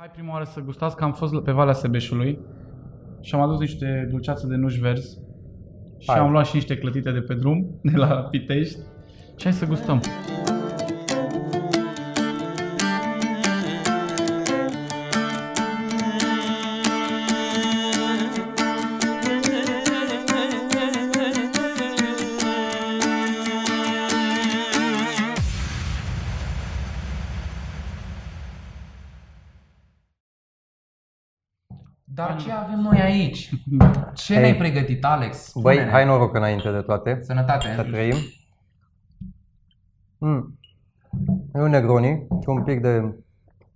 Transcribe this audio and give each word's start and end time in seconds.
Hai 0.00 0.10
prima 0.12 0.32
oară 0.32 0.44
să 0.44 0.60
gustați 0.60 0.96
că 0.96 1.04
am 1.04 1.12
fost 1.12 1.40
pe 1.40 1.52
Valea 1.52 1.72
Sebeșului 1.72 2.38
și 3.20 3.34
am 3.34 3.40
adus 3.40 3.58
niște 3.58 4.06
dulceață 4.10 4.46
de 4.46 4.54
nuși 4.54 4.80
verzi 4.80 5.18
și 5.98 6.10
Hai. 6.10 6.18
am 6.18 6.30
luat 6.30 6.46
și 6.46 6.54
niște 6.54 6.78
clătite 6.78 7.10
de 7.12 7.20
pe 7.20 7.34
drum, 7.34 7.80
de 7.82 7.96
la 7.96 8.06
Pitești 8.06 8.78
și 9.36 9.42
hai 9.42 9.52
să 9.52 9.66
gustăm. 9.66 10.00
Ce 34.14 34.32
Hei. 34.32 34.42
ne-ai 34.42 34.56
pregătit, 34.56 35.04
Alex? 35.04 35.52
Băi, 35.54 35.72
Spune-ne. 35.74 35.90
hai 35.92 36.04
noroc 36.06 36.34
înainte 36.34 36.70
de 36.70 36.80
toate. 36.80 37.14
Să 37.18 37.24
Sănătate. 37.24 37.66
trăim. 37.90 38.14
Mm. 40.18 40.58
E 41.54 41.60
un 41.60 41.70
Negroni 41.70 42.26
cu 42.28 42.50
un 42.50 42.62
pic 42.62 42.80
de 42.80 43.14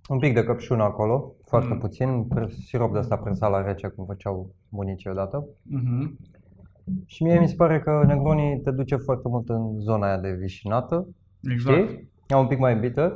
un 0.09 0.19
pic 0.19 0.35
de 0.35 0.45
căpșună 0.45 0.83
acolo, 0.83 1.33
foarte 1.47 1.73
Mm. 1.73 1.79
puțin, 1.79 2.25
pre- 2.25 2.49
sirop 2.67 2.93
de 2.93 2.99
ăsta 2.99 3.17
presat 3.17 3.51
la 3.51 3.63
rece, 3.63 3.89
cum 3.89 4.05
făceau 4.05 4.55
bunicii 4.69 5.11
odată. 5.11 5.47
Mhm. 5.63 6.17
Și 7.07 7.23
mie 7.23 7.39
mi 7.39 7.49
se 7.49 7.55
pare 7.55 7.81
că 7.81 8.03
Negroni 8.07 8.61
te 8.65 8.71
duce 8.71 8.97
foarte 8.97 9.29
mult 9.29 9.49
în 9.49 9.81
zona 9.81 10.07
aia 10.07 10.19
de 10.19 10.33
vișinată, 10.41 11.09
Exact. 11.43 11.89
știi? 11.89 12.11
E 12.27 12.35
un 12.35 12.47
pic 12.47 12.59
mai 12.59 12.77
bitter. 12.77 13.13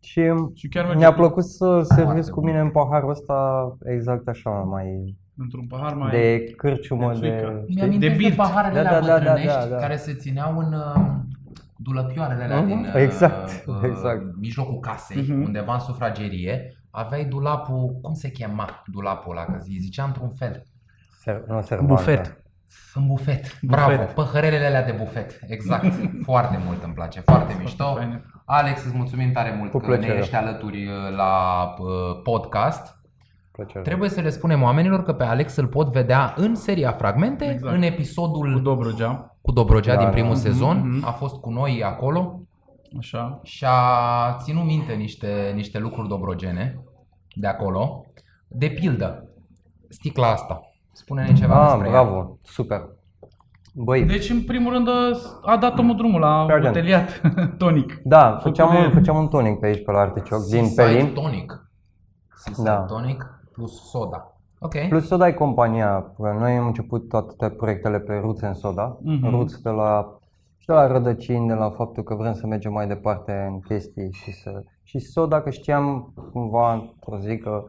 Și 0.00 0.22
Și 0.54 0.68
chiar 0.68 0.84
merge 0.84 0.98
mi-a 0.98 1.08
cu- 1.12 1.16
plăcut 1.20 1.44
să 1.44 1.82
serviți 1.82 2.30
cu 2.30 2.40
bun. 2.40 2.48
mine 2.48 2.60
în 2.60 2.70
paharul 2.70 3.10
ăsta 3.10 3.68
exact 3.84 4.28
așa, 4.28 4.50
mai 4.50 5.16
într-un 5.36 5.66
pahar 5.66 5.94
mai... 5.94 6.10
de 6.10 6.44
cârciumă, 6.56 7.12
de 7.12 7.18
de, 7.18 7.28
țuică. 7.28 7.60
știi? 7.62 7.74
Mi-amintesc 7.74 8.12
De 8.12 8.18
de, 8.18 8.24
birt. 8.24 8.36
paharele 8.36 8.82
Da, 8.82 8.88
alea 8.88 9.00
da, 9.00 9.06
da, 9.06 9.12
da, 9.12 9.18
bătrânești 9.18 9.58
da, 9.58 9.66
da. 9.66 9.76
care 9.76 9.96
se 9.96 10.14
țineau 10.14 10.58
în 10.58 10.72
uh, 10.72 10.94
dulăpioarele 11.76 12.42
alea 12.44 12.58
Mhm, 12.60 12.66
din 12.66 12.78
uh, 12.78 12.94
exact, 13.02 13.64
uh, 13.66 13.74
exact. 13.82 14.22
mijlocul 14.40 14.78
casei, 14.78 15.22
Mhm. 15.28 15.42
undeva 15.42 15.72
în 15.74 15.80
sufragerie. 15.80 16.76
Aveai 16.90 17.24
dulapul, 17.24 17.98
cum 18.02 18.14
se 18.14 18.30
chema 18.30 18.82
dulapul 18.86 19.36
ăla, 19.36 19.44
că 19.44 19.58
zi, 19.62 19.76
zicea 19.80 20.04
într-un 20.04 20.30
fel. 20.30 20.62
Ser, 21.20 21.44
nu 21.46 21.62
servanta. 21.62 21.94
Bufet. 21.94 22.42
În 22.94 23.06
bufet. 23.06 23.60
Bravo, 23.62 23.90
Bufet. 23.96 24.10
păhărelele 24.14 24.66
alea 24.66 24.84
de 24.84 24.94
bufet. 24.98 25.38
Exact. 25.46 25.92
foarte 26.28 26.58
mult 26.66 26.82
îmi 26.82 26.94
place, 26.94 27.20
foarte 27.20 27.56
mișto. 27.58 27.94
faine. 27.94 28.24
Alex, 28.44 28.84
îți 28.84 28.96
mulțumim 28.96 29.32
tare 29.32 29.54
mult 29.58 29.70
Cu 29.70 29.78
că 29.78 29.86
ne 29.90 29.96
plăcere. 29.96 30.18
ești 30.18 30.34
alături 30.34 30.86
uh, 30.86 31.16
la 31.16 31.64
uh, 31.78 32.20
podcast. 32.22 33.00
Plăcere. 33.56 33.82
Trebuie 33.82 34.08
să 34.08 34.20
le 34.20 34.28
spunem 34.30 34.62
oamenilor 34.62 35.02
că 35.02 35.12
pe 35.12 35.24
Alex 35.24 35.56
îl 35.56 35.66
pot 35.66 35.92
vedea 35.92 36.34
în 36.36 36.54
seria 36.54 36.92
Fragmente, 36.92 37.44
Exact. 37.50 37.74
în 37.76 37.82
episodul 37.82 38.52
Cu 38.52 38.58
Dobrogea, 38.60 39.36
cu 39.42 39.52
Dobrogea 39.52 39.92
Da, 39.92 39.98
din 39.98 40.06
da. 40.06 40.12
primul 40.12 40.30
Mhm, 40.30 40.40
sezon. 40.40 40.78
mhm. 40.88 41.06
A 41.06 41.10
fost 41.10 41.40
cu 41.40 41.50
noi 41.50 41.82
acolo 41.84 42.40
așa. 42.98 43.40
și 43.42 43.64
a 43.68 44.36
ținut 44.42 44.64
minte 44.64 44.92
niște, 44.92 45.52
niște 45.54 45.78
lucruri 45.78 46.08
dobrogene 46.08 46.80
de 47.34 47.46
acolo. 47.46 48.04
De 48.48 48.66
pildă, 48.68 49.28
sticla 49.88 50.26
asta. 50.30 50.60
Spune-ne 50.92 51.32
ceva 51.32 51.54
Ah, 51.62 51.68
despre 51.70 51.86
ea. 51.86 52.02
bravo, 52.02 52.38
super. 52.42 52.80
Băi, 53.74 54.04
Deci, 54.04 54.30
în 54.30 54.42
primul 54.42 54.72
rând, 54.72 54.88
a 55.44 55.56
dat 55.56 55.78
omul 55.78 55.96
drumul 55.96 56.20
la 56.20 56.44
Pardon. 56.46 56.72
boteliat 56.72 57.20
tonic. 57.58 58.00
da, 58.04 58.26
Făcut 58.26 58.42
făceam 58.42 58.70
de- 58.70 58.76
un, 58.86 58.90
făceam 58.92 59.16
un 59.16 59.28
tonic 59.28 59.58
pe 59.58 59.66
aici, 59.66 59.84
pe 59.84 59.90
la 59.92 59.98
Articioc, 60.00 60.44
din 60.44 60.66
Seaside 60.66 60.98
Pelin. 60.98 61.12
Tonic. 61.14 61.68
Seaside 62.36 62.68
Da. 62.68 62.76
Tonic 62.76 63.38
plus 63.54 63.90
soda. 63.90 64.36
Ok. 64.58 64.88
Plus 64.88 65.06
soda 65.06 65.28
e 65.28 65.32
compania. 65.32 66.14
Noi 66.18 66.56
am 66.56 66.66
început 66.66 67.08
toate 67.08 67.50
proiectele 67.50 68.00
pe 68.00 68.14
Roots 68.14 68.40
în 68.40 68.54
Soda. 68.54 68.98
Mhm. 69.02 69.30
Roots 69.30 69.60
de 69.60 69.70
la, 69.70 70.18
și 70.58 70.66
de 70.66 70.72
la 70.72 70.86
rădăcini, 70.86 71.48
de 71.48 71.54
la 71.54 71.70
faptul 71.70 72.02
că 72.02 72.14
vrem 72.14 72.32
să 72.32 72.46
mergem 72.46 72.72
mai 72.72 72.86
departe 72.86 73.48
în 73.50 73.60
chestii 73.60 74.12
și 74.12 74.32
să... 74.32 74.62
Și 74.82 74.98
soda, 74.98 75.40
că 75.40 75.50
știam 75.50 76.12
cumva 76.32 76.72
într-o 76.72 77.18
zi 77.18 77.38
că 77.38 77.64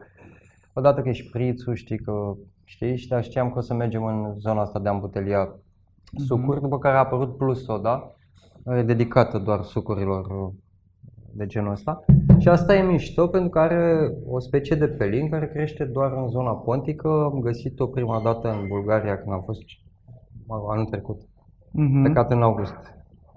odată 0.72 1.00
că 1.02 1.08
e 1.08 1.12
șprițul, 1.12 1.74
știi 1.74 1.98
că 1.98 2.34
știi, 2.64 2.96
și 2.96 3.08
dar 3.08 3.24
știam 3.24 3.50
că 3.50 3.58
o 3.58 3.60
să 3.60 3.74
mergem 3.74 4.04
în 4.04 4.34
zona 4.38 4.60
asta 4.60 4.78
de 4.78 4.88
a 4.88 4.92
îmbutelia 4.92 5.48
sucuri, 6.26 6.60
după 6.60 6.78
care 6.78 6.96
a 6.96 6.98
apărut 6.98 7.36
Plus 7.36 7.64
Soda, 7.64 8.10
e 8.64 8.82
dedicată 8.82 9.38
doar 9.38 9.62
sucurilor 9.62 10.26
uh, 10.26 10.52
de 11.32 11.46
genul 11.46 11.72
ăsta. 11.72 12.04
Și 12.38 12.48
asta 12.48 12.74
e 12.74 12.82
mișto 12.82 13.26
pentru 13.26 13.50
că 13.50 13.58
are 13.58 14.12
o 14.28 14.38
specie 14.38 14.76
de 14.76 14.86
pelin 14.88 15.28
care 15.30 15.48
crește 15.48 15.84
doar 15.84 16.12
în 16.12 16.28
zona 16.28 16.50
pontică. 16.52 17.08
Am 17.08 17.40
găsit-o 17.40 17.86
prima 17.86 18.20
dată 18.24 18.48
în 18.48 18.68
Bulgaria 18.68 19.18
când 19.18 19.32
am 19.32 19.40
fost 19.40 19.62
anul 20.70 20.84
trecut, 20.84 21.20
Mhm. 21.72 22.02
plecat 22.02 22.30
în 22.30 22.42
august 22.42 22.74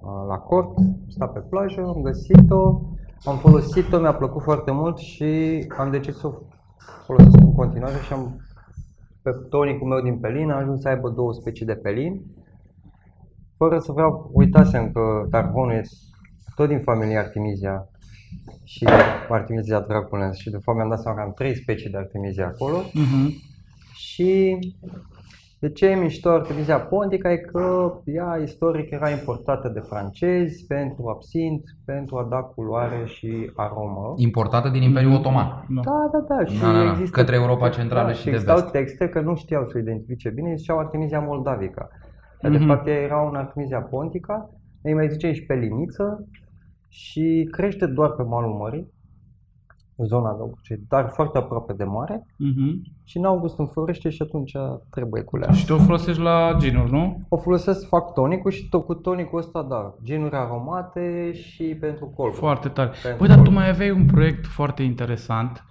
uh, 0.01 0.25
la 0.27 0.37
cort, 0.37 0.77
am 0.77 0.97
stat 1.07 1.33
pe 1.33 1.39
plajă, 1.39 1.81
am 1.81 2.01
găsit-o, 2.01 2.81
am 3.25 3.37
folosit-o, 3.37 3.99
mi-a 3.99 4.13
plăcut 4.13 4.41
foarte 4.41 4.71
mult 4.71 4.97
și 4.97 5.25
am 5.77 5.91
decis 5.91 6.17
să 6.17 6.27
o 6.27 6.33
folosesc 7.05 7.37
în 7.41 7.53
continuare 7.55 7.95
și 8.05 8.13
am 8.13 8.39
pe 9.21 9.31
tonicul 9.49 9.87
meu 9.87 10.01
din 10.01 10.19
pelin 10.19 10.49
a 10.49 10.55
ajuns 10.57 10.81
să 10.81 10.87
aibă 10.87 11.09
două 11.09 11.33
specii 11.33 11.65
de 11.65 11.75
pelin. 11.75 12.21
Fără 13.57 13.79
să 13.79 13.91
vreau, 13.91 14.29
uitasem 14.33 14.91
că 14.91 15.25
Tarbonul 15.29 15.73
este 15.73 15.95
tot 16.55 16.67
din 16.67 16.79
familia 16.79 17.19
Artemisia 17.19 17.87
și 18.63 18.85
Artemisia 19.29 19.79
draculens 19.79 20.37
și 20.37 20.49
după 20.49 20.73
mi-am 20.73 20.89
dat 20.89 21.01
seama 21.01 21.17
că 21.17 21.23
am 21.23 21.33
trei 21.33 21.55
specii 21.55 21.89
de 21.89 21.97
Artemisia 21.97 22.45
acolo 22.45 22.77
Mhm. 22.93 23.33
și 23.93 24.57
de 25.61 25.69
ce 25.69 25.85
e 25.85 25.95
mișto 25.95 26.29
Artemisia 26.29 26.79
pontica 26.79 27.31
e 27.31 27.37
că 27.37 27.93
ea 28.05 28.39
istoric 28.43 28.91
era 28.91 29.09
importată 29.09 29.67
de 29.67 29.79
francezi 29.79 30.65
pentru 30.65 31.07
absint, 31.07 31.63
pentru 31.85 32.17
a 32.17 32.27
da 32.29 32.37
culoare 32.37 33.03
și 33.05 33.51
aromă. 33.55 34.13
Importată 34.17 34.69
din 34.69 34.81
Imperiul 34.81 35.13
Otoman. 35.13 35.65
Da. 35.69 35.81
Da, 35.83 36.09
da, 36.11 36.35
da. 36.35 36.45
Și 36.45 36.59
Da, 36.59 36.71
da, 36.71 36.83
da. 36.83 36.89
există, 36.91 37.17
Către 37.19 37.35
Europa 37.35 37.69
Centrală 37.69 38.07
da, 38.07 38.13
și 38.13 38.19
și 38.19 38.25
de 38.25 38.31
existau 38.31 38.55
vest. 38.57 38.71
texte 38.71 39.09
că 39.09 39.19
nu 39.21 39.35
știau 39.35 39.65
să 39.65 39.71
o 39.75 39.79
identifice 39.79 40.29
bine, 40.29 40.55
ziceau 40.55 40.79
Artemisia 40.79 41.19
moldavica. 41.19 41.87
Dar 42.41 42.51
de 42.51 42.57
Mhm. 42.57 42.67
fapt 42.67 42.87
ea 42.87 42.93
era 43.01 43.17
un 43.17 43.35
Artemisia 43.35 43.79
pontica, 43.81 44.49
îi 44.81 44.93
mai 44.93 45.09
zice 45.09 45.31
și 45.31 45.45
pe 45.45 45.53
liniță 45.53 46.27
și 46.89 47.47
crește 47.51 47.85
doar 47.85 48.09
pe 48.11 48.23
malul 48.23 48.53
mării, 48.55 48.93
în 49.95 50.05
zona 50.05 50.33
de 50.67 50.79
dar 50.87 51.09
foarte 51.09 51.37
aproape 51.37 51.73
de 51.73 51.83
mare 51.83 52.25
Mhm. 52.37 52.81
și 53.03 53.17
în 53.17 53.23
august 53.25 53.59
înflorește 53.59 54.09
și 54.09 54.21
atunci 54.21 54.51
trebuie 54.89 55.21
culeat. 55.21 55.53
Și 55.53 55.65
te 55.65 55.73
o 55.73 55.77
folosești 55.77 56.21
la 56.21 56.55
ginuri, 56.59 56.91
nu? 56.91 57.21
O 57.29 57.37
folosesc, 57.37 57.87
fac 57.87 58.13
tonicul 58.13 58.51
și 58.51 58.69
tot 58.69 58.85
cu 58.85 58.93
tonicul 58.93 59.39
ăsta, 59.39 59.61
da, 59.63 59.95
genuri 60.03 60.35
aromate 60.35 61.31
și 61.33 61.63
pentru 61.63 62.05
colbă. 62.05 62.35
Foarte 62.35 62.69
tare. 62.69 62.89
Pentru 63.03 63.17
Băi, 63.19 63.27
dar 63.27 63.37
tu 63.37 63.43
colbă. 63.43 63.59
mai 63.59 63.69
aveai 63.69 63.91
un 63.91 64.05
proiect 64.05 64.45
foarte 64.45 64.83
interesant, 64.83 65.63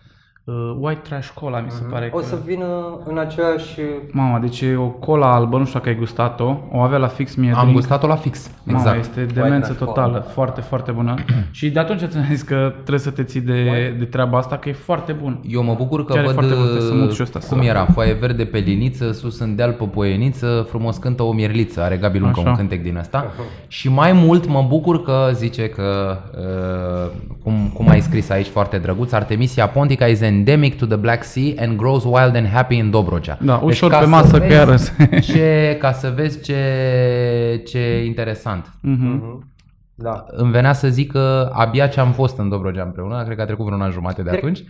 uh, 0.48 0.76
White 0.80 1.00
Trash 1.08 1.28
Cola, 1.34 1.58
mi 1.60 1.70
se 1.70 1.82
pare 1.90 2.06
Mhm. 2.06 2.16
O 2.16 2.18
că... 2.18 2.24
să 2.24 2.36
vină 2.44 2.66
în 3.06 3.18
aceeași... 3.18 3.80
Mama, 4.12 4.38
deci 4.38 4.60
e 4.60 4.76
o 4.76 4.86
cola 4.88 5.34
albă, 5.34 5.58
nu 5.58 5.64
știu 5.64 5.78
dacă 5.78 5.90
ai 5.90 5.98
gustat-o, 5.98 6.56
o 6.72 6.80
avea 6.80 6.98
la 6.98 7.06
fix 7.06 7.34
mie 7.34 7.50
Am 7.52 7.60
drink. 7.60 7.74
gustat-o 7.74 8.06
la 8.06 8.16
fix. 8.16 8.50
Mama, 8.62 8.78
Exact. 8.78 8.98
este 8.98 9.24
demență 9.40 9.72
Trash 9.72 9.84
totală, 9.84 10.10
Cola. 10.12 10.22
foarte, 10.24 10.60
foarte 10.60 10.90
bună. 10.90 11.14
și 11.50 11.70
de 11.70 11.78
atunci 11.78 12.00
ți-am 12.04 12.24
zis 12.30 12.42
că 12.42 12.70
trebuie 12.72 12.98
să 12.98 13.10
te 13.10 13.22
ții 13.22 13.40
de, 13.40 13.94
de 13.98 14.04
treaba 14.04 14.38
asta, 14.38 14.56
că 14.56 14.68
e 14.68 14.72
foarte 14.72 15.12
bun. 15.12 15.40
Eu 15.48 15.62
mă 15.62 15.74
bucur 15.76 16.04
că 16.04 16.12
Chiar 16.12 16.22
e 16.22 16.26
văd 16.26 16.34
foarte 16.34 16.54
bun, 16.54 16.62
trebuie 16.62 16.82
să 16.88 16.94
mut 16.94 17.12
și 17.12 17.22
ăsta, 17.22 17.38
cum 17.48 17.58
să- 17.60 17.64
era, 17.66 17.84
foaie 17.84 18.12
verde 18.12 18.44
pe 18.44 18.58
liniță, 18.58 19.12
sus 19.12 19.38
în 19.40 19.56
deal 19.56 19.72
pe 19.72 19.84
poieniță, 19.84 20.66
frumos 20.68 20.96
cântă 20.96 21.22
o 21.22 21.32
mierliță, 21.32 21.82
are 21.82 21.96
Gabi 21.96 22.18
Luncă 22.18 22.40
Așa. 22.40 22.48
un 22.50 22.56
cântec 22.56 22.82
din 22.82 22.96
ăsta. 22.96 23.32
Și 23.68 23.88
mai 23.90 24.12
mult 24.12 24.46
mă 24.46 24.64
bucur 24.68 25.02
că 25.02 25.30
zice 25.32 25.68
că, 25.68 26.16
uh, 26.38 27.10
cum, 27.42 27.70
cum 27.74 27.88
ai 27.88 28.00
scris 28.00 28.30
aici 28.30 28.46
foarte 28.46 28.78
drăguț, 28.78 29.12
Artemisia 29.12 29.66
pontica 29.68 30.06
is 30.06 30.20
endemic 30.38 30.78
to 30.78 30.86
the 30.86 30.96
Black 30.96 31.22
Sea 31.24 31.52
and 31.58 31.76
grows 31.76 32.04
wild 32.04 32.34
and 32.36 32.46
happy 32.46 32.76
in 32.76 32.90
Dobrogea. 32.90 33.38
Da, 33.40 33.60
ușor 33.64 33.90
ca 33.90 33.98
pe 33.98 34.04
să 34.04 34.10
masă, 34.10 34.38
că 34.38 34.44
vezi 34.46 34.52
iarăși. 34.54 34.90
ce, 35.32 35.76
ca 35.80 35.92
să 35.92 36.12
vezi 36.16 36.40
ce, 36.42 37.62
ce 37.66 38.04
interesant. 38.04 38.72
Mhm. 38.82 39.06
Mhm. 39.06 39.52
Da. 39.94 40.24
Îmi 40.28 40.50
venea 40.50 40.72
să 40.72 40.88
zic 40.88 41.12
că 41.12 41.50
abia 41.52 41.86
ce 41.86 42.00
am 42.00 42.10
fost 42.12 42.38
în 42.38 42.48
Dobrogea 42.48 42.82
împreună, 42.82 43.22
cred 43.24 43.36
că 43.36 43.42
a 43.42 43.44
trecut 43.44 43.64
vreun 43.66 43.80
an 43.80 43.90
jumate 43.90 44.22
de 44.22 44.28
Cred- 44.30 44.38
atunci. 44.42 44.62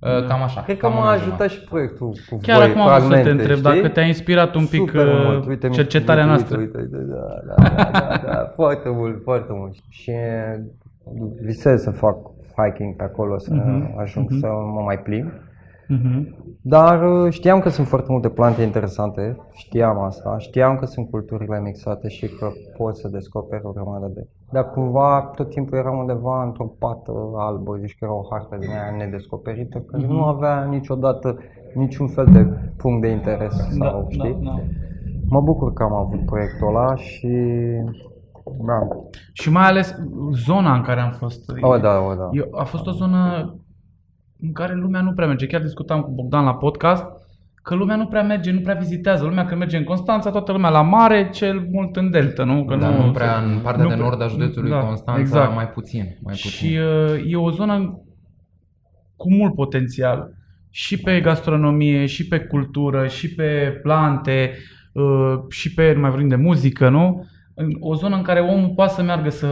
Uh, 0.00 0.26
Cam 0.26 0.42
așa. 0.42 0.60
Cred 0.62 0.76
că 0.78 0.86
cam 0.86 0.96
un 0.96 1.02
m-a 1.02 1.10
an 1.10 1.18
ajutat 1.18 1.50
și 1.50 1.58
proiectul 1.60 2.16
cu 2.28 2.38
Chiar 2.42 2.58
voi, 2.60 2.68
acum 2.70 2.80
am 2.80 2.88
vrut 2.88 3.02
să 3.02 3.08
te 3.08 3.14
fragmente, 3.14 3.30
întreb 3.42 3.56
știi? 3.56 3.80
dacă 3.82 3.88
te-a 3.88 4.02
inspirat 4.06 4.54
un 4.54 4.66
pic 4.66 4.78
Super 4.80 5.06
uh, 5.06 5.22
mult. 5.24 5.46
Uite, 5.46 5.68
cercetarea 5.68 6.24
uite, 6.24 6.36
noastră. 6.36 6.58
Uite, 6.58 6.78
uite, 6.80 6.96
uite, 6.96 7.12
da, 7.12 7.54
da, 7.54 7.68
da, 7.76 7.90
da, 7.92 8.20
da, 8.32 8.50
foarte 8.60 8.88
mult, 8.88 9.20
foarte 9.22 9.52
mult. 9.58 9.74
Și 9.88 10.12
visez 11.44 11.82
să 11.82 11.90
fac 11.90 12.16
hiking 12.56 12.96
pe 12.96 13.02
acolo, 13.02 13.38
să 13.38 13.54
Mhm, 13.54 13.94
ajung 13.98 14.30
mhm. 14.30 14.38
să 14.38 14.46
mă 14.46 14.80
mai 14.84 14.98
plimb. 14.98 15.28
Mhm. 15.88 16.34
Dar 16.62 17.02
uh, 17.24 17.32
știam 17.32 17.60
că 17.60 17.68
sunt 17.68 17.86
foarte 17.86 18.12
multe 18.12 18.28
plante 18.28 18.62
interesante, 18.62 19.36
știam 19.52 19.98
asta, 19.98 20.38
știam 20.38 20.76
că 20.76 20.86
sunt 20.86 21.10
culturile 21.10 21.60
mixate 21.60 22.08
și 22.08 22.26
că 22.28 22.48
poți 22.76 23.00
să 23.00 23.08
descoperi 23.08 23.62
o 23.64 23.70
grămadă 23.70 24.10
de... 24.14 24.26
Dar 24.52 24.70
cumva 24.70 25.32
tot 25.34 25.48
timpul 25.50 25.78
eram 25.78 25.98
undeva 25.98 26.42
într-o 26.44 26.64
pată 26.78 27.12
albă, 27.36 27.76
zici 27.80 27.96
că 27.98 28.04
era 28.04 28.14
o 28.14 28.26
hartă 28.30 28.56
din 28.60 28.68
aia 28.70 28.96
nedescoperită, 28.96 29.78
care 29.78 30.02
Mhm. 30.02 30.12
nu 30.12 30.24
avea 30.24 30.64
niciodată 30.64 31.38
niciun 31.74 32.06
fel 32.08 32.26
de 32.32 32.46
punct 32.76 33.00
de 33.00 33.08
interes 33.08 33.54
sau, 33.78 34.00
da, 34.00 34.06
știi? 34.08 34.38
da. 34.44 34.60
Mă 35.28 35.40
bucur 35.40 35.72
că 35.72 35.82
am 35.82 35.92
avut 35.92 36.24
proiectul 36.26 36.68
ăla 36.68 36.94
și... 36.94 37.28
Da. 38.66 38.88
Și 39.32 39.50
mai 39.50 39.66
ales 39.66 39.94
zona 40.32 40.74
în 40.74 40.82
care 40.82 41.00
am 41.00 41.10
fost. 41.10 41.50
O, 41.60 41.76
da, 41.78 41.98
o, 41.98 42.14
da. 42.14 42.28
Eu, 42.32 42.48
a 42.58 42.64
fost 42.64 42.86
o 42.86 42.90
zonă 42.90 43.54
în 44.40 44.52
care 44.52 44.74
lumea 44.74 45.00
nu 45.00 45.12
prea 45.12 45.26
merge. 45.26 45.46
Chiar 45.46 45.60
discutam 45.60 46.00
cu 46.02 46.10
Bogdan 46.10 46.44
la 46.44 46.54
podcast 46.54 47.04
că 47.62 47.74
lumea 47.74 47.96
nu 47.96 48.06
prea 48.06 48.22
merge, 48.22 48.50
nu 48.50 48.60
prea 48.60 48.74
vizitează. 48.74 49.24
Lumea 49.24 49.44
când 49.44 49.58
merge 49.58 49.76
în 49.76 49.84
Constanța, 49.84 50.30
toată 50.30 50.52
lumea 50.52 50.70
la 50.70 50.82
mare, 50.82 51.28
cel 51.32 51.68
mult 51.70 51.96
în 51.96 52.10
delta, 52.10 52.44
nu? 52.44 52.64
Că 52.64 52.76
Dar 52.76 52.92
nu 52.92 53.10
prea 53.10 53.38
în 53.38 53.58
partea 53.62 53.82
nu 53.82 53.88
de 53.88 53.94
prea- 53.94 54.06
nord 54.06 54.22
a 54.22 54.26
județului 54.26 54.70
da, 54.70 54.78
Constanța, 54.78 55.20
exact. 55.20 55.54
mai 55.54 55.68
puțin. 55.68 56.02
Mai 56.02 56.34
puțin. 56.42 56.50
Și 56.50 56.76
uh, 56.76 57.32
e 57.32 57.36
o 57.36 57.50
zonă 57.50 58.00
cu 59.16 59.32
mult 59.32 59.54
potențial 59.54 60.30
și 60.70 61.00
pe 61.00 61.20
gastronomie, 61.20 62.06
și 62.06 62.28
pe 62.28 62.38
cultură, 62.38 63.06
și 63.06 63.34
pe 63.34 63.78
plante, 63.82 64.52
uh, 64.92 65.34
și 65.48 65.74
pe, 65.74 65.92
nu 65.94 66.00
mai 66.00 66.10
vorbim 66.10 66.28
de 66.28 66.36
muzică, 66.36 66.88
nu? 66.88 67.26
În- 67.58 67.76
O 67.80 67.94
zonă 67.94 68.16
în 68.16 68.22
care 68.22 68.40
omul 68.40 68.72
poate 68.74 68.92
să 68.92 69.02
meargă 69.02 69.28
să, 69.30 69.48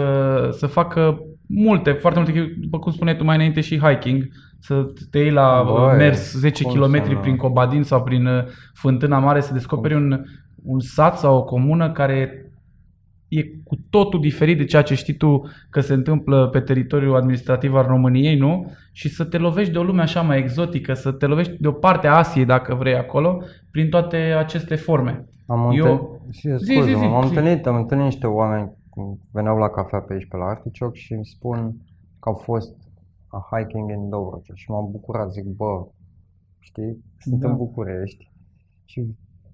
să 0.52 0.66
facă 0.66 1.18
multe, 1.46 1.90
foarte 1.92 2.18
multe, 2.18 2.54
după 2.60 2.78
cum 2.78 2.92
spuneai 2.92 3.16
tu 3.16 3.24
mai 3.24 3.34
înainte, 3.36 3.60
și 3.60 3.78
hiking, 3.78 4.28
să 4.58 4.86
te 5.10 5.18
iei 5.18 5.30
la 5.30 5.62
Băi, 5.66 5.74
Băi, 5.86 5.96
mers 5.96 6.32
10 6.36 6.62
cum 6.62 6.72
km 6.72 7.04
să 7.04 7.12
nu? 7.12 7.18
prin 7.18 7.36
Cobadin 7.36 7.82
sau 7.82 8.02
prin 8.02 8.26
uh, 8.26 8.44
Fântâna 8.74 9.18
Mare 9.18 9.40
să 9.40 9.52
descoperi 9.52 9.94
un, 9.94 10.24
un 10.64 10.80
sat 10.80 11.18
sau 11.18 11.36
o 11.36 11.44
comună 11.44 11.90
care 11.92 12.38
e 13.28 13.42
cu 13.64 13.76
totul 13.90 14.20
diferit 14.20 14.58
de 14.58 14.64
ceea 14.64 14.82
ce 14.82 14.94
știi 14.94 15.14
tu 15.14 15.42
că 15.70 15.80
se 15.80 15.92
întâmplă 15.94 16.48
pe 16.48 16.60
teritoriul 16.60 17.16
administrativ 17.16 17.74
al 17.74 17.84
României, 17.86 18.36
nu? 18.36 18.72
Și 18.92 19.08
să 19.08 19.24
te 19.24 19.38
lovești 19.38 19.72
de 19.72 19.78
o 19.78 19.82
lume 19.82 20.02
așa 20.02 20.20
mai 20.20 20.38
exotică, 20.38 20.92
să 20.94 21.12
te 21.12 21.26
lovești 21.26 21.52
de 21.58 21.68
o 21.68 21.72
parte 21.72 22.06
a 22.06 22.12
Asiei, 22.16 22.44
dacă 22.44 22.74
vrei, 22.74 22.94
acolo, 22.96 23.42
prin 23.70 23.88
toate 23.88 24.16
aceste 24.16 24.74
forme. 24.74 25.24
Am 25.46 25.70
Eu- 25.70 25.92
întâlnit, 25.92 26.20
Zi, 26.30 26.40
scuze, 26.40 26.92
zi, 26.92 26.98
zi, 26.98 27.04
am 27.04 27.22
zi. 27.22 27.28
întâlnit, 27.28 27.66
am 27.66 27.76
întâlnit 27.76 28.04
niște 28.06 28.26
oameni 28.26 28.72
cum 28.90 29.18
veneau 29.30 29.56
la 29.56 29.68
cafea 29.68 30.00
pe 30.00 30.12
aici, 30.12 30.28
pe 30.28 30.36
la 30.36 30.44
Artichoke 30.44 30.98
și 30.98 31.12
îmi 31.12 31.26
spun 31.26 31.76
că 32.20 32.28
au 32.28 32.34
fost 32.34 32.76
a 33.28 33.48
hiking 33.56 33.90
în 33.90 34.08
Dobrogea 34.08 34.52
și 34.54 34.70
m-am 34.70 34.88
bucurat, 34.90 35.30
zic, 35.30 35.44
bă, 35.44 35.86
știi, 36.58 37.04
sunt 37.18 37.40
Da. 37.40 37.48
în 37.50 37.56
București 37.56 38.30
și 38.84 39.06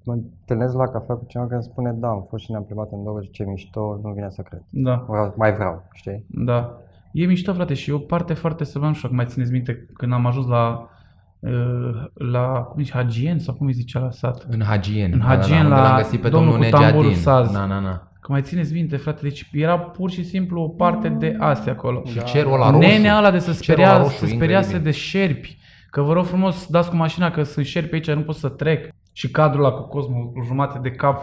mă 0.04 0.12
întâlnesc 0.12 0.75
la 0.75 0.88
cafea 0.88 1.14
cu 1.14 1.25
cineva 1.26 1.48
care 1.48 1.60
îmi 1.62 1.70
spune, 1.72 1.92
da, 1.92 2.08
am 2.08 2.26
fost 2.28 2.44
și 2.44 2.50
ne-am 2.50 2.64
plimbat 2.64 2.92
în 2.92 3.04
Dobrogea, 3.04 3.28
ce 3.32 3.44
mișto, 3.44 3.98
nu 4.02 4.12
vine 4.12 4.31
să 4.31 4.42
cred. 4.42 4.62
Da, 4.70 5.04
Vreau, 5.08 5.34
mai 5.37 5.52
vreau, 5.54 5.82
știi? 5.92 6.25
da. 6.28 6.78
E 7.12 7.26
mișto, 7.26 7.52
frate, 7.52 7.75
și 7.75 7.90
e 7.90 7.92
o 7.92 7.98
parte 7.98 8.34
foarte 8.34 8.64
să 8.64 8.78
nu 8.78 8.92
știu 8.92 9.02
dacă 9.08 9.14
mai 9.14 9.26
țineți 9.26 9.52
minte 9.52 9.87
când 9.94 10.12
am 10.12 10.26
ajuns 10.26 10.46
la 10.46 10.69
uh, 10.78 10.88
la 12.14 12.42
cum 12.48 12.82
zice, 12.82 12.96
Hagien 12.96 13.38
sau 13.38 13.54
cum 13.54 13.66
îi 13.66 13.72
zicea 13.72 14.00
la 14.00 14.10
sat? 14.10 14.46
În 14.50 14.62
Hagien. 14.62 15.10
În 15.14 15.20
Hagien, 15.20 15.58
unde 15.64 15.69
la 15.75 15.82
l-am 15.82 15.96
găsit 15.96 16.20
pe 16.20 16.28
domnul 16.28 16.50
domnul, 16.52 16.70
cu 16.70 16.76
tamburul 16.76 17.10
Negeadin. 17.10 17.22
saz. 17.22 17.52
Na, 17.52 17.64
na, 17.64 17.78
na. 17.78 18.08
Că 18.20 18.32
mai 18.32 18.42
țineți 18.42 18.72
minte, 18.72 18.96
frate, 18.96 19.19
deci 19.22 19.48
era 19.52 19.78
pur 19.78 20.10
și 20.10 20.25
simplu 20.25 20.60
o 20.62 20.69
parte 20.69 21.08
de 21.08 21.37
Asia 21.38 21.72
acolo. 21.72 22.02
Și 22.06 22.25
cerul 22.25 22.52
ăla 22.52 22.70
roșu. 22.70 22.78
Nenea 22.87 23.16
ăla 23.19 23.31
de 23.31 23.38
să 23.38 23.52
Și 23.52 23.60
cerul 23.60 23.82
ăla 23.82 23.88
speria, 23.92 24.06
roșu, 24.08 24.19
să 24.19 24.26
speriase 24.26 24.64
incredibil. 24.75 24.90
de 24.92 24.98
șerpi. 24.98 25.58
Că 25.90 26.02
vă 26.02 26.12
rog 26.12 26.25
frumos, 26.25 26.66
dați 26.66 26.90
cu 26.90 26.96
mașina 26.96 27.31
că 27.31 27.42
sunt 27.42 27.66
șerpi 27.66 27.94
aici, 27.94 28.10
nu 28.10 28.20
pot 28.22 28.34
să 28.37 28.48
trec. 28.48 28.88
Și 29.12 29.31
cadrul 29.31 29.64
ăla 29.64 29.75
cu 29.75 29.82
Cosmo, 29.82 30.19
cu 30.19 30.42
jumate 30.46 30.78
de 30.82 30.90
cap 30.90 31.22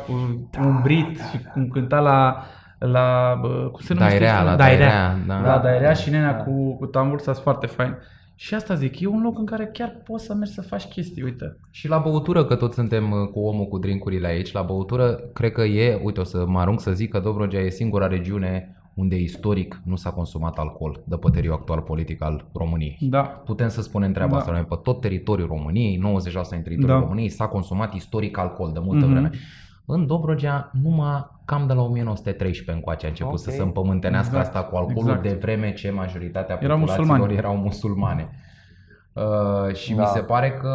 Da. 0.51 0.65
umbrit 0.65 1.19
și 1.31 1.37
cum 1.53 1.67
cânta 1.67 1.99
la 1.99 2.43
la 2.79 3.37
bă, 3.41 3.47
cum 3.47 3.81
se 3.83 3.93
numește? 3.93 4.17
Dairea, 4.19 4.41
la 4.43 4.55
Dairea, 4.55 5.17
da. 5.27 5.41
Da, 5.43 5.57
Dairea 5.57 5.93
și 5.93 6.09
nenea 6.09 6.31
Da. 6.31 6.43
cu, 6.43 6.75
cu 6.77 6.85
tambur 6.85 7.19
s 7.19 7.39
foarte 7.41 7.67
fain. 7.67 7.97
Și 8.39 8.53
asta 8.53 8.73
zic, 8.73 8.99
e 8.99 9.07
un 9.07 9.21
loc 9.21 9.37
în 9.37 9.45
care 9.45 9.65
chiar 9.73 10.01
poți 10.03 10.25
să 10.25 10.33
mergi 10.33 10.53
să 10.53 10.61
faci 10.61 10.83
chestii, 10.85 11.23
uite. 11.23 11.57
Și 11.71 11.87
la 11.87 11.97
băutură, 11.97 12.45
că 12.45 12.55
toți 12.55 12.75
suntem 12.75 13.11
uh, 13.11 13.27
cu 13.31 13.39
omul 13.39 13.65
cu 13.65 13.77
drinkurile 13.77 14.27
aici, 14.27 14.51
la 14.51 14.61
băutură, 14.61 15.13
cred 15.33 15.51
că 15.51 15.61
e, 15.61 15.99
uite, 16.03 16.19
o 16.19 16.23
să 16.23 16.45
mă 16.47 16.59
arunc 16.59 16.79
să 16.81 16.91
zic 16.91 17.09
că 17.11 17.19
Dobrogea 17.19 17.59
e 17.59 17.69
singura 17.69 18.07
regiune 18.07 18.71
unde 18.93 19.15
istoric 19.15 19.81
nu 19.85 19.95
s-a 19.95 20.09
consumat 20.09 20.57
alcool 20.57 21.03
de 21.05 21.15
păteriul 21.15 21.53
actual 21.53 21.81
politic 21.81 22.21
al 22.23 22.45
României. 22.53 22.97
Da. 23.01 23.21
Putem 23.21 23.67
să 23.67 23.81
spunem 23.81 24.11
treaba 24.11 24.31
Da. 24.31 24.37
asta, 24.37 24.51
noi 24.51 24.63
pe 24.63 24.75
tot 24.83 25.01
teritoriul 25.01 25.47
României, 25.47 25.97
90% 25.97 26.49
din 26.55 26.61
teritoriul 26.63 26.99
Da. 26.99 27.03
României 27.03 27.29
s-a 27.29 27.47
consumat 27.47 27.93
istoric 27.93 28.37
alcool 28.37 28.71
de 28.73 28.79
multă 28.79 29.03
Mhm. 29.05 29.11
vreme. 29.13 29.29
În 29.89 30.05
Dobrogea, 30.07 30.71
numai 30.81 31.29
cam 31.45 31.67
de 31.67 31.73
la 31.73 31.81
1913 31.81 32.71
încoace 32.75 33.05
a 33.05 33.09
început 33.09 33.31
Ok. 33.33 33.39
să 33.39 33.49
se 33.49 33.61
împământenească 33.61 34.35
Exact, 34.37 34.55
asta 34.55 34.69
cu 34.69 34.75
alcoolul 34.75 35.11
exact. 35.15 35.21
de 35.21 35.37
vreme 35.41 35.73
ce 35.73 35.91
majoritatea 35.91 36.57
Erau 36.61 36.77
populațiilor 36.77 37.07
musulmani. 37.17 37.37
erau 37.37 37.55
musulmane. 37.57 38.29
Uh, 39.13 39.73
și 39.75 39.93
Da. 39.93 40.01
mi 40.01 40.07
se 40.07 40.19
pare 40.19 40.51
că, 40.51 40.73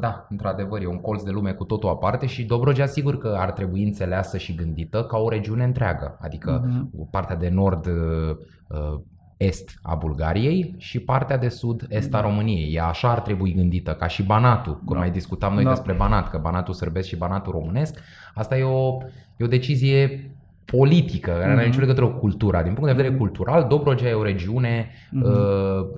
da, 0.00 0.26
într-adevăr, 0.30 0.80
e 0.82 0.86
un 0.86 1.00
colț 1.00 1.22
de 1.22 1.30
lume 1.30 1.52
cu 1.52 1.64
totul 1.64 1.88
aparte 1.88 2.26
și 2.26 2.44
Dobrogea 2.44 2.86
sigur 2.86 3.18
că 3.18 3.36
ar 3.38 3.52
trebui 3.52 3.82
înțeleasă 3.84 4.38
și 4.38 4.54
gândită 4.54 5.04
ca 5.04 5.18
o 5.18 5.28
regiune 5.28 5.64
întreagă, 5.64 6.18
adică 6.20 6.62
Mhm. 6.66 7.10
partea 7.10 7.36
de 7.36 7.48
nord 7.48 7.86
uh, 7.86 8.36
uh, 8.68 9.00
est 9.40 9.78
a 9.82 9.94
Bulgariei 9.94 10.74
și 10.78 10.98
partea 11.00 11.36
de 11.38 11.48
sud 11.48 11.86
est 11.88 12.14
a 12.14 12.20
României. 12.20 12.74
Ea 12.74 12.84
așa 12.86 13.10
ar 13.10 13.20
trebui 13.20 13.52
gândită, 13.54 13.92
ca 13.94 14.06
și 14.06 14.22
Banatul, 14.22 14.72
că 14.86 14.92
Da. 14.92 14.98
mai 14.98 15.10
discutam 15.10 15.54
noi 15.54 15.64
Da. 15.64 15.70
despre 15.70 15.92
Banat, 15.92 16.30
că 16.30 16.38
Banatul 16.38 16.74
sârbesc 16.74 17.08
și 17.08 17.16
Banatul 17.16 17.52
românesc. 17.52 17.98
Asta 18.34 18.56
e 18.58 18.62
o, 18.62 18.96
e 19.36 19.44
o 19.44 19.48
decizie 19.48 20.30
politică, 20.64 21.30
care 21.30 21.44
nu 21.44 21.50
are 21.50 21.54
Mhm. 21.60 21.64
nicio 21.68 21.80
legătură 21.80 22.06
cu 22.06 22.18
cultura. 22.18 22.62
Din 22.62 22.72
punct 22.74 22.88
de 22.90 22.96
vedere 22.96 23.14
cultural, 23.16 23.66
Dobrogea 23.68 24.08
e 24.08 24.12
o 24.12 24.22
regiune 24.22 24.90
Mhm. 25.10 25.24
uh, 25.24 25.32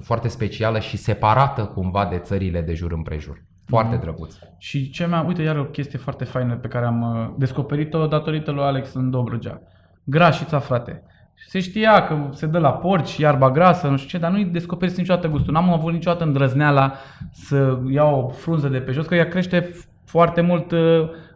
foarte 0.00 0.28
specială 0.28 0.78
și 0.78 0.96
separată 0.96 1.64
cumva 1.64 2.06
de 2.10 2.18
țările 2.18 2.60
de 2.60 2.74
jur 2.74 2.92
împrejur. 2.92 3.42
Foarte 3.66 3.94
Mhm. 3.94 4.02
drăguț. 4.04 4.34
Și 4.58 4.90
ce 4.90 5.06
mai 5.06 5.24
uite 5.26 5.42
iar 5.42 5.58
o 5.58 5.64
chestie 5.64 5.98
foarte 5.98 6.24
faină 6.24 6.54
pe 6.56 6.68
care 6.68 6.86
am 6.86 7.02
uh, 7.02 7.34
descoperit-o 7.38 8.06
datorită 8.06 8.50
lui 8.50 8.62
Alex 8.64 8.94
în 8.94 9.10
Dobrogea. 9.10 9.60
Grașița, 10.04 10.58
frate. 10.58 11.02
Se 11.48 11.60
știa 11.60 12.06
că 12.06 12.16
se 12.32 12.46
dă 12.46 12.58
la 12.58 12.70
porci, 12.72 13.16
iarba 13.16 13.50
grasă, 13.50 13.86
nu 13.88 13.96
știu 13.96 14.08
ce, 14.08 14.18
dar 14.18 14.30
nu-i 14.30 14.44
descoperiți 14.44 14.98
niciodată 15.00 15.28
gustul. 15.28 15.52
N-am 15.52 15.72
avut 15.72 15.92
niciodată 15.92 16.24
îndrăzneala 16.24 16.92
să 17.32 17.78
iau 17.90 18.20
o 18.20 18.28
frunză 18.28 18.68
de 18.68 18.78
pe 18.78 18.92
jos, 18.92 19.06
că 19.06 19.14
ea 19.14 19.28
crește 19.28 19.60
f- 19.70 19.86
foarte 20.04 20.40
mult 20.40 20.70
uh, 20.72 20.78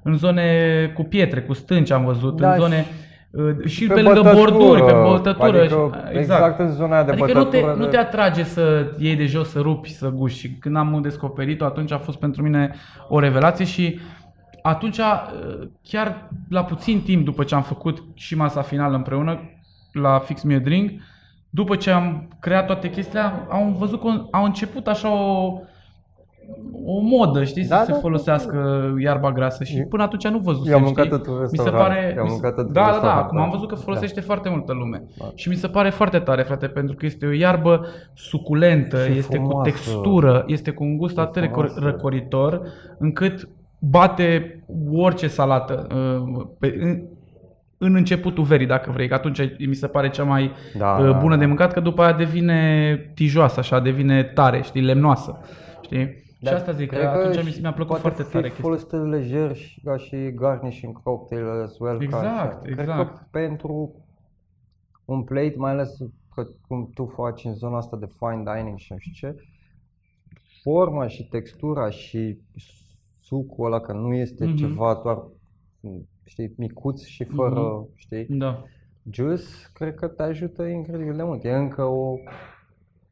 în 0.03 0.17
zone 0.17 0.47
cu 0.95 1.03
pietre, 1.03 1.41
cu 1.43 1.53
stânci 1.53 1.91
am 1.91 2.05
văzut, 2.05 2.41
Da, 2.41 2.53
în 2.53 2.59
zone 2.61 2.87
uh, 3.31 3.67
și 3.67 3.87
pe, 3.87 4.01
lângă 4.03 4.21
bătătură, 4.21 4.51
borduri, 4.51 4.85
pe 4.85 4.93
bătătură. 4.93 5.61
Adică, 5.61 6.09
și- 6.13 6.19
exact 6.19 6.59
în 6.61 6.71
zona 6.73 6.95
aia 6.95 7.05
de 7.05 7.11
adică 7.11 7.27
nu 7.33 7.45
te, 7.45 7.59
bătătură 7.59 7.73
nu 7.79 7.85
de- 7.85 7.91
te 7.91 7.97
atrage 7.97 8.43
să 8.45 8.87
iei 8.99 9.17
de 9.17 9.27
jos, 9.27 9.51
să 9.51 9.59
rupi, 9.61 9.89
să 9.93 10.09
guși. 10.11 10.39
Și 10.39 10.51
când 10.51 10.77
am 10.77 10.99
descoperit-o, 11.03 11.65
atunci 11.65 11.93
a 11.93 11.99
fost 11.99 12.19
pentru 12.19 12.43
mine 12.43 12.75
o 13.09 13.19
revelație 13.19 13.65
și 13.65 13.99
atunci, 14.63 14.99
uh, 14.99 15.67
chiar 15.83 16.29
la 16.49 16.65
puțin 16.65 17.01
timp 17.01 17.25
după 17.25 17.45
ce 17.45 17.55
am 17.55 17.63
făcut 17.63 18.03
și 18.15 18.37
masa 18.37 18.63
finală 18.63 18.97
împreună, 18.97 19.41
la 20.01 20.19
Fix 20.19 20.43
Me 20.43 20.55
a 20.55 20.59
Drink, 20.59 20.91
după 21.51 21.77
ce 21.77 21.91
am 21.91 22.29
creat 22.41 22.67
toate 22.67 22.91
chestiile, 22.91 23.21
am 23.51 23.73
văzut 23.79 24.01
că 24.01 24.09
au 24.31 24.45
început 24.45 24.87
așa 24.87 25.13
o, 25.13 25.53
o 26.85 27.01
modă, 27.01 27.45
știi, 27.45 27.67
Da, 27.67 27.77
să 27.79 27.85
se 27.85 27.93
da, 27.93 27.99
folosească 27.99 28.85
iarba 28.99 29.33
grasă 29.33 29.65
și 29.65 29.83
până 29.83 30.03
atunci 30.03 30.29
nu 30.29 30.39
văzusem, 30.39 30.73
Eu 30.73 30.79
am 30.79 30.85
mâncat 30.85 31.05
știi? 31.05 31.17
tot 31.19 31.27
în 31.27 31.33
Mi 31.33 31.39
se 31.49 31.63
restaurant. 31.63 31.87
pare, 31.89 32.13
Eu 32.17 32.19
am 32.19 32.25
mi 32.25 32.29
se- 32.29 32.33
mâncat 32.41 32.55
tot 32.55 32.67
în 32.67 32.73
da, 32.73 32.81
da, 32.81 32.87
da, 32.87 32.93
restaurant, 32.93 33.25
acum 33.25 33.37
da. 33.37 33.43
am 33.45 33.51
văzut 33.51 33.69
că 33.69 33.75
folosește 33.75 34.21
foarte 34.21 34.49
multă 34.49 34.73
lume. 34.73 35.03
Da. 35.19 35.25
Și 35.35 35.49
mi 35.49 35.55
se 35.55 35.69
pare 35.69 35.91
foarte 35.91 36.19
tare, 36.19 36.43
frate, 36.43 36.67
pentru 36.67 36.97
că 36.97 37.07
este 37.07 37.27
o 37.27 37.31
iarbă 37.33 37.87
suculentă, 38.15 39.05
Și 39.05 39.19
este 39.19 39.37
cu 39.37 39.45
frumoasă. 39.45 39.71
textură, 39.71 40.45
este 40.47 40.71
cu 40.71 40.85
un 40.85 40.97
gust 40.97 41.19
E 41.19 41.21
atât 41.21 41.43
de 41.43 41.49
cor- 41.49 41.53
frumoasă. 41.53 41.81
răcoritor, 41.81 42.61
încât 42.99 43.49
bate 43.79 44.61
orice 44.93 45.27
salată 45.29 45.87
uh, 45.95 46.47
pe, 46.59 46.75
în, 47.79 47.89
în 47.89 47.95
începutul 47.95 48.45
verii, 48.45 48.67
dacă 48.67 48.91
vrei, 48.91 49.09
că 49.09 49.15
atunci 49.15 49.41
mi 49.67 49.75
se 49.75 49.87
pare 49.87 50.11
cea 50.11 50.25
mai 50.25 50.51
Da, 50.79 50.97
uh, 50.99 51.05
da, 51.05 51.13
bună 51.13 51.35
da. 51.35 51.41
de 51.41 51.47
mâncat, 51.47 51.73
că 51.73 51.81
după 51.81 52.03
aia 52.03 52.13
devine 52.13 52.97
tijoasă, 53.15 53.59
așa, 53.61 53.81
devine 53.81 54.23
tare, 54.25 54.63
știi, 54.63 54.81
lemnoasă, 54.83 55.39
știi? 55.81 56.25
și 56.41 56.49
asta 56.53 56.73
zic, 56.73 56.89
că 56.89 56.95
cred 56.95 57.07
atunci 57.09 57.45
mi, 57.45 57.51
și 57.51 57.61
mi-a 57.61 57.73
plăcut 57.73 57.97
poate 57.99 58.07
foarte 58.09 58.23
fi 58.23 58.31
tare 58.33 58.47
chestia. 58.47 58.65
folosită 58.65 58.97
lejer 59.09 59.55
și 59.57 59.81
ca 59.85 59.97
și 59.97 60.17
garnishing 60.35 61.03
cocktail 61.03 61.63
as 61.65 61.79
well. 61.79 61.99
ca 61.99 62.05
Exact, 62.05 62.27
așa. 62.27 62.59
Cred 62.63 62.75
că 62.77 62.81
exact. 62.81 63.27
pentru 63.31 63.95
un 65.05 65.23
plate, 65.23 65.55
mai 65.57 65.71
ales 65.71 65.97
că 66.35 66.47
cum 66.69 66.91
tu 66.95 67.13
faci 67.17 67.45
în 67.45 67.55
zona 67.55 67.77
asta 67.77 67.97
de 67.97 68.07
fine 68.19 68.43
dining 68.55 68.79
și 68.79 68.93
nu 68.93 68.99
știu 68.99 69.13
ce, 69.13 69.37
forma 70.63 71.07
și 71.07 71.23
textura 71.29 71.91
și 71.91 72.39
sucul 73.21 73.67
ăla, 73.67 73.81
că 73.81 73.93
nu 73.93 74.15
este 74.15 74.45
Mhm. 74.47 74.57
ceva 74.57 75.01
doar, 75.03 75.19
știi, 76.27 76.55
micuț 76.57 77.05
și 77.05 77.25
fără, 77.25 77.87
știi, 77.95 78.27
Da. 78.29 78.63
juice, 79.11 79.45
cred 79.73 79.95
că 79.95 80.07
te 80.09 80.23
ajută 80.23 80.63
incredibil 80.65 81.17
de 81.17 81.23
mult. 81.23 81.45
E 81.45 81.51
încă 81.55 81.83
o 81.83 82.15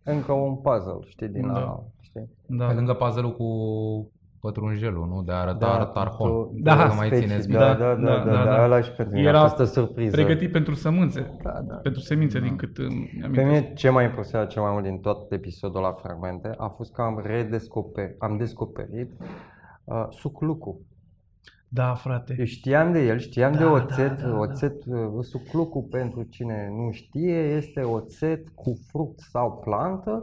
încă 0.05 0.33
un 0.33 0.57
puzzle, 0.57 0.99
știi, 1.07 1.29
din 1.29 1.47
Da. 1.47 1.53
da. 1.53 1.83
știi? 2.01 2.29
Da. 2.47 2.67
Pe 2.67 2.73
lângă 2.75 2.93
puzzle-ul 2.95 3.33
cu 3.37 3.47
pătrunjelul, 4.41 5.07
nu? 5.07 5.23
De 5.23 5.33
a 5.33 5.37
arăta 5.37 5.77
da, 5.79 5.85
Tarhon. 5.87 6.29
tu- 6.31 6.51
Da, 6.63 6.77
Dacă 6.77 6.95
mai 6.95 7.07
specii, 7.07 7.27
țineți 7.27 7.49
da, 7.49 7.67
minte. 7.67 7.83
da, 7.83 7.95
da, 7.95 8.01
Da, 8.01 8.19
da, 8.25 8.25
da, 8.25 8.45
da, 8.45 8.45
da. 8.57 8.65
ăla 8.65 8.81
și 8.81 8.91
pentru 8.93 9.15
mine 9.15 9.29
Era 9.29 9.41
a 9.41 9.47
fost 9.49 9.59
o 9.61 9.65
surpriză. 9.65 10.11
Pregătit 10.17 10.53
pentru 10.53 10.75
sămânțe. 10.75 11.31
Da, 11.43 11.61
da. 11.67 11.75
Pentru 11.75 12.01
semințe, 12.01 12.41
din 12.41 12.57
cât 12.57 12.77
îmi 12.79 13.11
Pe 13.21 13.25
amintesc. 13.25 13.47
mine 13.47 13.73
ce 13.75 13.89
m-a 13.91 14.03
impresionat 14.03 14.49
cel 14.49 14.63
mai 14.63 14.71
mult 14.73 14.85
din 14.85 14.99
tot 14.99 15.33
episodul 15.33 15.81
la 15.81 15.93
fragmente 15.93 16.55
a 16.57 16.69
fost 16.69 16.93
că 16.93 17.03
am 17.03 17.21
redescoperit, 17.25 18.15
am 18.23 18.37
descoperit 18.37 19.11
uh, 19.85 20.07
suclucul. 20.11 20.77
Da, 21.75 21.95
frate. 21.95 22.35
Eu 22.39 22.45
știam 22.45 22.93
de 22.93 23.07
el, 23.07 23.19
știam 23.19 23.53
Da, 23.53 23.59
de 23.59 23.65
da, 23.65 23.71
oțet. 23.71 24.23
da, 24.23 24.29
da. 24.29 24.39
oțet 24.39 24.85
uh, 24.87 24.97
suclucul, 25.21 25.83
pentru 25.91 26.23
cine 26.23 26.69
nu 26.77 26.91
știe, 26.93 27.37
este 27.39 27.81
oțet 27.81 28.49
cu 28.49 28.79
fruct 28.91 29.19
sau 29.21 29.61
plantă 29.65 30.23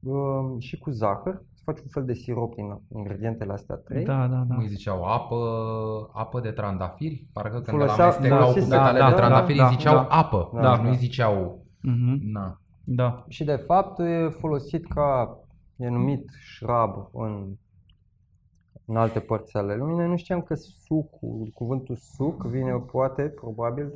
uh, 0.00 0.54
și 0.58 0.78
cu 0.78 0.90
zahăr. 0.90 1.42
Se 1.54 1.62
face 1.64 1.80
un 1.84 1.88
fel 1.90 2.04
de 2.04 2.14
sirop 2.14 2.54
din 2.54 2.80
ingredientele 2.96 3.52
astea 3.52 3.74
trei. 3.76 4.04
Da, 4.04 4.26
da, 4.26 4.36
da. 4.48 4.54
Cum 4.54 4.58
îi 4.62 4.68
ziceau, 4.68 5.02
apă, 5.04 5.36
apă 6.12 6.40
de 6.40 6.50
trandafiri? 6.50 7.26
Parcă 7.32 7.60
când 7.60 7.66
Foloseau- 7.66 7.96
la 7.98 8.04
amestecau 8.04 8.38
cu 8.38 8.44
folosise- 8.44 8.68
petale 8.70 8.98
da, 8.98 9.04
de 9.04 9.10
da, 9.10 9.16
trandafiri 9.16 9.58
da, 9.58 9.66
îi 9.66 9.70
ziceau 9.74 9.94
da. 9.94 10.02
apă. 10.06 10.50
Da, 10.54 10.60
Deci 10.60 10.76
da. 10.76 10.82
nu 10.82 10.88
îi 10.88 10.96
ziceau... 10.96 11.64
Mhm. 11.80 12.20
Na. 12.32 12.60
Da. 12.84 13.24
Și 13.28 13.44
de 13.44 13.56
fapt 13.66 13.98
e 13.98 14.28
folosit 14.28 14.86
ca, 14.88 15.38
e 15.76 15.88
numit 15.88 16.30
shrub 16.56 17.08
în, 17.12 17.46
în 18.86 18.96
alte 18.96 19.18
părți 19.20 19.56
ale 19.56 19.76
lumii. 19.76 19.96
Noi 19.96 20.08
nu 20.08 20.16
știam 20.16 20.40
că 20.40 20.54
sucul, 20.54 21.50
cuvântul 21.54 21.96
suc 21.96 22.44
vine 22.44 22.72
poate, 22.72 23.22
probabil, 23.22 23.92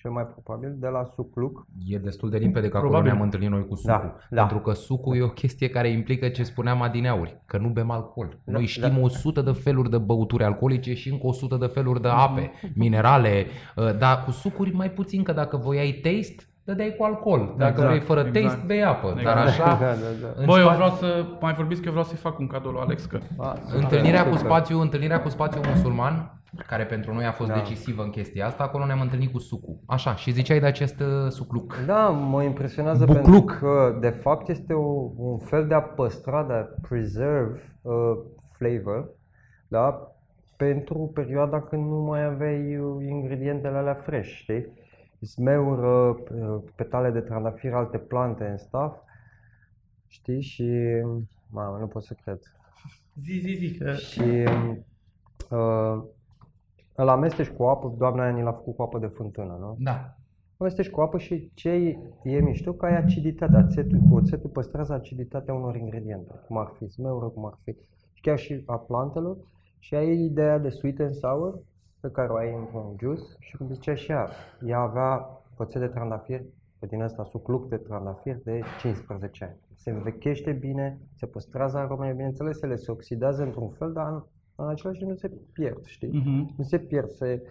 cel 0.00 0.10
mai 0.10 0.26
probabil, 0.26 0.74
de 0.78 0.86
la 0.88 1.04
sucluc. 1.14 1.66
E 1.86 1.98
destul 1.98 2.30
de 2.30 2.38
limpede 2.38 2.68
că 2.68 2.76
acolo 2.76 2.90
Probabil. 2.90 3.12
ne-am 3.12 3.24
întâlnit 3.24 3.50
noi 3.50 3.66
cu 3.66 3.74
sucul. 3.74 3.92
Da, 3.92 4.16
da. 4.30 4.40
Pentru 4.40 4.58
că 4.58 4.72
sucul 4.72 5.16
e 5.16 5.22
o 5.22 5.28
chestie 5.28 5.68
care 5.68 5.88
implică 5.90 6.28
ce 6.28 6.42
spuneam 6.42 6.82
adineauri, 6.82 7.40
că 7.46 7.58
nu 7.58 7.68
bem 7.68 7.90
alcool. 7.90 8.38
Da, 8.44 8.52
Noi 8.52 8.66
știm 8.66 8.94
da. 8.94 9.00
100 9.00 9.40
de 9.42 9.52
feluri 9.52 9.90
de 9.90 9.98
băuturi 9.98 10.44
alcoolice 10.44 10.94
și 10.94 11.10
încă 11.10 11.26
100 11.26 11.56
de 11.56 11.66
feluri 11.66 12.00
de 12.02 12.08
ape, 12.08 12.50
minerale, 12.74 13.46
uh, 13.76 13.98
dar 13.98 14.24
cu 14.24 14.30
sucuri 14.30 14.74
mai 14.74 14.90
puțin, 14.90 15.22
că 15.22 15.32
dacă 15.32 15.56
voiai 15.56 16.00
taste, 16.02 16.42
dădeai 16.64 16.94
cu 16.98 17.04
alcool. 17.04 17.54
Dacă 17.58 17.70
Exact, 17.70 17.88
vrei 17.88 18.00
fără 18.00 18.22
taste, 18.22 18.38
exact. 18.38 18.64
bei 18.66 18.84
apă. 18.84 19.08
Dar 19.24 19.36
Exact. 19.46 19.46
așa, 19.60 19.78
Da, 19.84 19.86
da, 19.86 19.92
da. 20.22 20.28
în 20.36 20.44
Băi, 20.46 20.58
eu 20.60 20.62
spate- 20.64 20.74
vreau 20.76 20.90
să 20.90 21.24
mai 21.40 21.52
vorbiți 21.54 21.80
că 21.80 21.86
eu 21.86 21.92
vreau 21.92 22.06
să-i 22.06 22.16
fac 22.18 22.38
un 22.38 22.46
cadou 22.46 22.70
lui 22.70 22.80
Alex, 22.80 23.04
că 23.04 23.18
A, 23.38 23.56
Întâlnirea 23.76 24.22
cu 24.28 24.34
super. 24.36 24.50
spațiu, 24.50 24.80
întâlnirea 24.80 25.20
cu 25.20 25.28
spațiu 25.28 25.60
musulman, 25.68 26.38
care 26.66 26.84
pentru 26.84 27.14
noi 27.14 27.24
a 27.24 27.32
fost 27.32 27.50
Da. 27.50 27.56
decisivă 27.56 28.02
în 28.02 28.10
chestia 28.10 28.46
asta, 28.46 28.62
acolo 28.62 28.86
ne-am 28.86 29.00
întâlnit 29.00 29.32
cu 29.32 29.38
sucul. 29.38 29.76
Așa, 29.86 30.14
și 30.14 30.30
ziceai 30.30 30.60
de 30.60 30.66
acest 30.66 31.00
uh, 31.00 31.28
sucluc. 31.28 31.76
Da, 31.86 32.08
mă 32.08 32.42
impresionează 32.42 33.04
Bucluc. 33.04 33.22
pentru 33.24 33.44
că 33.58 33.96
de 34.00 34.08
fapt 34.08 34.48
este 34.48 34.72
o, 34.72 35.10
un 35.16 35.38
fel 35.38 35.66
de 35.66 35.74
a 35.74 35.80
păstra, 35.80 36.42
de 36.42 36.52
a 36.52 36.66
preserve 36.88 37.78
uh, 37.82 37.92
flavor, 38.52 39.08
da? 39.68 40.08
pentru 40.56 41.10
perioada 41.14 41.60
când 41.60 41.86
nu 41.88 41.96
mai 41.96 42.24
aveai 42.24 42.76
uh, 42.76 43.06
ingredientele 43.08 43.76
alea 43.76 43.94
fresh, 44.04 44.28
știi? 44.28 44.66
Zmeură, 45.20 46.08
uh, 46.08 46.62
petale 46.74 47.10
de 47.10 47.20
trandafir, 47.20 47.74
alte 47.74 47.98
plante 47.98 48.44
în 48.44 48.56
stuff, 48.56 48.96
știi? 50.06 50.40
Și, 50.40 50.70
mamă, 51.50 51.78
nu 51.78 51.86
pot 51.86 52.02
să 52.02 52.14
cred. 52.22 52.38
zi, 53.20 53.38
zi, 53.38 53.54
zi, 53.54 53.78
că... 53.78 53.92
Și 53.92 54.44
uh, 55.50 56.02
îl 56.94 57.08
amesteci 57.08 57.48
cu 57.48 57.62
apă, 57.62 57.94
doamna 57.98 58.22
aia 58.22 58.32
ni 58.32 58.42
l-a 58.42 58.52
făcut 58.52 58.76
cu 58.76 58.82
apă 58.82 58.98
de 58.98 59.06
fântână, 59.06 59.56
nu? 59.60 59.76
Da. 59.78 60.16
Amesteci 60.56 60.90
cu 60.90 61.00
apă 61.00 61.18
și 61.18 61.50
ce 61.54 61.98
e 62.22 62.40
mișto 62.40 62.72
că 62.72 62.86
ai 62.86 62.96
aciditatea. 62.96 63.66
Oțetul, 63.68 64.00
oțetul 64.10 64.50
păstrează 64.50 64.92
aciditatea 64.92 65.54
unor 65.54 65.76
ingrediente, 65.76 66.32
cum 66.46 66.56
ar 66.56 66.72
fi 66.78 66.88
smeură, 66.88 67.26
cum 67.26 67.46
ar 67.46 67.58
fi 67.62 67.76
și 68.12 68.20
chiar 68.20 68.38
și 68.38 68.62
a 68.66 68.76
plantelor 68.76 69.36
și 69.78 69.94
ai 69.94 70.24
ideea 70.24 70.58
de 70.58 70.68
sweet 70.68 71.00
and 71.00 71.14
sour 71.14 71.58
pe 72.04 72.10
care 72.10 72.32
o 72.32 72.36
ai 72.36 72.54
într-un 72.54 72.96
juice 73.00 73.22
și 73.38 73.56
cum 73.56 73.72
zicea 73.72 73.94
și 73.94 74.10
ea, 74.10 74.28
ea 74.66 74.78
avea 74.78 75.42
oțet 75.56 75.80
de 75.80 75.86
trandafir, 75.88 76.42
din 76.88 77.00
ăsta 77.02 77.24
sucluc 77.24 77.68
de 77.68 77.76
trandafir 77.76 78.40
de 78.44 78.60
15 78.80 79.44
ani. 79.44 79.56
Se 79.74 79.90
învechește 79.90 80.52
bine, 80.52 81.00
se 81.14 81.26
păstrează 81.26 81.76
aromele, 81.78 82.12
bineînțeles, 82.12 82.62
ele 82.62 82.76
se 82.76 82.90
oxidează 82.90 83.42
într-un 83.42 83.68
fel, 83.68 83.92
dar 83.92 84.12
în, 84.12 84.22
în 84.54 84.68
același 84.68 84.98
timp 84.98 85.10
nu 85.10 85.16
se 85.16 85.30
pierd, 85.52 85.84
știi? 85.84 86.08
Mhm. 86.18 86.54
nu 86.56 86.64
se 86.64 86.78
pierd, 86.78 87.08
se, 87.08 87.42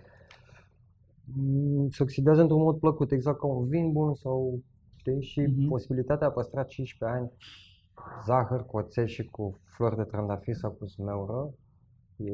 mm, 1.35 1.89
se 1.89 2.03
oxidează 2.03 2.41
într-un 2.41 2.61
mod 2.61 2.79
plăcut, 2.79 3.11
exact 3.11 3.39
ca 3.39 3.47
un 3.47 3.67
vin 3.67 3.91
bun 3.91 4.13
sau, 4.13 4.59
știi, 4.95 5.21
și 5.21 5.41
Mhm. 5.41 5.67
posibilitatea 5.67 6.17
de 6.17 6.25
a 6.25 6.29
păstra 6.31 6.63
15 6.63 7.17
ani 7.17 7.31
zahăr 8.25 8.65
cu 8.65 8.77
oțet 8.77 9.07
și 9.07 9.29
cu 9.29 9.59
flori 9.63 9.95
de 9.95 10.03
trandafir 10.03 10.55
sau 10.55 10.71
cu 10.71 10.85
smeură 10.85 11.49
e 12.17 12.31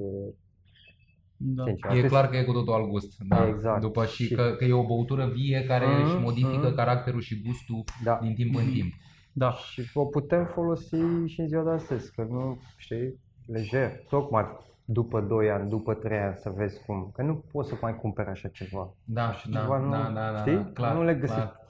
Da. 1.41 1.63
sincer, 1.63 1.91
E 1.91 1.97
atât- 1.97 2.09
clar 2.09 2.29
că 2.29 2.37
e 2.37 2.43
cu 2.43 2.51
totul 2.51 2.73
alt 2.73 2.87
gust. 2.89 3.15
Da. 3.27 3.47
Exact. 3.47 3.81
După 3.81 4.05
și, 4.05 4.23
Și- 4.25 4.35
că, 4.35 4.55
că 4.57 4.63
e 4.65 4.73
o 4.73 4.85
băutură 4.85 5.25
vie 5.25 5.63
care 5.67 5.85
Mhm, 5.85 6.03
își 6.05 6.15
modifică 6.15 6.65
mhm. 6.67 6.75
caracterul 6.75 7.21
și 7.21 7.41
gustul 7.45 7.83
Da. 8.03 8.19
din 8.21 8.33
timp 8.33 8.55
în 8.55 8.63
Mhm. 8.63 8.73
timp. 8.73 8.93
Da. 9.33 9.51
Și 9.51 9.89
o 9.93 10.05
putem 10.05 10.45
folosi 10.45 10.95
și 11.25 11.39
în 11.39 11.47
ziua 11.47 11.63
de 11.63 11.69
astăzi, 11.69 12.11
că 12.15 12.25
nu, 12.29 12.61
știi, 12.77 13.19
lejer, 13.45 13.91
tocmai 14.09 14.45
după 14.85 15.21
2 15.21 15.49
ani, 15.49 15.69
după 15.69 15.93
3 15.93 16.17
ani 16.19 16.35
să 16.37 16.49
vezi 16.55 16.83
cum, 16.85 17.11
că 17.15 17.21
nu 17.21 17.43
poți 17.51 17.69
să 17.69 17.75
mai 17.81 17.95
cumperi 17.95 18.29
așa 18.29 18.47
ceva. 18.47 18.93
Da, 19.03 19.27
Așa 19.27 19.47
da, 19.51 19.59
ceva 19.59 19.77
nu, 19.77 19.89
da, 19.91 20.11
da, 20.13 20.31
da, 20.31 20.37
știi? 20.37 20.55
da, 20.55 20.69
clar, 20.73 20.95
nu 20.95 21.03
le 21.03 21.13
găsești. 21.13 21.41
clar. 21.41 21.67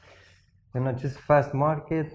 În 0.71 0.85
acest 0.87 1.17
fast 1.17 1.53
market, 1.53 2.11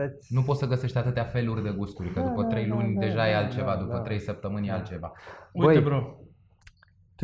that's... 0.00 0.26
Nu 0.28 0.42
poți 0.42 0.58
să 0.58 0.66
găsești 0.66 0.98
atâtea 0.98 1.24
feluri 1.24 1.62
de 1.62 1.70
gusturi, 1.76 2.12
că 2.12 2.20
Da, 2.20 2.26
după 2.26 2.42
da, 2.42 2.48
3 2.48 2.66
da, 2.68 2.74
luni 2.74 2.94
da, 2.94 3.00
deja 3.00 3.28
e 3.28 3.32
da, 3.32 3.38
altceva, 3.38 3.74
da, 3.74 3.80
după 3.80 3.92
da. 3.96 4.00
3 4.00 4.18
săptămâni 4.20 4.66
e 4.66 4.70
Da. 4.70 4.76
altceva. 4.76 5.12
Uite, 5.52 5.72
Băi, 5.72 5.82
bro, 5.82 6.18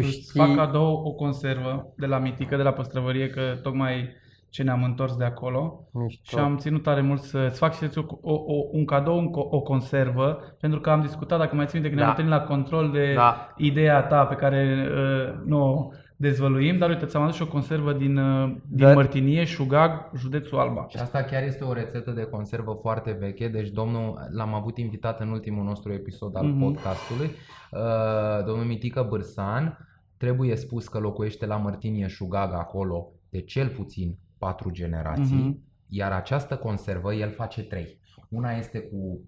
tu 0.00 0.06
îți 0.08 0.20
știi... 0.28 0.40
fac 0.40 0.54
cadou 0.56 1.02
o 1.04 1.10
conservă 1.12 1.92
de 1.96 2.06
la 2.06 2.18
Mitică, 2.18 2.56
de 2.56 2.62
la 2.62 2.72
păstrăvărie, 2.72 3.28
că 3.30 3.40
tocmai 3.62 4.08
ce 4.48 4.62
ne-am 4.62 4.82
întors 4.84 5.16
de 5.16 5.24
acolo. 5.24 5.88
Mișto. 5.92 6.36
Și 6.36 6.44
am 6.44 6.56
ținut 6.56 6.82
tare 6.82 7.00
mult 7.00 7.20
să-ți 7.20 7.58
fac 7.58 7.74
și 7.74 7.84
o, 7.96 8.00
o, 8.20 8.32
o, 8.34 8.54
un 8.72 8.84
cadou, 8.84 9.18
un, 9.18 9.28
co- 9.28 9.50
o 9.50 9.60
conservă, 9.60 10.38
pentru 10.60 10.80
că 10.80 10.90
am 10.90 11.00
discutat, 11.00 11.38
dacă 11.38 11.56
mai 11.56 11.66
ții 11.66 11.78
minte, 11.80 11.88
când 11.94 12.00
ne-am 12.02 12.14
Da. 12.16 12.22
întâlnit 12.22 12.48
la 12.48 12.54
control 12.54 12.90
de 12.90 13.12
Da. 13.14 13.52
ideea 13.56 14.02
ta 14.02 14.24
pe 14.24 14.34
care 14.34 14.88
uh, 14.90 15.42
nu 15.46 15.62
o 15.62 15.88
dezvăluim, 16.16 16.78
dar 16.78 16.88
uite, 16.88 17.06
ți-am 17.06 17.22
adus 17.22 17.34
și 17.34 17.42
o 17.42 17.46
conservă 17.46 17.92
din, 17.92 18.16
uh, 18.16 18.54
din 18.68 18.86
Da. 18.86 18.92
Mărtinie, 18.92 19.44
Șugag, 19.44 20.10
județul 20.16 20.58
Alba. 20.58 20.86
Și 20.88 20.96
asta 20.96 21.22
chiar 21.22 21.42
este 21.42 21.64
o 21.64 21.72
rețetă 21.72 22.10
de 22.10 22.22
conservă 22.22 22.78
foarte 22.82 23.16
veche, 23.20 23.48
deci 23.48 23.68
domnul, 23.68 24.28
l-am 24.30 24.54
avut 24.54 24.78
invitat 24.78 25.20
în 25.20 25.28
ultimul 25.28 25.64
nostru 25.64 25.92
episod 25.92 26.36
al 26.36 26.44
Mhm. 26.46 26.60
podcastului, 26.60 27.30
uh, 27.70 28.44
domnul 28.46 28.64
Mitică 28.64 29.06
Bârsan, 29.08 29.78
trebuie 30.20 30.56
spus 30.56 30.88
că 30.88 30.98
locuiește 30.98 31.46
la 31.46 31.56
Mărtinie 31.56 32.06
Șugag 32.06 32.52
acolo 32.52 33.06
de 33.30 33.40
cel 33.40 33.68
puțin 33.68 34.16
patru 34.38 34.70
generații, 34.70 35.36
Mhm. 35.36 35.58
iar 35.88 36.12
această 36.12 36.56
conservă 36.56 37.14
el 37.14 37.30
face 37.32 37.62
trei. 37.62 37.98
Una 38.28 38.52
este 38.52 38.78
cu 38.80 39.20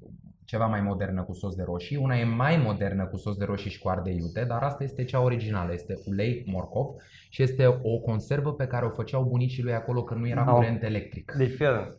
ceva 0.45 0.67
mai 0.67 0.81
modernă 0.81 1.23
cu 1.23 1.33
sos 1.33 1.55
de 1.55 1.63
roșii, 1.63 1.97
una 1.97 2.17
e 2.19 2.25
mai 2.25 2.57
modernă 2.57 3.07
cu 3.07 3.17
sos 3.17 3.37
de 3.37 3.45
roșii 3.45 3.71
și 3.71 3.79
cu 3.79 3.89
ardei 3.89 4.17
iute, 4.17 4.45
dar 4.45 4.63
asta 4.63 4.85
este 4.85 5.05
cea 5.05 5.21
originală, 5.23 5.73
este 5.73 5.95
ulei 6.07 6.45
morcov 6.47 6.87
și 7.31 7.43
este 7.43 7.67
o 7.83 7.99
conservă 7.99 8.53
pe 8.53 8.67
care 8.67 8.87
o 8.87 8.91
făceau 8.91 9.25
bunicii 9.25 9.63
lui 9.63 9.73
acolo 9.75 10.03
când 10.03 10.21
nu 10.21 10.29
era 10.29 10.45
Au. 10.45 10.55
curent 10.55 10.83
electric. 10.83 11.33
Deci, 11.39 11.51
fii 11.55 11.67
atent. 11.67 11.97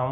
Am, 0.00 0.10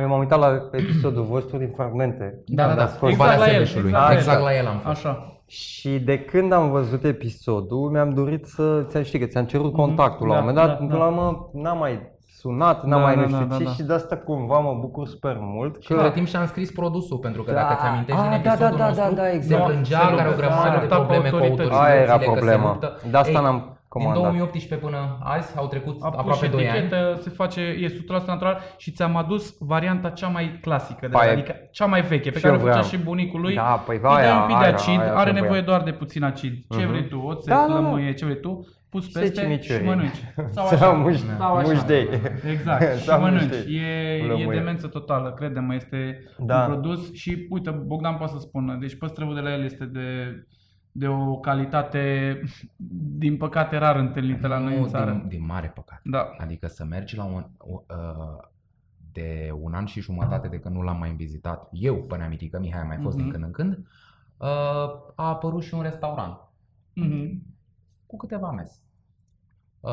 eu 0.00 0.08
m-am 0.08 0.18
uitat 0.18 0.38
la 0.38 0.68
episodul 0.72 1.24
vostru 1.24 1.56
din 1.58 1.72
fragmente. 1.76 2.42
Da, 2.46 2.66
da, 2.66 2.74
da, 2.74 2.82
Ați 2.82 2.96
fost- 2.96 3.12
Exact 3.12 3.30
Valea 3.30 3.46
la 3.46 3.52
el, 3.52 3.64
Sebeșului. 3.66 3.88
exact 3.90 4.04
la 4.06 4.12
el. 4.12 4.16
Exact 4.18 4.42
la 4.42 4.56
el 4.56 4.66
am 4.66 4.78
fost. 4.84 4.86
Așa. 5.06 5.26
Și 5.46 5.98
de 5.98 6.18
când 6.18 6.52
am 6.52 6.70
văzut 6.70 7.04
episodul, 7.04 7.90
mi-am 7.90 8.10
dorit 8.10 8.46
să, 8.46 8.84
ți 8.88 9.02
știi 9.02 9.18
că 9.18 9.26
ți-am 9.26 9.44
cerut 9.44 9.72
Mhm. 9.72 9.80
contactul 9.80 10.26
la 10.26 10.32
un 10.32 10.38
Da, 10.38 10.46
moment 10.46 10.66
dat, 10.66 10.68
da, 10.68 10.74
până 10.84 10.88
da. 10.92 10.96
la 10.98 11.06
urmă 11.06 11.50
n-am 11.52 11.78
mai 11.78 12.10
sunat, 12.40 12.84
n-am 12.84 12.98
Da, 13.00 13.04
mai 13.06 13.14
da, 13.14 13.20
nu 13.20 13.26
știu 13.26 13.38
da, 13.46 13.56
ce 13.56 13.62
da, 13.64 13.68
da. 13.68 13.74
și 13.76 13.82
de 13.82 13.92
asta 13.92 14.16
cumva 14.16 14.58
mă 14.58 14.76
bucur 14.80 15.06
super 15.06 15.36
mult. 15.40 15.82
Și 15.82 15.92
între 15.92 16.10
timp 16.10 16.26
și-am 16.26 16.46
scris 16.46 16.70
produsul, 16.72 17.18
pentru 17.18 17.42
că 17.42 17.52
Da. 17.52 17.56
dacă 17.56 17.74
ți-amintești 17.80 18.20
Ah, 18.20 18.28
din 18.30 18.42
da, 18.42 18.48
da, 18.48 18.52
episodul 18.52 18.78
da, 18.78 18.86
nostru, 18.86 19.14
da, 19.14 19.22
da, 19.22 19.28
se 19.28 19.34
exact. 19.34 19.64
plângea 19.64 19.98
Se 19.98 20.04
că 20.14 20.20
are 20.20 20.28
o 20.28 20.30
lupta- 20.30 20.36
grămadă 20.40 20.62
se 20.68 20.74
de 20.74 20.80
lupta 20.80 20.96
cu 20.96 21.02
probleme 21.02 21.28
cu 21.28 21.34
autoritățile. 21.36 21.74
autoritățile. 21.74 21.92
Aia 21.92 22.02
era 22.06 22.16
că 22.18 22.24
se 22.24 22.30
problema. 22.30 22.68
luptă. 22.72 22.88
De 23.10 23.16
asta 23.16 23.38
Ei, 23.38 23.44
n-am 23.98 24.12
Din 24.12 24.22
comandat. 24.22 24.22
2018 24.22 24.74
până 24.86 25.18
azi 25.22 25.56
au 25.56 25.66
trecut 25.66 25.96
A 26.02 26.08
pus 26.08 26.18
aproape 26.18 26.44
și 26.44 26.50
2 26.50 26.68
ani. 26.68 26.78
etichetă, 26.78 27.18
se 27.20 27.30
face, 27.30 27.60
e 27.60 27.88
100% 27.88 28.26
natural 28.26 28.58
și 28.76 28.90
ți-am 28.90 29.16
adus 29.16 29.56
varianta 29.58 30.08
cea 30.10 30.28
mai 30.28 30.58
clasică, 30.60 31.06
de 31.08 31.16
Aia- 31.18 31.26
la, 31.26 31.32
adică 31.32 31.54
cea 31.72 31.86
mai 31.86 32.00
veche, 32.02 32.30
pe 32.30 32.36
și 32.36 32.42
care 32.44 32.54
o 32.54 32.58
eu 32.58 32.62
făcea 32.64 32.78
vreau. 32.80 32.88
și 32.90 33.04
bunicul 33.04 33.40
lui. 33.40 33.54
Da, 33.54 33.82
păi 33.86 33.96
Îi 33.96 34.02
dai 34.02 34.22
aia, 34.24 34.40
un 34.40 34.46
pic 34.46 34.56
de 34.58 34.64
aia, 34.64 34.74
acid, 34.74 35.00
aia 35.00 35.12
are 35.12 35.22
trebuia. 35.22 35.42
nevoie 35.42 35.60
doar 35.60 35.82
de 35.82 35.92
puțin 35.92 36.22
acid. 36.24 36.52
Ce 36.70 36.78
Mhm. 36.78 36.88
vrei 36.88 37.08
tu, 37.08 37.18
oțet, 37.18 37.48
Da, 37.54 37.64
da, 37.68 37.72
da. 37.72 37.80
lămâie, 37.80 38.12
ce 38.14 38.24
vrei 38.24 38.40
tu, 38.40 38.66
pus 38.90 39.12
Se 39.12 39.20
peste 39.20 39.40
și 39.40 39.46
ciniciorii. 39.46 39.86
mănânci. 39.86 40.16
Sau 40.54 40.66
Sau 40.66 40.90
așa. 40.90 41.04
muș- 41.10 41.36
Sau 41.38 41.54
așa. 41.54 41.68
mușdei. 41.72 42.08
Exact, 42.50 42.82
și 42.98 43.04
Sau 43.04 43.20
mănânci. 43.20 43.42
mușdei. 43.42 43.74
E, 43.76 44.16
e 44.22 44.26
Lămâie. 44.26 44.58
demență 44.58 44.86
totală, 44.86 45.34
crede-mă, 45.38 45.74
este 45.74 46.18
Da. 46.38 46.58
un 46.60 46.66
produs 46.72 47.12
și 47.14 47.46
uite, 47.50 47.70
Bogdan 47.70 48.14
poate 48.14 48.32
să 48.32 48.38
spună, 48.38 48.76
deci 48.80 48.94
păstrăvul 48.98 49.34
de 49.34 49.40
la 49.40 49.52
el 49.52 49.64
este 49.64 49.84
de, 49.84 50.00
de 50.92 51.06
o 51.08 51.36
calitate, 51.36 52.40
din 53.16 53.36
păcate, 53.36 53.76
rar 53.76 53.96
întâlnită 53.96 54.46
la 54.46 54.58
noi 54.58 54.74
în 54.74 54.80
Nu, 54.80 54.86
țară. 54.88 55.10
din, 55.10 55.28
din 55.28 55.46
mare 55.46 55.68
păcat. 55.74 56.00
Da. 56.04 56.30
Adică 56.38 56.66
să 56.66 56.84
mergi 56.84 57.16
la 57.16 57.24
un, 57.24 57.46
o, 57.58 57.80
uh, 57.88 58.44
de 59.12 59.50
un 59.60 59.74
an 59.74 59.84
și 59.84 60.00
jumătate 60.00 60.48
de 60.48 60.58
când 60.58 60.74
nu 60.74 60.82
l-am 60.82 60.98
mai 60.98 61.10
vizitat, 61.12 61.68
eu 61.72 61.96
până 62.02 62.24
amitică, 62.24 62.58
Mihai 62.58 62.80
a 62.80 62.84
mai 62.84 62.98
fost 63.02 63.16
din 63.16 63.24
Mhm. 63.24 63.32
când 63.32 63.44
în 63.44 63.50
când, 63.50 63.76
uh, 64.36 64.46
a 65.14 65.28
apărut 65.28 65.62
și 65.62 65.74
un 65.74 65.82
restaurant 65.82 66.38
Mhm. 66.94 67.42
cu 68.06 68.16
câteva 68.16 68.50
mese. 68.50 68.76
Uh, 69.80 69.90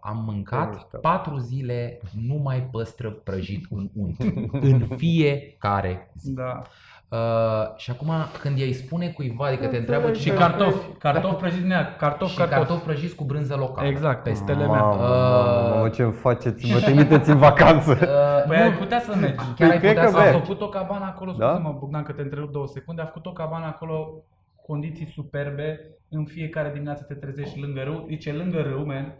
am 0.00 0.22
mâncat 0.24 0.72
mișto. 0.74 0.98
patru 0.98 1.36
zile 1.38 2.00
numai 2.12 2.62
păstră 2.62 3.10
prăjit 3.10 3.66
în 3.70 3.90
unt. 3.94 4.18
în 4.70 4.86
fiecare 4.96 6.12
zi. 6.16 6.32
Da. 6.32 6.62
Uh, 7.14 7.76
și 7.76 7.90
acum 7.90 8.10
când 8.40 8.58
ei 8.58 8.72
spune 8.72 9.08
cuiva, 9.08 9.46
adică 9.46 9.66
te 9.66 9.76
întreabă 9.76 10.12
Și 10.12 10.22
ce 10.22 10.34
cartofi, 10.34 10.86
cartofi 10.98 11.34
prăjiți 11.34 11.66
nea, 11.66 11.94
cartofi, 11.96 12.30
și 12.32 12.36
cartofi. 12.38 12.58
cartofi 12.58 12.84
prăjiți 12.84 13.14
cu 13.14 13.24
brânză 13.24 13.54
locală. 13.58 13.88
Exact, 13.88 14.22
Peste. 14.22 14.44
pestele 14.44 14.66
mea. 14.70 14.80
Mamă, 14.82 15.02
mamă, 15.02 15.68
mamă, 15.68 15.84
Uh, 15.86 15.92
ce-mi 15.92 16.12
faceți? 16.12 16.72
Mă 16.72 16.78
trimiteți 16.88 17.30
în 17.30 17.36
vacanță. 17.38 17.90
Uh, 18.02 18.48
Păi 18.48 18.56
nu, 18.58 18.62
ai 18.62 18.72
putea 18.72 19.00
să 19.00 19.16
mergi. 19.16 19.44
chiar 19.56 19.70
ai 19.70 19.78
cred 19.78 19.90
putea 19.90 20.04
că 20.04 20.10
să 20.10 20.16
A 20.18 20.22
mergi. 20.22 20.38
făcut 20.40 20.60
o 20.60 20.68
cabană 20.68 21.04
acolo, 21.04 21.32
Da? 21.38 21.46
scuze-mă 21.48 21.76
Bogdan 21.78 22.02
că 22.02 22.12
te 22.12 22.22
întrerup 22.22 22.52
două 22.52 22.66
secunde, 22.66 23.02
a 23.02 23.04
făcut 23.04 23.26
o 23.26 23.32
cabană 23.32 23.66
acolo, 23.66 24.22
condiții 24.66 25.06
superbe, 25.14 25.80
în 26.10 26.24
fiecare 26.24 26.70
dimineață 26.72 27.02
te 27.02 27.14
trezești 27.14 27.60
lângă 27.60 27.80
râu, 27.84 28.04
zice 28.08 28.32
lângă 28.32 28.60
râu, 28.60 28.86
man. 28.86 29.14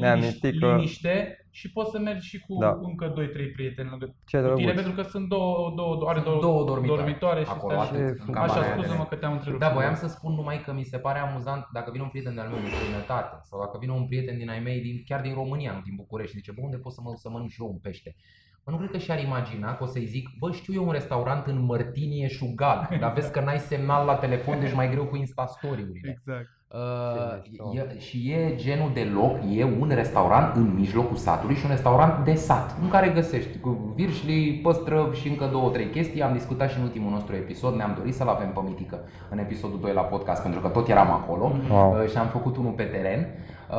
Mi-am 0.00 0.18
Liniș- 0.18 0.22
amintit 0.22 0.60
că- 0.60 0.74
Liniște 0.74 1.46
și 1.50 1.72
poți 1.72 1.90
să 1.90 1.98
mergi 1.98 2.28
și 2.28 2.38
cu 2.40 2.56
Da. 2.60 2.78
încă 2.82 3.12
2-3 3.16 3.46
prieteni 3.52 3.88
lângă 3.88 4.04
Ce 4.24 4.36
cu 4.40 4.42
tine, 4.54 4.54
drăguț. 4.54 4.74
pentru 4.74 4.92
că 4.92 5.02
sunt 5.02 5.28
două, 5.28 5.72
două, 5.76 5.96
două 5.96 6.10
are 6.10 6.20
două, 6.20 6.40
două 6.40 6.64
dormitoare, 6.64 7.02
dormitoare 7.02 7.42
și 7.44 7.50
acolo, 7.50 7.72
stai 7.74 7.84
atât, 7.86 8.16
și- 8.20 8.28
în 8.28 8.34
Așa, 8.34 8.46
cabana 8.46 8.66
aia 8.66 8.72
scuză-mă 8.76 9.02
de- 9.02 9.08
că 9.08 9.14
te-am 9.16 9.32
întrerupt. 9.32 9.60
Da, 9.60 9.68
voiam 9.68 9.94
să 9.94 10.06
spun 10.06 10.32
numai 10.34 10.62
că 10.64 10.72
mi 10.72 10.82
se 10.84 10.98
pare 10.98 11.18
amuzant 11.18 11.66
dacă 11.72 11.90
vine 11.90 12.02
un 12.02 12.08
prieten 12.08 12.34
de-al 12.34 12.48
meu 12.48 12.58
din 12.58 12.68
străinătate 12.70 13.38
sau 13.42 13.58
dacă 13.60 13.76
vine 13.80 13.92
un 13.92 14.06
prieten 14.06 14.36
din 14.38 14.48
ai 14.50 14.60
mei, 14.60 14.80
din, 14.80 15.02
chiar 15.06 15.20
din 15.20 15.34
România, 15.34 15.72
nu 15.72 15.80
din 15.84 15.94
București, 15.96 16.32
și 16.32 16.38
zice, 16.38 16.52
bă, 16.52 16.60
unde 16.64 16.76
pot 16.76 16.92
să 16.92 17.00
mă 17.02 17.08
duc 17.10 17.18
să 17.18 17.30
mănânc 17.30 17.50
și 17.50 17.62
eu 17.62 17.68
un 17.68 17.78
pește? 17.78 18.16
Bă, 18.64 18.70
nu 18.70 18.76
cred 18.76 18.90
că 18.90 18.98
și-ar 18.98 19.22
imagina 19.22 19.76
că 19.76 19.82
o 19.82 19.86
să-i 19.86 20.06
zic, 20.06 20.28
bă, 20.38 20.52
știu 20.52 20.74
eu 20.74 20.84
un 20.86 20.92
restaurant 20.92 21.46
în 21.46 21.58
Mărtinie 21.60 22.28
Șugal, 22.28 22.88
dar 23.00 23.12
vezi 23.12 23.32
că 23.32 23.40
n-ai 23.40 23.58
semnal 23.58 24.06
la 24.06 24.16
telefon, 24.16 24.60
deci 24.60 24.74
mai 24.74 24.90
greu 24.90 25.04
cu 25.06 25.16
Instastory-urile. 25.16 26.10
Exact. 26.18 26.48
Uh, 26.74 27.42
Ce 27.42 27.48
mișto. 27.50 27.70
e, 27.74 27.98
și 27.98 28.30
e 28.30 28.54
genul 28.56 28.90
de 28.94 29.08
loc, 29.14 29.36
e 29.56 29.64
un 29.64 29.90
restaurant 29.94 30.56
în 30.56 30.74
mijlocul 30.74 31.16
satului 31.16 31.54
și 31.54 31.64
un 31.64 31.70
restaurant 31.70 32.24
de 32.24 32.34
sat, 32.34 32.76
în 32.82 32.88
care 32.88 33.08
găsești 33.08 33.58
cu 33.58 33.92
virșli, 33.94 34.60
păstrăv 34.62 35.14
și 35.14 35.28
încă 35.28 35.48
două, 35.52 35.70
trei 35.70 35.90
chestii. 35.90 36.22
Am 36.22 36.32
discutat 36.32 36.70
și 36.70 36.76
în 36.78 36.82
ultimul 36.82 37.10
nostru 37.10 37.34
episod, 37.34 37.74
ne-am 37.74 37.94
dorit 37.96 38.14
să-l 38.14 38.28
avem 38.28 38.52
pe 38.52 38.60
Mitică 38.64 38.98
în 39.30 39.38
episodul 39.38 39.80
2 39.80 39.92
la 39.92 40.00
podcast, 40.00 40.42
pentru 40.42 40.60
că 40.60 40.68
tot 40.68 40.88
eram 40.88 41.10
acolo 41.10 41.52
Wow. 41.70 41.92
uh, 42.02 42.08
și 42.10 42.16
am 42.16 42.26
făcut 42.26 42.56
unul 42.56 42.72
pe 42.72 42.82
teren. 42.84 43.26
Uh, 43.70 43.76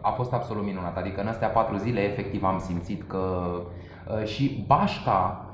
a 0.00 0.12
fost 0.16 0.32
absolut 0.32 0.64
minunat, 0.64 0.96
adică 0.96 1.20
în 1.20 1.26
astea 1.26 1.48
patru 1.48 1.76
zile 1.76 2.00
efectiv 2.00 2.44
am 2.44 2.58
simțit 2.58 3.02
că 3.08 3.18
uh, 4.18 4.24
și 4.24 4.64
bașca 4.66 5.44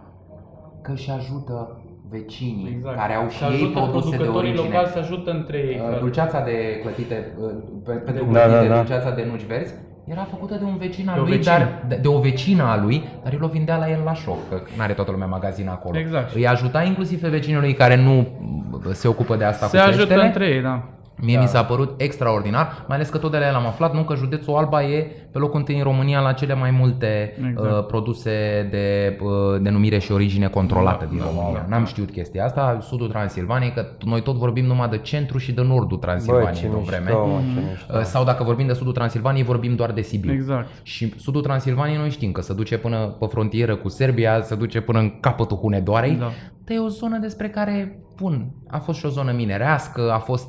că 0.83 0.95
și 0.95 1.11
ajută 1.11 1.80
vecinii 2.11 2.73
Exact. 2.77 2.97
care 2.97 3.15
au 3.15 3.29
Și 3.29 3.37
și 3.37 3.43
ei 3.45 3.49
ajută 3.51 3.79
produse 3.81 4.11
de 4.11 4.17
producătorii 4.17 4.51
origine. 4.51 4.69
locali 4.69 4.89
să 4.95 4.99
ajută 4.99 5.31
între 5.31 5.59
ei. 5.71 5.77
Uh, 5.79 5.83
frate. 5.87 5.99
Dulceața 6.05 6.39
de 6.49 6.57
clătite, 6.83 7.17
uh, 7.41 7.51
pe- 7.87 7.93
pentru 8.09 8.25
Da, 8.25 8.31
clătite, 8.45 8.67
da, 8.69 8.75
da. 8.75 8.81
dulceața 8.81 9.11
de 9.19 9.25
nuci 9.31 9.45
verzi, 9.53 9.73
era 10.15 10.25
făcută 10.35 10.55
de 10.63 10.65
un 10.65 10.77
vecin 10.77 11.09
al 11.09 11.15
De 11.15 11.21
o 11.21 11.23
lui, 11.25 11.37
vecină. 11.37 11.55
dar 11.59 11.85
de, 11.89 11.95
de 12.05 12.09
o 12.09 12.19
vecină 12.19 12.63
a 12.63 12.77
lui, 12.85 12.97
dar 13.23 13.33
el 13.33 13.43
o 13.45 13.47
vindea 13.57 13.77
la 13.77 13.91
el 13.91 14.01
la 14.05 14.15
șoc, 14.15 14.49
că 14.49 14.57
nu 14.77 14.83
are 14.83 14.93
toată 14.93 15.11
lumea 15.11 15.27
magazin 15.27 15.69
acolo. 15.69 15.99
Exact. 15.99 16.35
Îi 16.35 16.47
ajuta 16.49 16.83
inclusiv 16.83 17.21
pe 17.21 17.29
vecinii 17.29 17.61
lui 17.61 17.73
care 17.73 17.97
nu 17.97 18.27
se 18.93 19.09
ocupă 19.09 19.37
de 19.37 19.45
asta 19.45 19.67
Se 19.67 19.77
cu 19.77 19.83
ajută 19.87 20.07
peștele. 20.07 20.27
între 20.27 20.47
ei, 20.47 20.63
da. 20.63 20.83
Mie 21.23 21.39
mi 21.39 21.47
s-a 21.47 21.65
părut 21.65 22.01
extraordinar, 22.01 22.85
mai 22.89 22.97
ales 22.97 23.09
că 23.09 23.19
tot 23.19 23.31
de 23.31 23.39
la 23.39 23.47
el 23.47 23.55
am 23.55 23.67
aflat, 23.67 23.95
nu 23.95 24.03
că 24.03 24.15
județul 24.15 24.55
Alba 24.57 24.83
e 24.83 25.01
pe 25.33 25.39
locul 25.39 25.59
întâi 25.59 25.77
în 25.77 25.83
România 25.83 26.21
la 26.21 26.33
cele 26.33 26.55
mai 26.55 26.71
multe 26.71 27.35
Exact. 27.49 27.71
uh, 27.79 27.87
produse 27.87 28.67
de 28.71 29.17
uh, 29.23 29.61
denumire 29.63 29.99
și 29.99 30.13
origine 30.13 30.49
controlată 30.49 31.05
Da, 31.05 31.11
din 31.11 31.19
da, 31.19 31.25
România. 31.25 31.67
da. 31.69 31.77
N-am 31.77 31.85
știut 31.85 32.11
chestia 32.11 32.45
asta, 32.45 32.79
sudul 32.83 33.09
Transilvaniei, 33.09 33.73
că 33.73 33.87
noi 34.05 34.23
tot 34.23 34.35
vorbim 34.37 34.65
numai 34.65 34.89
de 34.89 34.99
centru 34.99 35.39
și 35.39 35.53
de 35.53 35.63
nordul 35.63 35.99
Bă, 35.99 36.07
Transilvaniei 36.07 36.53
ce 36.55 36.69
de 36.69 36.75
o 36.75 36.79
mișto, 36.79 36.91
vreme. 36.91 37.11
mă, 37.11 37.41
ce 37.55 37.61
mișto. 37.71 37.95
Uh, 37.97 38.03
Sau 38.03 38.25
dacă 38.25 38.45
vorbim 38.45 38.67
de 38.67 38.73
sudul 38.73 38.93
Transilvaniei, 38.93 39.45
vorbim 39.45 39.75
doar 39.75 39.93
de 39.93 40.01
Sibiu. 40.01 40.33
Exact. 40.33 40.69
Și 40.83 41.13
sudul 41.19 41.43
Transilvaniei 41.43 41.97
noi 41.99 42.11
știm 42.11 42.33
că 42.33 42.41
se 42.41 42.55
duce 42.55 42.79
până 42.79 42.97
pe 43.19 43.27
frontieră 43.27 43.77
cu 43.77 43.89
Serbia, 43.89 44.43
se 44.43 44.55
duce 44.55 44.81
până 44.81 44.99
în 44.99 45.21
capătul 45.21 45.57
Hunedoarei. 45.57 46.13
Da. 46.15 46.31
Dar 46.65 46.77
e 46.77 46.81
o 46.81 46.89
zonă 46.89 47.19
despre 47.19 47.49
care, 47.49 47.99
bun, 48.17 48.51
a 48.71 48.79
fost 48.79 48.99
și 48.99 49.07
o 49.07 49.09
zonă 49.09 49.33
minerească, 49.33 50.13
a 50.13 50.19
fost 50.19 50.49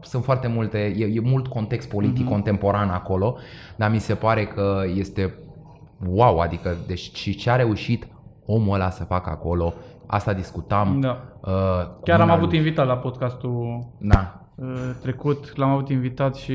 sunt 0.00 0.24
foarte 0.24 0.48
multe, 0.48 0.78
e, 0.78 1.04
e 1.14 1.20
mult 1.20 1.46
context 1.46 1.88
politic 1.88 2.22
Mhm. 2.22 2.30
contemporan 2.30 2.88
acolo, 2.88 3.36
dar 3.76 3.90
mi 3.90 3.98
se 3.98 4.14
pare 4.14 4.46
că 4.46 4.82
este 4.94 5.34
wow, 6.08 6.38
adică 6.38 6.76
deci 6.86 7.14
și 7.14 7.34
ce 7.34 7.50
a 7.50 7.56
reușit 7.56 8.06
omul 8.46 8.74
ăla 8.74 8.90
să 8.90 9.04
facă 9.04 9.30
acolo, 9.30 9.74
asta 10.06 10.32
discutam. 10.32 11.00
Da. 11.00 11.22
Uh, 11.40 11.86
cu 11.94 12.00
Chiar 12.02 12.20
am 12.20 12.26
mâna 12.26 12.36
avut 12.36 12.48
lui. 12.48 12.58
invitat 12.58 12.86
la 12.86 12.96
podcastul 12.96 13.86
Da, 13.98 14.40
uh, 14.54 14.90
trecut, 15.02 15.56
l-am 15.56 15.70
avut 15.70 15.88
invitat 15.88 16.34
și 16.36 16.54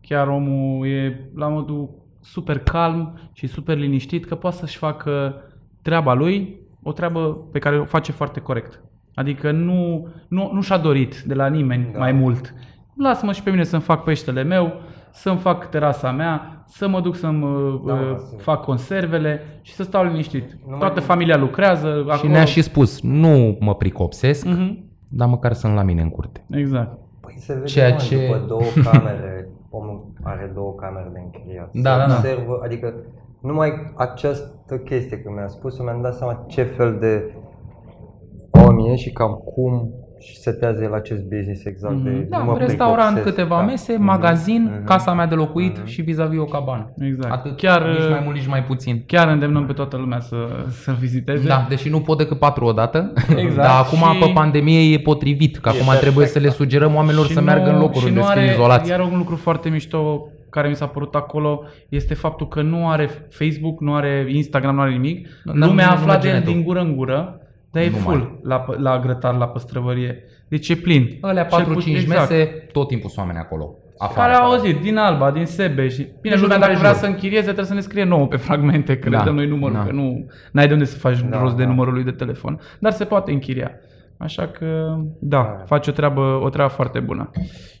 chiar 0.00 0.28
omul 0.28 0.86
e 0.86 1.30
la 1.34 1.48
modul 1.48 1.90
super 2.20 2.58
calm 2.58 3.18
și 3.32 3.46
super 3.46 3.76
liniștit 3.76 4.26
că 4.26 4.34
poate 4.34 4.56
să-și 4.56 4.76
facă 4.76 5.34
treaba 5.82 6.12
lui, 6.14 6.60
o 6.82 6.92
treabă 6.92 7.36
pe 7.52 7.58
care 7.58 7.78
o 7.80 7.84
face 7.84 8.12
foarte 8.12 8.40
corect. 8.40 8.82
Adică 9.20 9.50
nu, 9.50 10.06
nu, 10.28 10.50
nu 10.52 10.60
și-a 10.60 10.76
dorit 10.78 11.20
de 11.26 11.34
la 11.34 11.46
nimeni 11.46 11.84
Da. 11.84 11.90
da. 11.92 11.98
mai 11.98 12.12
mult. 12.12 12.54
Lasă-mă 12.96 13.32
și 13.32 13.42
pe 13.42 13.50
mine 13.50 13.64
să-mi 13.64 13.82
fac 13.82 14.04
peștele 14.04 14.42
meu, 14.42 14.72
să-mi 15.12 15.38
fac 15.38 15.68
terasa 15.70 16.10
mea, 16.12 16.64
să 16.66 16.88
mă 16.88 17.00
duc 17.00 17.16
să-mi 17.16 17.40
Da, 17.86 17.92
uh, 17.92 17.98
mă, 18.10 18.16
sigur. 18.26 18.42
fac 18.42 18.64
conservele 18.64 19.40
și 19.62 19.72
să 19.72 19.82
stau 19.82 20.04
liniștit. 20.04 20.56
mai 20.68 20.78
Toată 20.78 20.94
bine. 20.94 21.06
familia 21.06 21.36
lucrează. 21.36 22.02
și 22.04 22.10
acolo. 22.10 22.32
ne-a 22.32 22.44
și 22.44 22.62
spus, 22.62 23.00
nu 23.02 23.56
mă 23.60 23.74
pricopsesc, 23.74 24.46
Mhm, 24.46 24.84
dar 25.08 25.28
măcar 25.28 25.52
sunt 25.52 25.74
la 25.74 25.82
mine 25.82 26.02
în 26.02 26.08
curte. 26.10 26.44
Exact. 26.50 26.98
Păi 27.20 27.34
se 27.38 27.52
vede, 27.52 27.64
Ceea 27.66 27.86
Ceea 27.96 27.98
ce- 27.98 28.16
ce... 28.16 28.26
după 28.26 28.44
două 28.48 28.62
camere, 28.90 29.48
omul 29.70 30.12
are 30.22 30.50
două 30.54 30.74
camere 30.74 31.10
de 31.12 31.18
închiriat. 31.24 31.70
Da, 31.72 31.92
Se 31.92 31.98
da, 31.98 32.06
da. 32.06 32.14
observă, 32.14 32.60
Adică 32.64 32.94
numai 33.40 33.92
această 33.96 34.76
chestie 34.84 35.18
când 35.18 35.34
mi-a 35.34 35.48
spus 35.48 35.78
mi-am 35.78 36.02
dat 36.02 36.14
seama 36.14 36.44
ce 36.48 36.62
fel 36.62 36.96
de 37.00 37.34
om 38.66 38.90
e 38.90 38.96
și 38.96 39.10
cam 39.10 39.32
cum 39.54 39.90
și 40.22 40.36
setează 40.36 40.82
el 40.82 40.94
acest 40.94 41.22
business 41.22 41.64
exact 41.64 41.94
de 41.94 42.10
Mhm. 42.10 42.28
Da, 42.28 42.38
nu 42.38 42.44
mă 42.44 42.56
restaurant, 42.58 42.96
pricopsesc. 42.98 43.24
câteva 43.36 43.56
Da. 43.56 43.62
mese, 43.64 43.92
Mhm. 43.92 44.02
magazin, 44.04 44.70
Mhm. 44.74 44.84
casa 44.84 45.12
mea 45.14 45.26
de 45.26 45.34
locuit 45.34 45.76
Mhm. 45.78 45.86
și 45.86 46.02
vis-a-vis 46.02 46.38
o 46.38 46.44
cabană. 46.44 46.92
Exact. 46.98 47.32
Atât, 47.32 47.56
Chiar, 47.56 47.82
nici 47.88 48.08
mai 48.08 48.18
uh, 48.18 48.24
mult, 48.24 48.36
nici 48.36 48.46
mai 48.46 48.64
puțin. 48.64 49.02
Chiar 49.06 49.28
îndemnăm 49.28 49.66
pe 49.66 49.72
toată 49.72 49.96
lumea 49.96 50.20
să, 50.20 50.36
să 50.70 50.92
viziteze. 51.00 51.46
Da, 51.46 51.66
deși 51.68 51.88
nu 51.88 52.00
pot 52.00 52.18
decât 52.18 52.38
patru 52.38 52.64
odată, 52.64 53.12
Exact. 53.36 53.54
dar 53.68 53.80
acum 53.84 53.98
Și- 54.12 54.18
pe 54.24 54.30
pandemie 54.34 54.92
e 54.94 54.98
potrivit, 54.98 55.56
că 55.58 55.68
E 55.68 55.70
acum 55.70 55.80
perfect, 55.82 56.00
trebuie 56.02 56.26
să 56.26 56.38
le 56.38 56.46
da. 56.46 56.52
sugerăm 56.52 56.94
oamenilor 56.94 57.26
Și 57.26 57.32
să 57.32 57.38
nu- 57.38 57.44
meargă 57.44 57.70
în 57.70 57.78
locuri 57.78 57.98
și 57.98 58.04
unde 58.06 58.18
nu 58.18 58.24
sunt 58.24 58.36
are, 58.36 58.50
izolați. 58.50 58.90
Iar 58.90 59.00
un 59.00 59.16
lucru 59.18 59.36
foarte 59.36 59.68
mișto 59.68 60.28
care 60.50 60.68
mi 60.68 60.76
s-a 60.76 60.86
părut 60.86 61.14
acolo 61.14 61.62
este 61.88 62.14
faptul 62.14 62.48
că 62.48 62.62
nu 62.62 62.88
are 62.88 63.08
Facebook, 63.30 63.80
nu 63.80 63.94
are 63.94 64.26
Instagram, 64.28 64.74
nu 64.74 64.80
are 64.80 64.90
nimic. 64.90 65.28
Dar 65.44 65.54
Lumea 65.54 65.84
nu- 65.86 65.90
a 65.90 65.94
nu 65.94 66.00
aflat 66.00 66.20
de 66.20 66.26
merge 66.26 66.28
el 66.28 66.34
netul. 66.34 66.52
din 66.52 66.62
gură 66.62 66.80
în 66.80 66.96
gură, 66.96 67.40
dar 67.72 67.82
e 67.82 67.88
Nu 67.90 67.96
full 67.96 68.40
la, 68.42 68.64
pă- 68.64 68.76
la 68.78 68.98
grătar, 68.98 69.34
la 69.36 69.48
păstrăvărie. 69.48 70.22
Deci 70.48 70.68
e 70.68 70.74
plin. 70.74 71.18
Alea 71.20 71.44
Cel 71.44 71.64
4-5 71.64 71.72
puțin- 71.72 71.94
exact. 71.96 72.30
mese, 72.30 72.44
tot 72.72 72.88
timpul 72.88 73.08
sunt 73.10 73.26
oameni 73.26 73.44
acolo. 73.44 73.74
Afară. 73.98 74.20
Care 74.20 74.34
au 74.42 74.50
auzit 74.50 74.80
din 74.80 74.96
Alba, 74.96 75.30
din 75.30 75.46
Sebe 75.46 75.88
și 75.88 75.96
bine, 76.20 76.34
Deci 76.34 76.40
lumea 76.42 76.56
de 76.56 76.62
dacă 76.62 76.76
vrea 76.78 76.90
împrejur. 76.90 76.96
să 76.98 77.06
închirieze 77.06 77.42
trebuie 77.44 77.64
să 77.64 77.74
ne 77.74 77.80
scrie 77.80 78.04
nouă 78.04 78.26
pe 78.26 78.36
fragmente, 78.36 78.98
că 78.98 79.08
Da, 79.10 79.18
le 79.18 79.24
dăm 79.24 79.34
noi 79.34 79.46
numărul, 79.46 79.76
da. 79.76 79.84
că 79.84 79.92
nu 79.92 80.26
n-ai 80.52 80.66
de 80.66 80.72
unde 80.72 80.84
să 80.84 80.98
faci 80.98 81.20
Da, 81.20 81.40
rost 81.40 81.56
de 81.56 81.62
da. 81.62 81.68
numărul 81.68 81.92
lui 81.92 82.04
de 82.04 82.10
telefon, 82.10 82.60
dar 82.78 82.92
se 82.92 83.04
poate 83.04 83.32
închiria. 83.32 83.70
Așa 84.16 84.46
că, 84.46 84.96
da, 85.20 85.54
Da. 85.58 85.64
faci 85.66 85.86
o 85.88 85.90
treabă, 85.92 86.40
o 86.42 86.48
treabă 86.48 86.70
foarte 86.72 86.98
bună. 87.00 87.30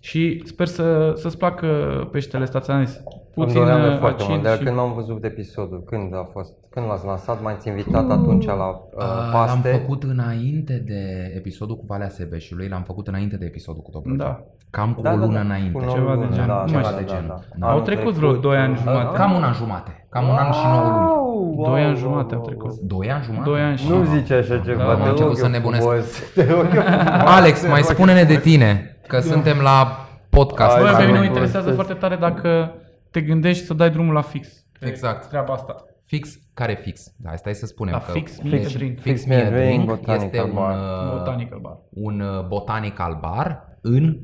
Și 0.00 0.42
sper 0.44 0.66
să, 0.66 1.12
să-ți 1.16 1.38
placă 1.38 1.66
peștele 2.12 2.44
staționaris. 2.44 2.96
Îmi 2.96 3.19
Puțin 3.34 3.54
doream 3.60 3.80
de 3.80 3.86
uh, 3.88 3.98
foarte 3.98 4.22
mult, 4.22 4.32
acid 4.34 4.44
dar 4.48 4.56
și... 4.56 4.62
când 4.64 4.76
m-am 4.76 4.92
văzut 4.92 5.24
episodul, 5.24 5.82
când 5.86 6.14
a 6.14 6.28
fost, 6.32 6.52
când 6.70 6.86
l-ați 6.86 7.06
lansat, 7.06 7.42
m-ați 7.42 7.68
invitat 7.68 8.10
atunci 8.10 8.44
la 8.46 8.68
uh, 8.68 8.78
Uh, 8.96 9.30
paste. 9.32 9.68
L-am 9.70 9.78
făcut 9.80 10.02
înainte 10.02 10.82
de 10.86 11.32
episodul 11.36 11.76
cu 11.76 11.84
Valea 11.88 12.08
Sebeșului, 12.08 12.68
l-am 12.68 12.82
făcut 12.82 13.06
înainte 13.08 13.36
de 13.36 13.44
episodul 13.44 13.82
cu 13.82 13.90
Dobrogea. 13.90 14.24
Da. 14.24 14.40
Cam 14.70 14.92
cu 14.94 15.00
Da, 15.02 15.12
o 15.12 15.16
da, 15.16 15.20
lună 15.20 15.32
da, 15.34 15.40
înainte. 15.40 15.78
cu 15.78 15.84
o 15.84 15.92
Ceva 15.92 16.10
de 16.14 16.22
lună, 16.22 16.28
genul. 16.34 16.46
da, 16.46 16.64
Nu 16.66 16.72
mai 16.72 16.82
da, 16.82 16.88
știu. 16.88 17.04
da, 17.06 17.20
da. 17.28 17.38
Da. 17.56 17.66
Au 17.66 17.72
Anul 17.72 17.82
trecut 17.84 18.12
vreo 18.14 18.32
doi 18.32 18.56
ani 18.56 18.72
uh, 18.72 18.78
jumate. 18.78 19.16
Cam 19.16 19.32
un 19.32 19.42
an 19.42 19.52
jumate. 19.52 20.06
Cam 20.10 20.28
un 20.28 20.34
an 20.36 20.52
și 20.52 20.64
nouă 20.66 20.88
luni. 20.96 21.08
Wow, 21.56 21.70
Doi 21.70 21.80
ani 21.80 21.86
wow, 21.92 21.96
jumate 21.96 22.34
au 22.34 22.40
wow, 22.40 22.48
trecut. 22.48 22.70
wow. 22.70 22.78
Doi 22.82 23.10
ani 23.10 23.22
jumate? 23.24 23.44
Doi 23.50 23.60
ani 23.60 23.76
și- 23.76 23.88
Nu 23.88 24.04
zice 24.04 24.34
așa 24.34 24.58
ceva, 24.58 24.82
Da, 24.82 24.90
am 24.90 25.00
te 25.02 25.08
început 25.08 25.26
rog 25.26 25.36
să 25.36 25.44
eu 25.44 25.50
nebunesc. 25.50 25.82
frumos. 25.82 26.32
Te 26.34 26.44
rog 26.52 26.66
eu 26.74 26.82
frumos. 26.82 27.36
Alex, 27.36 27.68
mai 27.68 27.82
spune-ne 27.82 28.22
de 28.22 28.36
tine, 28.36 28.96
că 29.06 29.18
suntem 29.20 29.56
la 29.62 30.06
podcast. 30.30 30.74
Hai, 30.74 30.82
Bă, 30.82 30.88
pe 30.88 30.94
hai, 30.94 31.04
mine 31.06 31.12
mă 31.18 31.24
hai, 31.24 31.26
interesează 31.26 31.66
hai. 31.66 31.74
foarte 31.74 31.92
tare 31.94 32.16
dacă 32.16 32.74
te 33.10 33.20
gândești 33.20 33.64
să 33.64 33.74
dai 33.74 33.90
drumul 33.90 34.14
la 34.14 34.20
fix. 34.22 34.64
Exact. 34.80 35.28
Treaba 35.28 35.52
asta. 35.52 35.84
Fix, 36.04 36.38
care 36.54 36.74
fix? 36.74 37.12
Da, 37.16 37.36
stai 37.36 37.54
să 37.54 37.66
spunem 37.66 37.92
La 37.94 38.00
că 38.00 38.10
Fix 38.12 38.42
Me 38.42 38.56
a 38.64 38.68
Drink. 38.68 39.00
Fix 39.00 39.26
Me 39.26 39.34
a 39.34 39.50
Drink 39.50 39.84
Botanical 39.84 40.24
este 40.24 40.42
un, 40.42 40.52
Bar. 40.54 40.74
uh, 40.76 41.18
Botanical 41.18 41.58
bar. 41.60 41.76
un 41.90 42.20
uh, 42.20 42.46
botanical 42.46 43.18
bar 43.20 43.78
în 43.80 44.18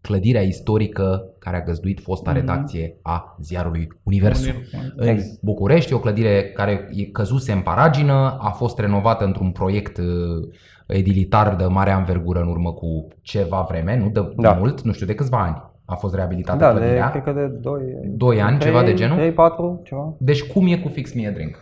clădirea 0.00 0.42
istorică 0.42 1.24
care 1.38 1.56
a 1.56 1.60
găzduit 1.64 2.00
fosta 2.00 2.30
Mhm. 2.30 2.38
redacție 2.38 2.96
a 3.02 3.36
ziarului 3.40 3.88
Universul. 4.02 4.54
În 4.96 5.08
Exact. 5.08 5.40
București, 5.42 5.92
o 5.92 5.98
clădire 6.00 6.42
care 6.54 6.88
e 6.92 7.04
căzuse 7.04 7.52
în 7.52 7.60
paragină, 7.60 8.36
a 8.40 8.50
fost 8.50 8.78
renovată 8.78 9.24
într-un 9.24 9.50
proiect 9.50 9.98
uh, 9.98 10.48
edilitar 10.86 11.56
de 11.56 11.64
mare 11.64 11.90
anvergură 11.90 12.40
în 12.40 12.48
urmă 12.48 12.72
cu 12.72 13.08
ceva 13.22 13.66
vreme, 13.68 13.96
nu 13.96 14.08
de 14.10 14.32
Da. 14.36 14.52
mult, 14.52 14.80
nu 14.80 14.92
știu, 14.92 15.06
de 15.06 15.14
câțiva 15.14 15.42
ani 15.42 15.62
a 15.90 15.94
fost 15.94 16.14
reabilitată 16.14 16.58
Da, 16.58 16.72
de, 16.72 16.78
clădirea. 16.78 17.10
cred 17.10 17.22
că 17.22 17.32
de 17.32 17.46
2 17.46 17.82
Doi 18.04 18.40
ani, 18.40 18.58
ceva 18.58 18.82
de 18.82 18.94
genul? 18.94 19.16
3, 19.16 19.32
4, 19.32 19.80
ceva. 19.84 20.14
Deci 20.18 20.52
cum 20.52 20.66
e 20.66 20.76
cu 20.76 20.88
Fix 20.88 21.14
Me 21.14 21.26
a 21.26 21.30
Drink? 21.30 21.56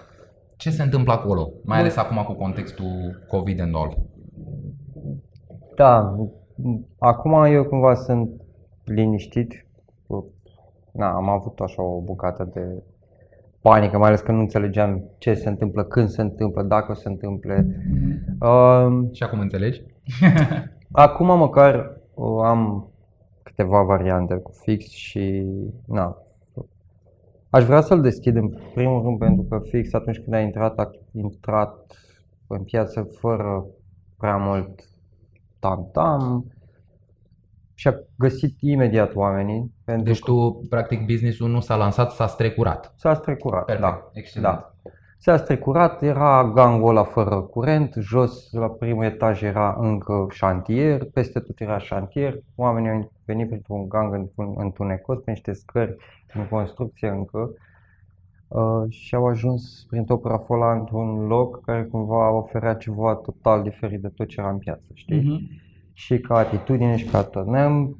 Ce 0.56 0.70
se 0.70 0.82
întâmplă 0.82 1.12
acolo? 1.12 1.50
Mai 1.64 1.78
ales 1.78 1.96
acum 1.96 2.22
cu 2.26 2.32
contextul 2.32 3.24
COVID 3.28 3.60
and 3.60 3.74
all. 3.76 3.96
Da, 5.76 6.16
acum 6.98 7.44
eu 7.44 7.64
cumva 7.64 7.94
sunt 7.94 8.30
liniștit. 8.84 9.66
Na, 10.92 11.10
am 11.10 11.28
avut 11.28 11.58
așa 11.58 11.82
o 11.82 12.00
bucată 12.00 12.50
de 12.54 12.82
panică, 13.60 13.98
mai 13.98 14.08
ales 14.08 14.20
că 14.20 14.32
nu 14.32 14.38
înțelegeam 14.40 15.04
ce 15.18 15.34
se 15.34 15.48
întâmplă, 15.48 15.84
când 15.84 16.08
se 16.08 16.20
întâmplă, 16.22 16.62
dacă 16.62 16.94
se 16.94 17.08
întâmple. 17.08 17.66
Um, 18.40 19.08
Și 19.12 19.22
acum 19.22 19.38
înțelegi? 19.38 19.82
Acum 20.92 21.26
măcar 21.38 22.00
uh, 22.14 22.40
am 22.44 22.88
câteva 23.58 23.82
variante 23.82 24.34
cu 24.34 24.50
fix 24.52 24.86
și 24.86 25.46
na. 25.86 26.16
Aș 27.50 27.64
vrea 27.64 27.80
să-l 27.80 28.00
deschid 28.00 28.36
în 28.36 28.48
primul 28.74 29.02
rând 29.02 29.18
pentru 29.18 29.42
că 29.42 29.58
fix 29.58 29.92
atunci 29.92 30.18
când 30.18 30.34
a 30.34 30.40
intrat, 30.40 30.78
a 30.78 30.90
intrat 31.12 31.96
în 32.46 32.62
piață 32.64 33.02
fără 33.02 33.66
prea 34.16 34.36
mult 34.36 34.80
tam-tam 35.58 36.44
și 37.74 37.88
a 37.88 37.94
găsit 38.18 38.56
imediat 38.60 39.14
oamenii 39.14 39.74
pentru 39.84 40.04
Deci 40.04 40.18
că 40.18 40.30
tu, 40.30 40.66
practic, 40.68 41.06
business-ul 41.06 41.48
nu 41.48 41.60
s-a 41.60 41.76
lansat, 41.76 42.10
s-a 42.10 42.26
strecurat. 42.26 42.92
s-a 42.96 43.14
strecurat. 43.14 43.64
Perfect, 43.64 43.88
Da. 43.88 44.10
excelent. 44.12 44.54
Da. 44.54 44.72
S-a 45.18 45.36
strecurat, 45.36 46.02
era 46.02 46.50
gangul 46.54 46.88
ăla 46.88 47.04
fără 47.04 47.40
curent, 47.40 47.94
jos 47.98 48.52
la 48.52 48.68
primul 48.68 49.04
etaj 49.04 49.42
era 49.42 49.76
încă 49.80 50.26
șantier, 50.30 51.04
peste 51.04 51.40
tot 51.40 51.60
era 51.60 51.78
șantier, 51.78 52.34
oamenii 52.54 52.90
au 52.90 53.12
venit 53.32 53.48
printr-un 53.48 53.88
gang 53.88 54.14
întun- 54.14 54.54
întunecos, 54.56 55.18
pe 55.18 55.30
niște 55.30 55.52
scări 55.52 55.96
în 56.34 56.46
construcție 56.48 57.08
încă 57.08 57.50
uh, 58.48 58.84
și 58.88 59.14
au 59.14 59.26
ajuns 59.26 59.86
prin 59.88 60.04
tot 60.04 60.20
praful 60.20 60.62
ăla 60.62 60.72
într-un 60.72 61.26
loc 61.26 61.64
care 61.64 61.84
cumva 61.84 62.30
oferea 62.32 62.74
ceva 62.74 63.14
total 63.14 63.62
diferit 63.62 64.00
de 64.00 64.08
tot 64.08 64.26
ce 64.28 64.40
era 64.40 64.50
în 64.50 64.58
piață, 64.58 64.86
știi? 64.94 65.20
Mhm. 65.20 65.40
și 65.92 66.18
ca 66.20 66.34
atitudine 66.36 66.96
și 66.96 67.04
ca 67.06 67.22
tot. 67.22 67.46
Noi 67.46 67.60
am, 67.60 67.98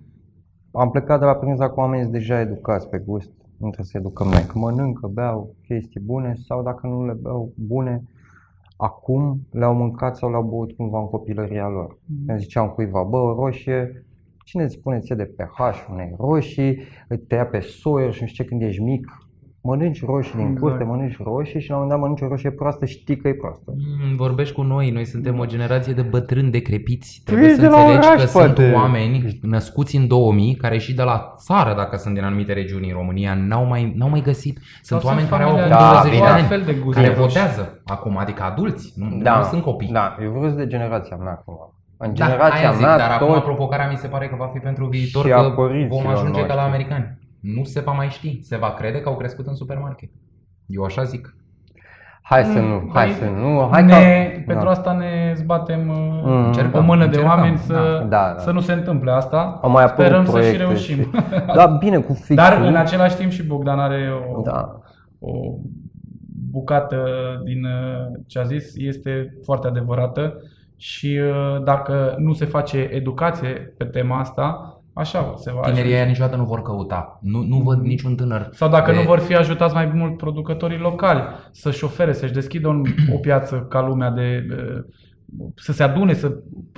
am 0.72 0.90
plecat 0.90 1.18
de 1.18 1.24
la 1.24 1.34
premisa 1.34 1.70
cu 1.70 1.80
oamenii 1.80 2.04
sunt 2.04 2.16
deja 2.16 2.40
educați 2.40 2.88
pe 2.88 2.98
gust, 2.98 3.30
nu 3.56 3.66
trebuie 3.70 3.86
să 3.86 3.98
educăm 3.98 4.26
noi, 4.28 4.44
că 4.46 4.58
mănâncă, 4.58 5.06
beau 5.06 5.54
chestii 5.66 6.00
bune 6.00 6.34
sau 6.46 6.62
dacă 6.62 6.86
nu 6.86 7.06
le 7.06 7.12
beau 7.12 7.52
bune, 7.56 8.02
acum 8.76 9.40
le-au 9.50 9.74
mâncat 9.74 10.16
sau 10.16 10.30
le-au 10.30 10.42
băut 10.42 10.72
cumva 10.72 10.98
în 10.98 11.06
copilăria 11.08 11.68
lor. 11.68 11.98
Mhm. 12.04 12.30
Eu 12.30 12.36
ziceam 12.36 12.68
cuiva, 12.68 13.02
bă, 13.02 13.16
o 13.16 13.34
roșie, 13.34 14.06
cine 14.48 14.62
îți 14.62 14.74
spune 14.74 14.98
ție 14.98 15.14
de 15.16 15.24
pH 15.36 15.58
unei 15.92 16.14
roșii, 16.18 16.78
te 17.28 17.34
ia 17.34 17.46
pe 17.46 17.60
soier 17.60 18.12
și 18.12 18.22
nu 18.22 18.26
știu 18.26 18.42
ce 18.44 18.48
când 18.50 18.62
ești 18.62 18.82
mic, 18.82 19.06
mănânci 19.60 20.04
roșii 20.04 20.34
din 20.36 20.40
Exact. 20.46 20.60
curte, 20.60 20.84
mănânci 20.84 21.16
roșii 21.22 21.60
și 21.60 21.70
la 21.70 21.76
un 21.76 21.82
moment 21.82 21.90
dat 22.00 22.08
mănânci 22.08 22.20
o 22.20 22.28
roșie 22.28 22.50
proastă, 22.50 22.84
știi 22.84 23.16
că 23.16 23.28
e 23.28 23.34
proastă. 23.34 23.72
Mm, 23.76 24.16
vorbești 24.16 24.54
cu 24.54 24.62
noi, 24.62 24.90
noi 24.90 25.04
suntem 25.04 25.38
o 25.38 25.44
generație 25.46 25.92
de 25.92 26.02
bătrâni 26.02 26.50
decrepiți. 26.50 27.20
Tu 27.24 27.30
Trebuie 27.30 27.48
ești 27.48 27.60
să 27.60 27.66
de 27.66 27.72
la 27.72 27.80
înțelegi 27.80 28.06
oraș, 28.06 28.20
că 28.20 28.26
sunt 28.26 28.54
poate. 28.54 28.72
oameni 28.74 29.38
născuți 29.42 29.96
în 29.96 30.06
2000, 30.06 30.54
care 30.54 30.78
și 30.78 30.94
de 30.94 31.02
la 31.02 31.34
țară, 31.36 31.74
dacă 31.74 31.96
sunt 31.96 32.14
din 32.14 32.24
anumite 32.24 32.52
regiuni 32.52 32.90
în 32.90 32.96
România, 32.96 33.34
n-au 33.34 33.64
mai, 33.64 33.92
n-au 33.96 34.08
mai 34.08 34.20
găsit. 34.20 34.58
Sunt 34.82 35.00
Sau 35.00 35.10
oameni 35.10 35.28
care 35.28 35.42
au 35.42 35.56
familia 35.56 35.76
20 35.78 36.10
de 36.12 36.16
de 36.18 36.24
ani, 36.24 36.40
altfel 36.40 36.62
de 36.62 36.74
gust 36.74 36.96
care 36.96 37.08
de 37.08 37.14
roșii. 37.14 37.40
votează 37.40 37.80
acum, 37.84 38.16
adică 38.16 38.42
adulți, 38.42 38.92
nu, 38.96 39.06
nu 39.36 39.42
sunt 39.42 39.62
copii. 39.62 39.88
Da, 39.92 40.16
eu 40.22 40.30
vreau 40.30 40.54
de 40.54 40.66
generația 40.66 41.16
mea 41.16 41.32
acum. 41.32 41.72
În 41.98 42.14
Da, 42.14 42.24
generația 42.24 42.58
aia 42.58 42.72
zic, 42.72 42.86
mea 42.86 42.96
dar 42.96 43.18
tot 43.18 43.28
acum 43.28 43.40
provocarea 43.40 43.88
mi 43.90 43.96
se 43.96 44.06
pare 44.08 44.28
că 44.28 44.34
va 44.38 44.50
fi 44.52 44.58
pentru 44.58 44.86
viitor 44.86 45.24
Și 45.24 45.32
a 45.32 45.42
că 45.42 45.50
părinților 45.50 46.02
vom 46.02 46.10
ajunge 46.12 46.40
ca 46.46 46.54
la 46.54 46.60
noștri. 46.62 46.74
americani. 46.74 47.18
Nu 47.40 47.64
se 47.64 47.80
va 47.80 47.92
mai 47.92 48.08
ști, 48.08 48.38
se 48.42 48.56
va 48.56 48.74
crede 48.74 49.00
că 49.00 49.08
au 49.08 49.16
crescut 49.16 49.46
în 49.46 49.54
supermarket. 49.54 50.10
Eu 50.66 50.82
așa 50.82 51.02
zic. 51.02 51.32
Hai 52.22 52.44
să 52.44 52.58
Mm, 52.58 52.66
nu, 52.68 52.90
hai 52.92 53.06
păi, 53.06 53.14
să 53.14 53.24
nu, 53.24 53.68
hai 53.72 53.82
ne, 53.84 53.92
că... 54.34 54.40
pentru 54.46 54.64
da. 54.64 54.70
asta 54.70 54.92
ne 54.92 55.32
zbatem 55.36 55.88
uh, 55.88 55.96
Mm. 56.24 56.42
o 56.42 56.46
Încercăm, 56.46 56.84
mână 56.84 57.00
de 57.00 57.04
încercăm, 57.06 57.28
oameni 57.30 57.54
da. 57.56 57.60
să, 57.62 58.04
Da, 58.08 58.32
da. 58.34 58.38
să 58.38 58.50
nu 58.50 58.60
se 58.60 58.72
întâmple 58.72 59.10
asta. 59.10 59.58
Au 59.62 59.70
mai 59.70 59.84
apărut 59.84 60.04
Sperăm 60.06 60.24
să 60.24 60.30
și 60.30 60.36
proiecte 60.36 60.62
reușim. 60.62 60.96
și- 61.02 61.08
Da, 61.56 61.66
bine, 61.66 61.98
cu 61.98 62.12
fixul. 62.12 62.34
Dar 62.34 62.60
în 62.60 62.76
același 62.76 63.16
timp 63.16 63.30
și 63.30 63.42
Bogdan 63.46 63.78
are 63.78 64.10
o, 64.36 64.40
Da. 64.42 64.80
o 65.18 65.30
bucată 66.50 67.04
din 67.44 67.64
uh, 67.64 68.18
ce 68.26 68.38
a 68.38 68.42
zis, 68.42 68.72
este 68.76 69.38
foarte 69.44 69.66
adevărată 69.66 70.34
și 70.78 71.20
uh, 71.22 71.62
dacă 71.64 72.14
nu 72.18 72.32
se 72.32 72.44
face 72.44 72.88
educație 72.92 73.48
pe 73.76 73.84
tema 73.84 74.18
asta, 74.18 74.72
așa 74.92 75.32
se 75.36 75.52
va 75.52 75.60
Tinerii 75.60 75.80
ajunge. 75.82 75.96
aia 75.96 76.04
niciodată 76.06 76.36
nu 76.36 76.44
vor 76.44 76.62
căuta. 76.62 77.18
Nu, 77.22 77.42
nu 77.48 77.56
văd 77.56 77.80
niciun 77.80 78.14
tânăr. 78.14 78.48
Sau 78.52 78.68
dacă 78.68 78.90
de- 78.90 78.96
nu 78.96 79.02
vor 79.02 79.18
fi 79.18 79.34
ajutați 79.34 79.74
mai 79.74 79.90
mult 79.94 80.16
producătorii 80.16 80.78
locali 80.78 81.22
să-și 81.50 81.84
ofere, 81.84 82.12
să-și 82.12 82.32
deschidă 82.32 82.68
un, 82.68 82.82
o 83.14 83.18
piață 83.18 83.66
ca 83.70 83.80
lumea 83.86 84.10
de 84.10 84.46
uh, 84.50 84.82
să 85.54 85.72
se 85.72 85.82
adune, 85.82 86.12
să 86.12 86.32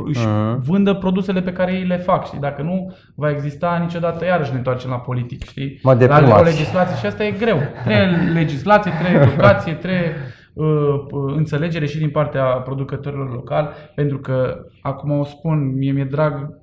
își 0.04 0.26
Mhm. 0.26 0.62
vândă 0.62 0.94
produsele 0.94 1.40
pe 1.42 1.52
care 1.52 1.72
ei 1.72 1.84
le 1.84 1.96
fac, 1.96 2.26
știi? 2.26 2.38
Dacă 2.40 2.62
nu 2.62 2.92
va 3.14 3.30
exista 3.30 3.78
niciodată, 3.82 4.24
iarăși 4.24 4.50
ne 4.52 4.56
întoarcem 4.56 4.90
la 4.90 4.96
politic, 4.98 5.44
știi? 5.44 5.80
Mă 5.82 5.92
la 5.92 5.96
deprimați. 5.98 6.40
o 6.40 6.44
legislație 6.44 6.96
și 6.96 7.06
asta 7.06 7.24
e 7.24 7.30
greu. 7.30 7.58
Trebuie 7.84 8.32
legislație, 8.32 8.92
trebuie 9.00 9.22
educație, 9.22 9.72
trebuie 9.72 10.08
uh, 10.08 10.14
uh, 10.14 10.38
înțelegere 11.36 11.86
și 11.86 11.98
din 11.98 12.10
partea 12.10 12.44
producătorilor 12.44 13.32
locali, 13.32 13.68
pentru 13.94 14.18
că, 14.18 14.64
acum 14.82 15.10
o 15.10 15.24
spun, 15.24 15.76
mie 15.76 15.92
mi-e 15.92 16.04
drag 16.04 16.58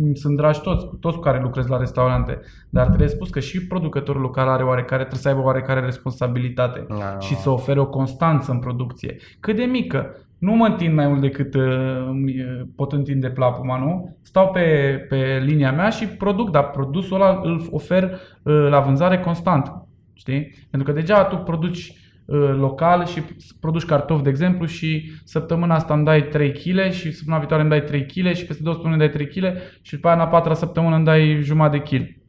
îmi 0.00 0.16
sunt 0.16 0.36
dragi 0.36 0.60
toți, 0.60 0.86
toți 1.00 1.16
cu 1.16 1.22
care 1.22 1.40
lucrez 1.40 1.66
la 1.66 1.78
restaurante, 1.78 2.40
dar 2.70 2.86
trebuie 2.86 3.08
spus 3.08 3.30
că 3.30 3.40
și 3.40 3.66
producătorul 3.66 4.20
local 4.20 4.48
are 4.48 4.62
oarecare, 4.62 5.00
trebuie 5.00 5.20
să 5.20 5.28
aibă 5.28 5.40
oarecare 5.40 5.80
responsabilitate 5.80 6.86
Da. 6.88 7.18
și 7.18 7.34
să 7.34 7.50
ofere 7.50 7.80
o 7.80 7.86
constanță 7.86 8.52
în 8.52 8.58
producție. 8.58 9.16
Cât 9.40 9.56
de 9.56 9.64
mică, 9.64 10.14
nu 10.38 10.52
mă 10.52 10.66
întind 10.66 10.94
mai 10.94 11.08
mult 11.08 11.20
decât 11.20 11.54
uh, 11.54 12.06
îmi, 12.08 12.40
uh, 12.40 12.66
pot 12.76 12.92
întinde 12.92 13.30
plapuma, 13.30 13.78
nu? 13.78 14.16
Stau 14.22 14.50
pe, 14.50 14.60
pe 15.08 15.42
linia 15.44 15.72
mea 15.72 15.88
și 15.88 16.06
produc, 16.06 16.50
dar 16.50 16.70
produsul 16.70 17.20
ăla 17.20 17.40
îl 17.42 17.68
ofer 17.70 18.02
uh, 18.02 18.66
la 18.68 18.80
vânzare 18.80 19.18
constant. 19.18 19.72
Știi? 20.12 20.66
Pentru 20.70 20.92
că 20.92 20.98
degeaba 20.98 21.24
tu 21.24 21.36
produci 21.36 22.05
uh, 22.26 22.54
local 22.56 23.06
și 23.06 23.22
produci 23.60 23.84
cartofi, 23.84 24.22
de 24.22 24.28
exemplu, 24.28 24.66
și 24.66 25.12
săptămâna 25.24 25.74
asta 25.74 25.94
îmi 25.94 26.04
dai 26.04 26.22
3 26.22 26.52
kg 26.52 26.90
și 26.90 27.12
săptămâna 27.12 27.38
viitoare 27.38 27.62
îmi 27.62 27.70
dai 27.70 27.84
3 27.84 28.06
kg 28.06 28.34
și 28.34 28.46
peste 28.46 28.62
două 28.62 28.74
săptămâni 28.74 29.02
îmi 29.02 29.10
dai 29.10 29.26
3 29.26 29.26
kg 29.26 29.58
și 29.82 29.94
după 29.94 30.06
aia 30.08 30.16
în 30.16 30.22
a 30.22 30.28
patra 30.28 30.54
săptămână 30.54 30.96
îmi 30.96 31.04
dai 31.04 31.38
jumătate 31.42 31.76
de 31.76 31.96
kg. 31.96 32.24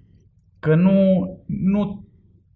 Că 0.59 0.75
nu, 0.75 1.29
nu, 1.45 2.05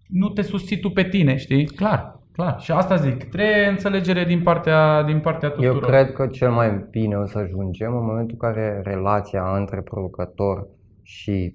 nu 0.08 0.28
te 0.28 0.42
susții 0.42 0.80
tu 0.80 0.90
pe 0.90 1.02
tine, 1.02 1.36
știi? 1.36 1.64
Clar, 1.64 2.20
clar. 2.32 2.60
Și 2.60 2.70
asta 2.70 2.96
zic, 2.96 3.24
trebuie 3.24 3.66
înțelegere 3.66 4.24
din 4.24 4.42
partea, 4.42 5.02
din 5.02 5.20
partea 5.20 5.48
tuturor. 5.48 5.74
Eu 5.74 5.80
cred 5.80 6.12
că 6.12 6.26
cel 6.26 6.50
mai 6.50 6.86
bine 6.90 7.16
o 7.16 7.26
să 7.26 7.38
ajungem 7.38 7.96
în 7.96 8.04
momentul 8.04 8.36
în 8.40 8.48
care 8.48 8.80
relația 8.84 9.56
între 9.56 9.80
producător 9.80 10.66
și 11.02 11.54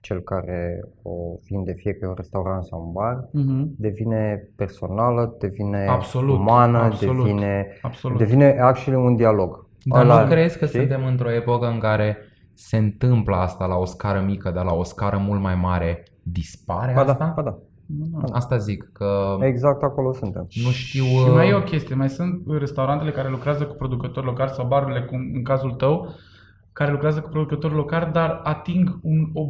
cel 0.00 0.20
care 0.20 0.80
o 1.02 1.10
vinde, 1.48 1.72
fie 1.72 1.92
că 1.92 1.98
e 2.04 2.08
un 2.08 2.14
restaurant 2.16 2.64
sau 2.64 2.84
un 2.86 2.92
bar, 2.92 3.28
Mhm. 3.32 3.74
devine 3.78 4.48
personală, 4.56 5.36
devine 5.38 5.86
Absolut, 5.86 6.38
umană, 6.38 6.78
absolut, 6.78 7.24
devine, 7.24 7.66
Absolut. 7.82 8.18
devine 8.18 8.56
actually 8.60 9.00
un 9.04 9.16
dialog. 9.16 9.66
Dar 9.84 10.04
Ăla- 10.04 10.22
nu 10.22 10.28
crezi 10.28 10.58
că 10.58 10.66
știi? 10.66 10.78
suntem 10.78 11.04
într-o 11.06 11.30
epocă 11.32 11.66
în 11.66 11.78
care 11.78 12.16
se 12.54 12.76
întâmplă 12.76 13.36
asta 13.36 13.66
la 13.66 13.76
o 13.76 13.84
scară 13.84 14.20
mică, 14.26 14.50
dar 14.50 14.64
la 14.64 14.72
o 14.74 14.82
scară 14.82 15.16
mult 15.26 15.40
mai 15.40 15.54
mare 15.54 16.02
dispare 16.22 16.92
Ba 16.94 17.04
da, 17.04 17.12
asta? 17.12 17.32
ba 17.36 17.42
da. 17.42 17.58
Asta 18.32 18.56
zic, 18.56 18.90
că 18.92 19.36
Exact 19.40 19.82
acolo 19.82 20.12
suntem. 20.12 20.46
nu 20.64 20.70
știu... 20.70 21.04
Și 21.04 21.30
mai 21.34 21.48
e 21.48 21.52
o 21.54 21.56
uh, 21.56 21.64
chestie, 21.64 21.94
mai 21.94 22.08
sunt 22.08 22.42
restaurantele 22.58 23.10
care 23.10 23.28
lucrează 23.28 23.64
cu 23.64 23.74
producători 23.74 24.26
locali 24.26 24.50
sau 24.50 24.66
barurile, 24.66 25.00
cum 25.02 25.30
în 25.34 25.42
cazul 25.42 25.70
tău, 25.72 26.08
care 26.72 26.90
lucrează 26.90 27.20
cu 27.20 27.28
producători 27.28 27.74
locali, 27.74 28.12
dar 28.12 28.40
ating 28.44 28.98
un, 29.02 29.30
o, 29.32 29.42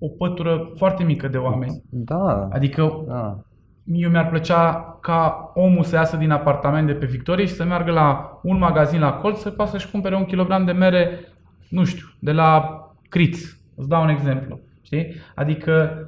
o 0.00 0.08
pătură 0.08 0.70
foarte 0.76 1.02
mică 1.02 1.28
de 1.28 1.36
oameni. 1.36 1.82
Da, 1.90 2.48
Adică 2.52 3.04
da. 3.06 3.38
eu 3.84 4.10
mi-ar 4.10 4.28
plăcea 4.28 4.98
ca 5.00 5.50
omul 5.54 5.84
să 5.84 5.94
iasă 5.96 6.16
din 6.16 6.30
apartament 6.30 6.86
de 6.86 6.92
pe 6.92 7.06
Victorie 7.06 7.46
și 7.46 7.54
să 7.54 7.64
meargă 7.64 7.90
la 7.90 8.40
un 8.42 8.58
magazin 8.58 9.00
la 9.00 9.12
colț 9.12 9.38
să 9.38 9.50
poată 9.50 9.70
să-și 9.70 9.90
cumpere 9.90 10.16
un 10.16 10.24
kilogram 10.24 10.64
de 10.64 10.72
mere, 10.72 11.20
nu 11.68 11.84
știu, 11.84 12.06
de 12.18 12.32
la 12.32 12.78
Criț. 13.08 13.38
Îți 13.74 13.88
dau 13.88 14.02
un 14.02 14.08
exemplu. 14.08 14.60
Știi? 14.82 15.14
Adică 15.34 16.04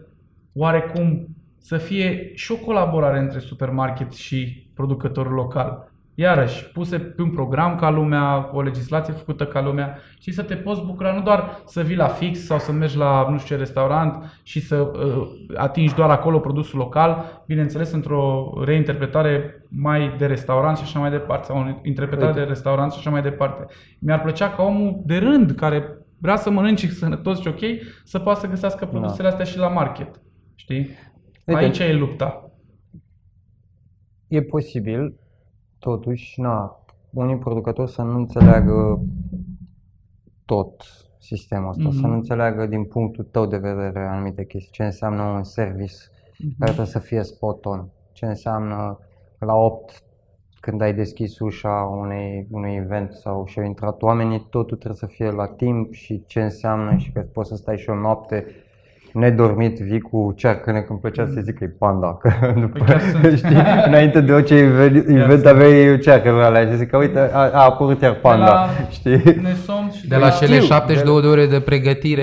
oarecum 0.54 1.26
să 1.58 1.76
fie 1.76 2.34
și 2.34 2.52
o 2.52 2.56
colaborare 2.56 3.18
între 3.18 3.38
supermarket 3.38 4.12
și 4.12 4.70
producătorul 4.74 5.32
local. 5.32 5.91
Iarăși, 6.14 6.70
puse 6.70 6.98
pe 6.98 7.22
un 7.22 7.30
program 7.30 7.76
ca 7.76 7.90
lumea, 7.90 8.50
o 8.52 8.62
legislație 8.62 9.12
făcută 9.12 9.46
ca 9.46 9.62
lumea 9.62 9.98
și 10.20 10.32
să 10.32 10.42
te 10.42 10.54
poți 10.54 10.84
bucura, 10.84 11.14
nu 11.14 11.22
doar 11.22 11.62
să 11.64 11.82
vii 11.82 11.96
la 11.96 12.08
fix 12.08 12.44
sau 12.44 12.58
să 12.58 12.72
mergi 12.72 12.96
la 12.96 13.26
nu 13.30 13.38
știu 13.38 13.54
ce 13.54 13.60
restaurant 13.60 14.40
și 14.42 14.60
să 14.60 14.76
uh, 14.76 15.26
atingi 15.54 15.94
doar 15.94 16.10
acolo 16.10 16.38
produsul 16.38 16.78
local, 16.78 17.42
bineînțeles 17.46 17.92
într-o 17.92 18.52
reinterpretare 18.64 19.64
mai 19.68 20.14
de 20.18 20.26
restaurant 20.26 20.76
și 20.76 20.82
așa 20.82 20.98
mai 20.98 21.10
departe, 21.10 21.46
sau 21.46 21.58
o 21.58 21.80
interpretare 21.82 22.28
Uite. 22.28 22.40
de 22.40 22.46
restaurant 22.46 22.92
și 22.92 22.98
așa 22.98 23.10
mai 23.10 23.22
departe. 23.22 23.72
Mi-ar 23.98 24.20
plăcea 24.20 24.50
ca 24.50 24.62
omul 24.62 25.02
de 25.04 25.16
rând 25.16 25.50
care 25.50 25.96
vrea 26.18 26.36
să 26.36 26.50
mănânce 26.50 26.86
sănătos 26.86 27.40
și 27.40 27.48
ok, 27.48 27.60
să 28.04 28.18
poată 28.18 28.40
să 28.40 28.46
găsească 28.46 28.86
produsele 28.86 29.28
astea 29.28 29.44
și 29.44 29.58
la 29.58 29.68
market. 29.68 30.22
Știi? 30.54 30.88
Uite. 31.46 31.60
Aici 31.60 31.78
e 31.78 31.92
lupta. 31.92 32.50
E 34.28 34.42
posibil, 34.42 35.14
totuși, 35.82 36.40
na, 36.40 36.76
unii 37.10 37.36
producători 37.38 37.90
să 37.90 38.02
nu 38.02 38.16
înțeleagă 38.16 39.00
tot 40.44 40.82
sistemul 41.18 41.68
ăsta, 41.68 41.82
Mhm. 41.88 42.00
să 42.00 42.06
nu 42.06 42.14
înțeleagă 42.14 42.66
din 42.66 42.84
punctul 42.84 43.24
tău 43.24 43.46
de 43.46 43.56
vedere 43.56 44.06
anumite 44.06 44.44
chestii, 44.44 44.72
ce 44.72 44.84
înseamnă 44.84 45.22
un 45.22 45.42
service 45.44 45.94
care 46.58 46.70
trebuie 46.72 46.86
să 46.86 46.98
fie 46.98 47.22
spot 47.22 47.64
on, 47.64 47.88
ce 48.12 48.26
înseamnă 48.26 48.98
la 49.38 49.54
8 49.54 50.02
când 50.60 50.80
ai 50.80 50.94
deschis 50.94 51.38
ușa 51.38 51.82
unei, 52.00 52.46
unui 52.50 52.74
event 52.74 53.12
sau 53.12 53.46
și 53.46 53.58
au 53.58 53.64
intrat 53.64 54.02
oamenii, 54.02 54.46
totul 54.50 54.76
trebuie 54.76 54.98
să 54.98 55.06
fie 55.06 55.30
la 55.30 55.46
timp 55.46 55.92
și 55.92 56.24
ce 56.26 56.42
înseamnă 56.42 56.96
și 56.96 57.12
că 57.12 57.20
poți 57.20 57.48
să 57.48 57.56
stai 57.56 57.78
și 57.78 57.90
o 57.90 57.94
noapte 57.94 58.44
nedormit, 59.12 59.78
vii 59.78 60.00
cu 60.00 60.32
cearcăne, 60.36 60.80
când 60.80 60.98
plăcea 61.00 61.26
să 61.34 61.40
zic 61.40 61.58
că 61.58 61.64
e 61.64 61.74
panda, 61.78 62.14
că 62.20 62.30
după, 62.60 62.84
chiar 62.86 63.00
sunt. 63.00 63.36
știi, 63.42 63.56
înainte 63.86 64.20
de 64.20 64.32
orice 64.32 64.54
event, 64.68 64.96
event 65.08 65.30
sunt. 65.32 65.46
aveai 65.46 65.98
cearcăne 65.98 66.42
alea 66.42 66.66
și 66.66 66.76
zic 66.76 66.90
că 66.90 66.96
uite, 66.96 67.18
a, 67.18 67.38
a 67.38 67.64
apărut 67.64 68.00
iar 68.02 68.14
panda, 68.14 68.44
la- 68.52 68.68
știi? 68.90 69.22
Ne 69.42 69.54
somn 69.66 69.90
și 69.90 70.08
De 70.08 70.16
la 70.16 70.30
Știu, 70.30 70.46
cele 70.46 70.58
de 70.58 70.64
72 70.64 71.20
de 71.20 71.26
ore 71.26 71.46
de 71.46 71.60
pregătire, 71.60 72.22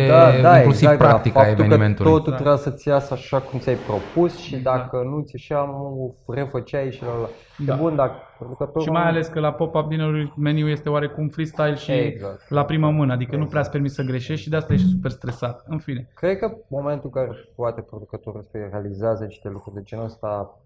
inclusiv 0.55 0.81
exact, 0.81 0.97
de 0.97 1.03
la 1.03 1.09
practica 1.09 1.39
faptul 1.39 1.63
evenimentului. 1.65 2.11
Că 2.11 2.17
totul 2.17 2.31
Da. 2.31 2.35
trebuia 2.37 2.57
să-ți 2.61 2.87
iasă 2.87 3.13
așa 3.13 3.37
cum 3.37 3.59
ți-ai 3.59 3.77
propus 3.87 4.37
și 4.37 4.55
Exact. 4.55 4.77
dacă 4.77 5.03
nu 5.09 5.19
ți 5.21 5.31
ieșea, 5.35 5.57
nu 5.57 6.15
refăceai 6.27 6.91
și 6.91 7.01
la 7.01 7.07
la. 7.21 7.29
Da. 7.65 7.75
Bun, 7.81 7.95
dacă 7.95 8.11
producătorul... 8.39 8.81
Și 8.81 8.89
mai 8.89 9.03
ales 9.07 9.27
că 9.27 9.39
la 9.39 9.53
pop-up 9.53 9.87
dinner 9.89 10.33
meniu 10.37 10.67
este 10.67 10.89
oarecum 10.89 11.27
freestyle 11.27 11.73
și 11.75 11.91
Exact. 11.91 12.49
la 12.49 12.65
prima 12.65 12.89
mână, 12.89 13.13
adică 13.13 13.35
nu 13.35 13.45
prea 13.45 13.59
îți 13.61 13.71
permis 13.71 13.93
să 13.93 14.01
greșești 14.03 14.43
și 14.43 14.49
de 14.49 14.55
asta 14.55 14.73
ești 14.73 14.87
super 14.87 15.11
stresat. 15.11 15.63
În 15.67 15.77
fine. 15.79 16.09
Cred 16.15 16.37
că 16.37 16.57
momentul 16.67 17.11
în 17.13 17.21
care 17.23 17.37
poate 17.55 17.81
producătorul 17.81 18.41
să 18.41 18.57
realizează 18.71 19.23
niște 19.23 19.49
lucruri 19.49 19.75
de 19.75 19.81
genul 19.83 20.05
ăsta, 20.05 20.59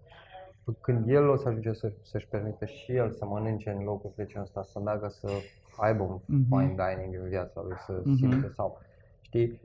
când 0.80 1.08
el 1.08 1.28
o 1.28 1.36
să 1.36 1.48
ajunge 1.48 1.72
să, 1.72 1.92
să-și 2.02 2.28
permită 2.28 2.64
și 2.64 2.92
el 2.92 3.10
să 3.10 3.24
mănânce 3.26 3.70
în 3.78 3.84
locuri 3.84 4.12
de 4.16 4.24
genul 4.26 4.44
ăsta, 4.46 4.62
să 4.62 4.80
meargă 4.84 5.08
să 5.08 5.28
aibă 5.76 6.02
un 6.02 6.18
Mhm. 6.26 6.44
fine 6.48 6.74
dining 6.96 7.22
în 7.22 7.28
viața 7.28 7.60
lui, 7.66 7.76
să 7.86 8.00
Mhm. 8.04 8.16
simte 8.16 8.50
sau, 8.56 8.80
știi, 9.20 9.60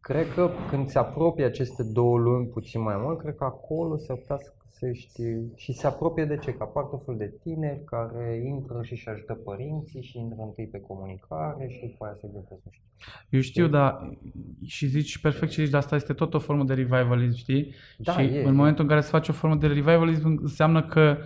cred 0.00 0.32
că 0.34 0.50
când 0.70 0.88
se 0.88 0.98
apropie 0.98 1.44
aceste 1.44 1.82
două 1.82 2.18
luni 2.18 2.46
puțin 2.46 2.82
mai 2.82 2.96
mult, 2.98 3.18
cred 3.18 3.34
că 3.34 3.44
acolo 3.44 3.96
s-ar 3.96 4.16
putea 4.16 4.36
să 4.36 4.52
se 4.78 4.92
știe 4.92 5.40
și 5.56 5.72
se 5.72 5.86
apropie 5.86 6.24
de 6.24 6.36
ce? 6.36 6.52
Că 6.52 6.62
apar 6.62 6.84
tot 6.84 7.04
felul 7.04 7.18
de 7.18 7.34
tineri 7.42 7.84
care 7.84 8.42
intră 8.46 8.82
și 8.82 8.92
își 8.92 9.08
ajută 9.08 9.34
părinții 9.34 10.02
și 10.02 10.18
intră 10.18 10.42
întâi 10.42 10.66
pe 10.66 10.80
comunicare 10.80 11.68
și 11.68 11.86
după 11.86 12.04
aia 12.04 12.16
se 12.20 12.28
gândesc, 12.32 12.62
nu 12.64 12.70
știu. 12.70 12.82
Eu 13.28 13.40
știu, 13.40 13.66
dar 13.68 14.16
și 14.64 14.86
zici 14.86 15.18
perfect 15.18 15.52
ce 15.52 15.62
zici, 15.62 15.70
dar 15.70 15.82
asta 15.82 15.94
este 15.94 16.12
tot 16.12 16.34
o 16.34 16.38
formă 16.38 16.64
de 16.64 16.74
revivalism, 16.74 17.36
știi? 17.36 17.74
Da, 17.98 18.12
și 18.12 18.20
e, 18.20 18.42
în 18.42 18.52
e. 18.52 18.56
momentul 18.56 18.82
în 18.82 18.88
care 18.88 19.00
se 19.00 19.10
face 19.10 19.30
o 19.30 19.34
formă 19.34 19.56
de 19.56 19.66
revivalism, 19.66 20.38
înseamnă 20.42 20.82
că 20.82 21.16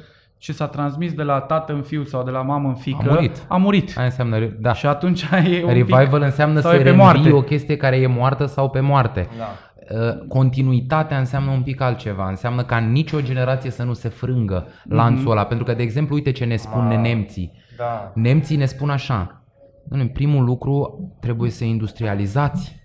ce 0.42 0.52
s-a 0.52 0.66
transmis 0.66 1.12
de 1.12 1.22
la 1.22 1.40
tată 1.40 1.72
în 1.72 1.82
fiu 1.82 2.04
sau 2.04 2.22
de 2.24 2.30
la 2.30 2.42
mamă 2.42 2.68
în 2.68 2.74
fică, 2.74 3.08
A 3.08 3.12
murit. 3.12 3.44
A 3.48 3.56
murit. 3.56 3.92
Aia 3.96 4.04
înseamnă, 4.06 4.38
re- 4.38 4.56
da. 4.60 4.72
Și 4.72 4.86
atunci 4.86 5.22
e 5.50 5.62
un 5.64 5.72
Revival 5.72 6.06
pic, 6.08 6.22
înseamnă 6.22 6.60
sau 6.60 6.70
să 6.70 6.76
e 6.76 6.78
pe 6.78 6.84
reînvii 6.84 7.04
moarte. 7.04 7.30
o 7.32 7.40
chestie 7.42 7.76
care 7.76 7.96
e 7.96 8.06
moartă 8.06 8.46
sau 8.46 8.70
pe 8.70 8.80
moarte. 8.80 9.28
Da. 9.38 9.44
Uh, 9.96 10.26
Continuitatea 10.28 11.18
înseamnă 11.18 11.50
un 11.50 11.62
pic 11.62 11.80
altceva, 11.80 12.28
înseamnă 12.28 12.64
ca 12.64 12.78
nicio 12.78 13.20
generație 13.20 13.70
să 13.70 13.82
nu 13.82 13.92
se 13.92 14.08
frângă 14.08 14.66
lanțul 14.84 15.30
ăla, 15.30 15.44
pentru 15.44 15.64
că, 15.64 15.74
de 15.74 15.82
exemplu, 15.82 16.14
uite 16.14 16.30
ce 16.32 16.44
ne 16.44 16.56
spun 16.56 16.92
Ma- 16.92 17.00
nemții. 17.00 17.52
Da. 17.76 18.12
Nemții 18.14 18.56
ne 18.56 18.64
spun 18.64 18.90
așa, 18.90 19.42
în 19.88 20.08
primul 20.08 20.44
lucru 20.44 20.98
trebuie 21.20 21.50
să 21.50 21.64
industrializați 21.64 22.80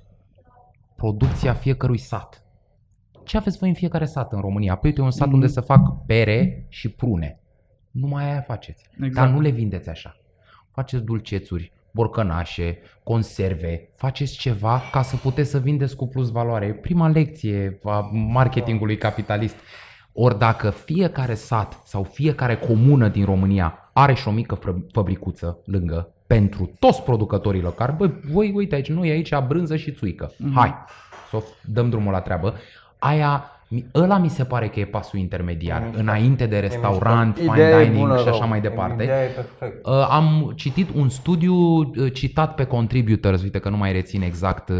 producția 0.95 1.53
fiecărui 1.53 1.97
sat. 1.97 2.41
Ce 3.23 3.37
aveți 3.37 3.57
voi 3.57 3.69
în 3.69 3.75
fiecare 3.75 4.05
sat 4.05 4.33
în 4.33 4.39
România? 4.39 4.75
Păi 4.75 4.89
uite 4.89 5.01
un 5.01 5.11
sat 5.11 5.25
Mhm. 5.27 5.35
unde 5.35 5.47
să 5.47 5.61
fac 5.61 6.05
pere 6.05 6.65
și 6.69 6.89
prune. 6.89 7.39
Numai 7.99 8.29
aia 8.31 8.41
faceți. 8.41 8.83
Exact. 8.93 9.13
Dar 9.13 9.27
nu 9.27 9.39
le 9.41 9.49
vindeți 9.49 9.89
așa. 9.89 10.17
Faceți 10.71 11.03
dulcețuri, 11.03 11.71
borcănașe, 11.91 12.77
conserve, 13.03 13.89
faceți 13.95 14.37
ceva 14.37 14.81
ca 14.91 15.01
să 15.01 15.15
puteți 15.15 15.49
să 15.49 15.59
vindeți 15.59 15.95
cu 15.95 16.07
plus 16.07 16.29
valoare. 16.31 16.65
E 16.65 16.71
prima 16.73 17.07
lecție 17.07 17.79
a 17.83 18.09
marketingului 18.11 18.97
capitalist. 18.97 19.55
Ori 20.13 20.37
dacă 20.37 20.69
fiecare 20.69 21.33
sat 21.33 21.81
sau 21.85 22.03
fiecare 22.03 22.55
comună 22.57 23.07
din 23.07 23.25
România 23.25 23.89
are 23.93 24.13
și 24.13 24.27
o 24.27 24.31
mică 24.31 24.57
fră- 24.59 24.91
fabricuță 24.91 25.59
lângă 25.65 26.11
pentru 26.27 26.71
toți 26.79 27.03
producătorii 27.03 27.61
locali, 27.61 27.95
băi, 27.97 28.19
voi 28.31 28.51
uite 28.55 28.75
aici, 28.75 28.89
noi 28.89 29.09
aici 29.09 29.37
brânză 29.47 29.75
și 29.75 29.91
țuică. 29.91 30.31
Hai, 30.53 30.75
să 31.29 31.35
o 31.35 31.39
f- 31.39 31.61
dăm 31.65 31.89
drumul 31.89 32.11
la 32.11 32.21
treabă. 32.21 32.53
Aia, 32.99 33.43
mi- 33.43 33.56
ăla 33.95 34.17
mi 34.17 34.29
se 34.29 34.43
pare 34.43 34.67
că 34.67 34.79
e 34.79 34.85
pasul 34.85 35.19
intermediar, 35.19 35.81
mișto. 35.83 35.99
înainte 35.99 36.45
de 36.45 36.59
restaurant, 36.59 37.37
E 37.37 37.39
fine 37.39 37.51
mișto. 37.51 37.63
Ideea 37.63 37.81
e 37.81 37.85
dining 37.85 38.07
bună, 38.07 38.17
și 38.21 38.27
așa 38.27 38.37
rău. 38.39 38.47
mai 38.47 38.61
departe. 38.61 39.03
Ideea 39.03 39.23
e 39.23 39.27
perfect. 39.27 39.85
Uh, 39.85 40.07
am 40.09 40.51
citit 40.55 40.89
un 40.95 41.09
studiu 41.09 41.53
uh, 41.55 42.13
citat 42.13 42.55
pe 42.55 42.63
Contributors, 42.63 43.41
uite 43.43 43.59
că 43.59 43.69
nu 43.69 43.77
mai 43.77 43.91
rețin 43.91 44.21
exact 44.21 44.69
uh, 44.69 44.75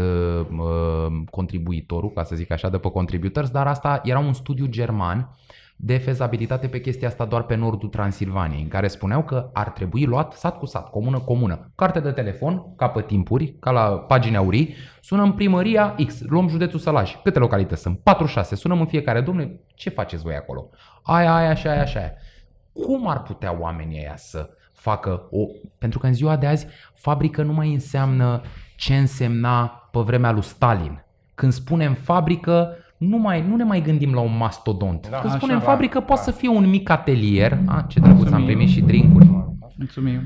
uh, 0.58 1.22
contribuitorul, 1.30 2.10
ca 2.14 2.22
să 2.24 2.34
zic 2.36 2.50
așa, 2.50 2.68
de 2.68 2.78
pe 2.78 2.88
Contributors, 2.90 3.50
dar 3.50 3.66
asta 3.66 4.00
era 4.04 4.18
un 4.18 4.32
studiu 4.32 4.66
german 4.66 5.28
de 5.80 5.98
fezabilitate 5.98 6.68
pe 6.68 6.80
chestia 6.80 7.08
asta 7.08 7.24
doar 7.24 7.42
pe 7.42 7.54
nordul 7.54 7.88
Transilvaniei, 7.88 8.62
în 8.62 8.68
care 8.68 8.88
spuneau 8.88 9.22
că 9.22 9.50
ar 9.52 9.70
trebui 9.70 10.04
luat 10.04 10.32
sat 10.32 10.58
cu 10.58 10.66
sat, 10.66 10.90
comună 10.90 11.18
comună, 11.18 11.70
carte 11.74 12.00
de 12.00 12.10
telefon, 12.10 12.74
capă 12.76 13.00
timpuri, 13.00 13.54
ca 13.60 13.70
la 13.70 13.98
pagini 13.98 14.36
aurii, 14.36 14.74
sunăm 15.00 15.34
primăria 15.34 15.94
X, 16.06 16.20
luăm 16.20 16.48
județul 16.48 16.78
Sălaj, 16.78 17.16
câte 17.22 17.38
localități 17.38 17.82
sunt? 17.82 17.98
46, 17.98 18.54
sunăm 18.54 18.80
în 18.80 18.86
fiecare, 18.86 19.20
domnule, 19.20 19.60
ce 19.74 19.90
faceți 19.90 20.22
voi 20.22 20.34
acolo? 20.34 20.68
Aia, 21.02 21.34
aia, 21.34 21.50
așa, 21.50 21.70
aia, 21.70 21.80
așa. 21.80 21.98
aia. 21.98 22.12
Cum 22.72 23.08
ar 23.08 23.22
putea 23.22 23.56
oamenii 23.60 23.98
ăia 23.98 24.16
să 24.16 24.50
facă 24.72 25.28
o... 25.30 25.46
Pentru 25.78 25.98
că 25.98 26.06
în 26.06 26.14
ziua 26.14 26.36
de 26.36 26.46
azi 26.46 26.66
fabrică 26.94 27.42
nu 27.42 27.52
mai 27.52 27.72
înseamnă 27.72 28.42
ce 28.76 28.96
însemna 28.96 29.88
pe 29.90 29.98
vremea 30.00 30.30
lui 30.30 30.42
Stalin. 30.42 31.04
Când 31.34 31.52
spunem 31.52 31.94
fabrică, 31.94 32.76
nu, 32.98 33.16
mai, 33.18 33.46
nu 33.48 33.56
ne 33.56 33.64
mai 33.64 33.80
gândim 33.82 34.14
la 34.14 34.20
un 34.20 34.36
mastodont. 34.36 35.08
Da, 35.10 35.16
Când 35.16 35.28
așa, 35.30 35.36
spunem 35.38 35.58
da, 35.58 35.64
fabrică, 35.64 36.00
poate 36.00 36.22
da. 36.24 36.30
să 36.30 36.36
fie 36.38 36.48
un 36.48 36.68
mic 36.68 36.90
atelier. 36.90 37.58
A, 37.66 37.84
ce 37.88 38.00
drăguț 38.00 38.16
am 38.18 38.22
Mulțumim. 38.30 38.46
primit 38.46 38.68
și 38.68 38.80
drinkuri. 38.80 39.26
Mulțumim. 39.76 40.20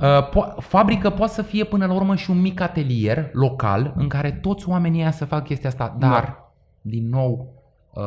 Uh, 0.00 0.28
po- 0.28 0.56
fabrică 0.58 1.10
poate 1.10 1.32
să 1.32 1.42
fie 1.42 1.64
până 1.64 1.86
la 1.86 1.92
urmă 1.92 2.14
și 2.16 2.30
un 2.30 2.40
mic 2.40 2.60
atelier 2.60 3.30
local 3.32 3.92
în 3.96 4.08
care 4.08 4.30
toți 4.32 4.68
oamenii 4.68 5.00
ăia 5.00 5.10
să 5.10 5.24
facă 5.24 5.42
chestia 5.42 5.68
asta, 5.68 5.96
dar, 5.98 6.10
Da. 6.24 6.52
din 6.80 7.08
nou, 7.08 7.52
uh, 7.94 8.02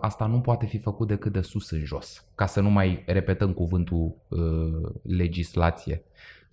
asta 0.00 0.26
nu 0.26 0.38
poate 0.40 0.66
fi 0.66 0.78
făcut 0.78 1.08
decât 1.08 1.32
de 1.32 1.40
sus 1.40 1.70
în 1.70 1.80
jos, 1.84 2.24
ca 2.34 2.46
să 2.46 2.60
nu 2.60 2.70
mai 2.70 3.02
repetăm 3.06 3.52
cuvântul 3.52 4.14
uh, 4.28 4.38
legislație. 5.02 6.02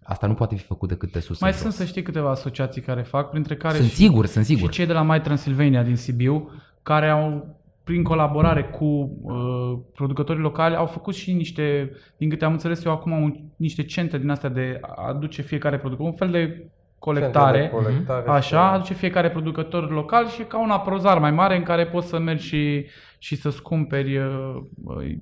Asta 0.07 0.27
nu 0.27 0.33
poate 0.33 0.55
fi 0.55 0.63
făcut 0.63 0.89
decât 0.89 1.11
de 1.11 1.19
sus 1.19 1.39
Mai 1.41 1.49
în 1.49 1.55
sunt, 1.55 1.69
jos. 1.69 1.79
să 1.81 1.85
știi, 1.85 2.01
câteva 2.01 2.29
asociații 2.29 2.81
care 2.81 3.01
fac, 3.01 3.29
printre 3.29 3.55
care 3.55 3.75
Sunt 3.77 3.89
și, 3.89 3.95
sigur, 3.95 4.25
sunt 4.25 4.45
sigur. 4.45 4.71
și 4.71 4.77
cei 4.77 4.85
de 4.85 4.93
la 4.93 5.01
My 5.01 5.21
Transylvania 5.21 5.83
din 5.83 5.95
Sibiu, 5.95 6.51
care 6.83 7.09
au 7.09 7.55
prin 7.83 8.03
colaborare 8.03 8.63
cu 8.63 8.85
uh, 9.21 9.79
producătorii 9.93 10.41
locali, 10.41 10.75
au 10.75 10.85
făcut 10.85 11.15
și 11.15 11.33
niște, 11.33 11.91
din 12.17 12.29
câte 12.29 12.45
am 12.45 12.51
înțeles 12.51 12.83
eu 12.83 12.91
acum, 12.91 13.11
un, 13.11 13.35
niște 13.55 13.83
centre 13.83 14.17
din 14.17 14.29
astea 14.29 14.49
de 14.49 14.77
a 14.81 15.07
aduce 15.07 15.41
fiecare 15.41 15.77
producător, 15.77 16.09
un 16.11 16.17
fel 16.17 16.29
de 16.31 16.67
colectare, 16.99 17.59
Centre 17.59 17.79
de 17.79 17.85
colectare 17.87 18.29
așa, 18.29 18.67
și- 18.67 18.73
aduce 18.73 18.93
fiecare 18.93 19.29
producător 19.29 19.91
local 19.91 20.27
și 20.27 20.41
e 20.41 20.43
ca 20.43 20.59
un 20.59 20.69
aprozar 20.69 21.19
mai 21.19 21.31
mare 21.31 21.55
în 21.57 21.63
care 21.63 21.85
poți 21.87 22.07
să 22.07 22.19
mergi 22.19 22.45
și, 22.45 22.85
și 23.17 23.35
să-ți 23.35 23.61
cumperi, 23.61 24.17
uh, 24.17 24.55
uh, 24.83 25.15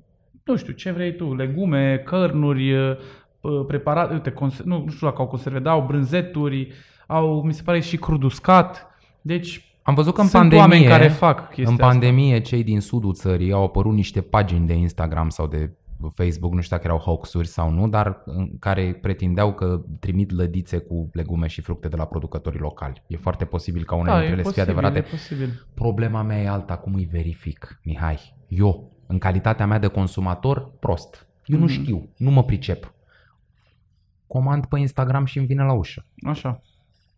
nu 0.44 0.56
știu, 0.56 0.72
ce 0.72 0.90
vrei 0.90 1.16
tu, 1.16 1.34
legume, 1.34 2.02
cărnuri, 2.04 2.72
uh, 2.72 2.96
preparate, 3.66 4.12
uite, 4.12 4.30
conser- 4.30 4.64
nu, 4.64 4.82
nu 4.84 4.90
știu 4.90 5.06
dacă 5.06 5.20
au 5.20 5.26
conserve, 5.28 5.58
dar 5.58 5.72
au 5.72 5.84
brânzeturi, 5.86 6.72
au, 7.06 7.42
mi 7.42 7.52
se 7.52 7.62
pare, 7.62 7.80
și 7.80 7.96
crud 7.96 8.22
uscat. 8.22 8.86
Deci, 9.20 9.70
Am 9.82 9.94
văzut 9.94 10.14
că 10.14 10.20
în 10.20 10.26
sunt 10.26 10.40
pandemie, 10.40 10.64
oameni 10.64 10.84
care 10.84 11.08
fac 11.08 11.48
chestia 11.48 11.70
în 11.70 11.76
pandemie 11.76 12.40
cei 12.40 12.62
din 12.62 12.80
sudul 12.80 13.14
țării 13.14 13.52
au 13.52 13.64
apărut 13.64 13.94
niște 13.94 14.20
pagini 14.20 14.66
de 14.66 14.72
Instagram 14.74 15.28
sau 15.28 15.46
de 15.46 15.70
Facebook, 16.14 16.52
nu 16.52 16.60
știu 16.60 16.76
dacă 16.76 16.88
erau 16.88 16.98
hoaxuri 17.02 17.46
sau 17.46 17.70
nu, 17.70 17.88
dar 17.88 18.22
în 18.24 18.50
care 18.58 18.98
pretindeau 19.02 19.52
că 19.54 19.80
trimit 20.00 20.30
lădițe 20.30 20.78
cu 20.78 21.08
legume 21.12 21.46
și 21.46 21.60
fructe 21.60 21.88
de 21.88 21.96
la 21.96 22.04
producătorii 22.04 22.58
locali. 22.60 23.02
E 23.06 23.16
foarte 23.16 23.44
posibil 23.44 23.84
ca 23.84 23.94
unele 23.94 24.10
Da, 24.10 24.18
dintre 24.18 24.36
e 24.36 24.40
ele 24.40 24.48
să 24.48 24.52
fie 24.52 24.62
posibil, 24.64 24.84
adevărate. 24.86 25.08
e 25.08 25.16
posibil. 25.16 25.66
Problema 25.74 26.22
mea 26.22 26.42
e 26.42 26.48
alta, 26.48 26.76
cum 26.76 26.94
îi 26.94 27.08
verific, 27.12 27.80
Mihai? 27.84 28.34
Eu, 28.48 28.90
în 29.06 29.18
calitatea 29.18 29.66
mea 29.66 29.78
de 29.78 29.86
consumator, 29.86 30.70
prost. 30.80 31.26
Eu 31.44 31.58
nu 31.58 31.64
Mhm. 31.64 31.72
știu, 31.72 32.08
nu 32.16 32.30
mă 32.30 32.42
pricep. 32.44 32.92
Comand 34.26 34.66
pe 34.66 34.78
Instagram 34.78 35.24
și 35.24 35.38
îmi 35.38 35.46
vine 35.46 35.62
la 35.64 35.72
ușă. 35.72 36.04
Așa. 36.26 36.60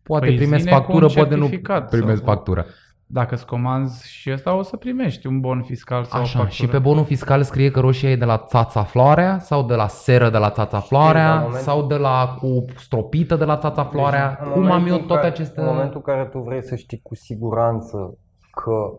Poate 0.03 0.27
Păi 0.27 0.37
primesc 0.37 0.63
zine 0.63 0.73
cu 0.75 0.79
factură, 0.79 1.05
un 1.05 1.13
poate 1.15 1.35
nu 1.35 1.41
certificat 1.41 1.91
primesc 1.91 2.23
sau- 2.25 2.35
factură. 2.35 2.67
Dacă 3.11 3.35
îți 3.35 3.47
comanzi 3.47 4.09
și 4.13 4.31
ăsta, 4.33 4.55
o 4.55 4.63
să 4.63 4.77
primești 4.77 5.27
un 5.27 5.41
bon 5.41 5.63
fiscal 5.63 6.05
sau 6.05 6.19
o 6.19 6.23
Așa, 6.23 6.39
factură. 6.39 6.55
și 6.55 6.69
pe 6.69 6.79
bonul 6.79 7.05
fiscal 7.05 7.43
scrie 7.43 7.71
că 7.71 7.81
roșia 7.81 8.11
e 8.11 8.17
de 8.17 8.25
la 8.25 8.39
țața 8.39 8.83
floarea 8.83 9.39
sau 9.39 9.63
de 9.67 9.75
la 9.75 9.87
seră 9.87 10.31
de 10.31 10.39
la 10.39 10.51
țața 10.51 10.81
floarea 10.81 11.35
la 11.35 11.41
moment- 11.41 11.63
sau 11.63 11.87
de 11.87 11.97
la 11.97 12.37
cu 12.41 12.65
stropită 12.77 13.37
de 13.37 13.45
la 13.45 13.57
țața 13.57 13.85
floarea. 13.85 14.29
Deci, 14.39 14.47
în 14.47 14.53
Cum 14.53 14.63
am 14.63 14.67
momentul 14.69 14.93
eu 14.93 14.99
în 15.01 15.07
toate 15.07 15.23
care- 15.23 15.33
aceste... 15.35 15.61
În 15.61 15.67
momentul 15.67 16.03
în 16.07 16.15
care 16.15 16.25
tu 16.29 16.39
vrei 16.39 16.63
să 16.63 16.75
știi 16.77 17.01
cu 17.03 17.15
siguranță 17.15 18.19
că 18.51 18.91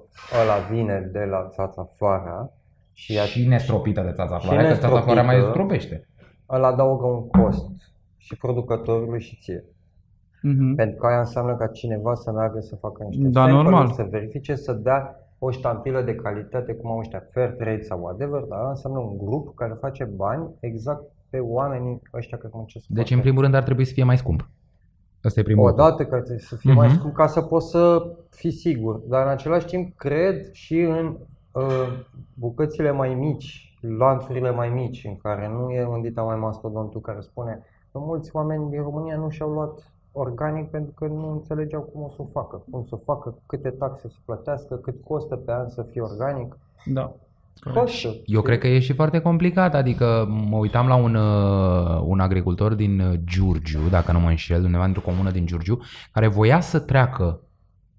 ăla 0.41 0.57
vine 0.71 1.09
de 1.11 1.27
la 1.29 1.49
țața 1.53 1.89
floarea 1.97 2.51
și, 2.93 3.13
ea- 3.17 3.25
Și 3.25 3.47
nestropită 3.47 4.01
de 4.01 4.11
țața 4.11 4.37
floarea, 4.37 4.61
că 4.61 4.73
țața 4.73 4.87
nestropită. 4.87 5.01
floarea 5.03 5.23
mai 5.23 5.49
stropește. 5.49 6.07
ăla 6.49 6.67
adaugă 6.67 7.05
un 7.05 7.27
cost 7.41 7.65
și 8.29 8.37
producătorului 8.37 9.21
și 9.21 9.37
ție. 9.41 9.63
Mhm. 10.41 10.75
Pentru 10.75 10.95
că 10.97 11.07
aia 11.07 11.19
înseamnă 11.19 11.55
ca 11.55 11.67
cineva 11.67 12.13
să 12.15 12.31
meargă 12.31 12.59
să 12.59 12.75
facă 12.75 13.03
niște 13.03 13.27
Da, 13.27 13.39
sample-uri, 13.39 13.63
normal. 13.69 13.91
să 13.91 14.07
verifice, 14.09 14.55
să 14.55 14.73
dea 14.73 15.15
o 15.39 15.51
ștampilă 15.51 16.01
de 16.01 16.15
calitate, 16.15 16.73
cum 16.73 16.89
au 16.91 16.97
ăștia 16.97 17.23
fair 17.33 17.49
trade 17.51 17.81
sau 17.81 17.99
whatever, 18.01 18.41
dar 18.41 18.59
aia 18.59 18.69
înseamnă 18.69 18.99
un 18.99 19.17
grup 19.17 19.55
care 19.55 19.77
face 19.79 20.03
bani 20.03 20.49
exact 20.59 21.03
pe 21.29 21.37
oamenii 21.39 22.01
ăștia 22.13 22.37
care 22.37 22.51
muncesc. 22.55 22.85
Deci, 22.87 22.97
în 22.99 23.05
foarte 23.05 23.21
primul 23.21 23.41
rând, 23.41 23.53
ar 23.55 23.63
trebui 23.63 23.85
să 23.85 23.93
fie 23.93 24.03
mai 24.03 24.17
scump. 24.17 24.49
Ăsta 25.23 25.39
e 25.39 25.43
primul 25.43 25.65
lucru. 25.67 25.81
Odată 25.83 26.03
că 26.05 26.15
trebuie 26.15 26.37
să 26.39 26.55
fie 26.55 26.73
mai 26.73 26.87
Mhm. 26.87 26.97
scump 26.97 27.13
ca 27.13 27.27
să 27.27 27.41
poți 27.41 27.69
să 27.69 28.01
fii 28.29 28.51
sigur, 28.51 28.95
dar 28.95 29.23
în 29.25 29.31
același 29.31 29.65
timp 29.65 29.95
cred 29.97 30.51
și 30.51 30.79
în 30.79 31.17
uh, 31.51 31.87
bucățile 32.33 32.91
mai 32.91 33.13
mici, 33.13 33.77
lanțurile 33.97 34.51
mai 34.51 34.69
mici, 34.69 35.03
în 35.05 35.17
care 35.17 35.47
nu 35.47 35.69
e 35.71 35.85
un 35.85 36.01
dita 36.01 36.21
mai 36.21 36.35
mastodontul 36.37 37.01
care 37.01 37.19
spune 37.21 37.63
că 37.99 38.05
mulți 38.05 38.29
oameni 38.33 38.69
din 38.69 38.81
România 38.81 39.15
nu 39.15 39.29
și-au 39.29 39.49
luat 39.49 39.91
organic 40.11 40.69
pentru 40.69 40.91
că 40.91 41.05
nu 41.05 41.31
înțelegeau 41.31 41.81
cum 41.81 42.01
o 42.01 42.09
să 42.09 42.15
o 42.17 42.25
facă, 42.33 42.63
cum 42.71 42.85
să 42.89 42.95
o 42.95 43.13
facă, 43.13 43.35
câte 43.45 43.69
taxe 43.69 44.07
să 44.07 44.15
plătească, 44.25 44.75
cât 44.75 44.95
costă 45.03 45.35
pe 45.35 45.51
an 45.51 45.69
să 45.69 45.85
fie 45.91 46.01
organic. 46.01 46.57
Da. 46.85 47.11
Costă. 47.73 48.15
Eu 48.25 48.41
cred 48.41 48.59
că 48.59 48.67
e 48.67 48.79
și 48.79 48.93
foarte 48.93 49.19
complicat, 49.19 49.75
adică 49.75 50.27
mă 50.49 50.57
uitam 50.57 50.87
la 50.87 50.95
un, 50.95 51.15
uh, 51.15 52.01
un 52.03 52.19
agricultor 52.19 52.73
din 52.73 52.99
uh, 52.99 53.19
Giurgiu, 53.23 53.89
dacă 53.89 54.11
nu 54.11 54.19
mă 54.19 54.29
înșel, 54.29 54.63
undeva 54.63 54.85
într-o 54.85 55.01
comună 55.01 55.31
din 55.31 55.45
Giurgiu, 55.45 55.79
care 56.11 56.27
voia 56.27 56.59
să 56.59 56.79
treacă 56.79 57.39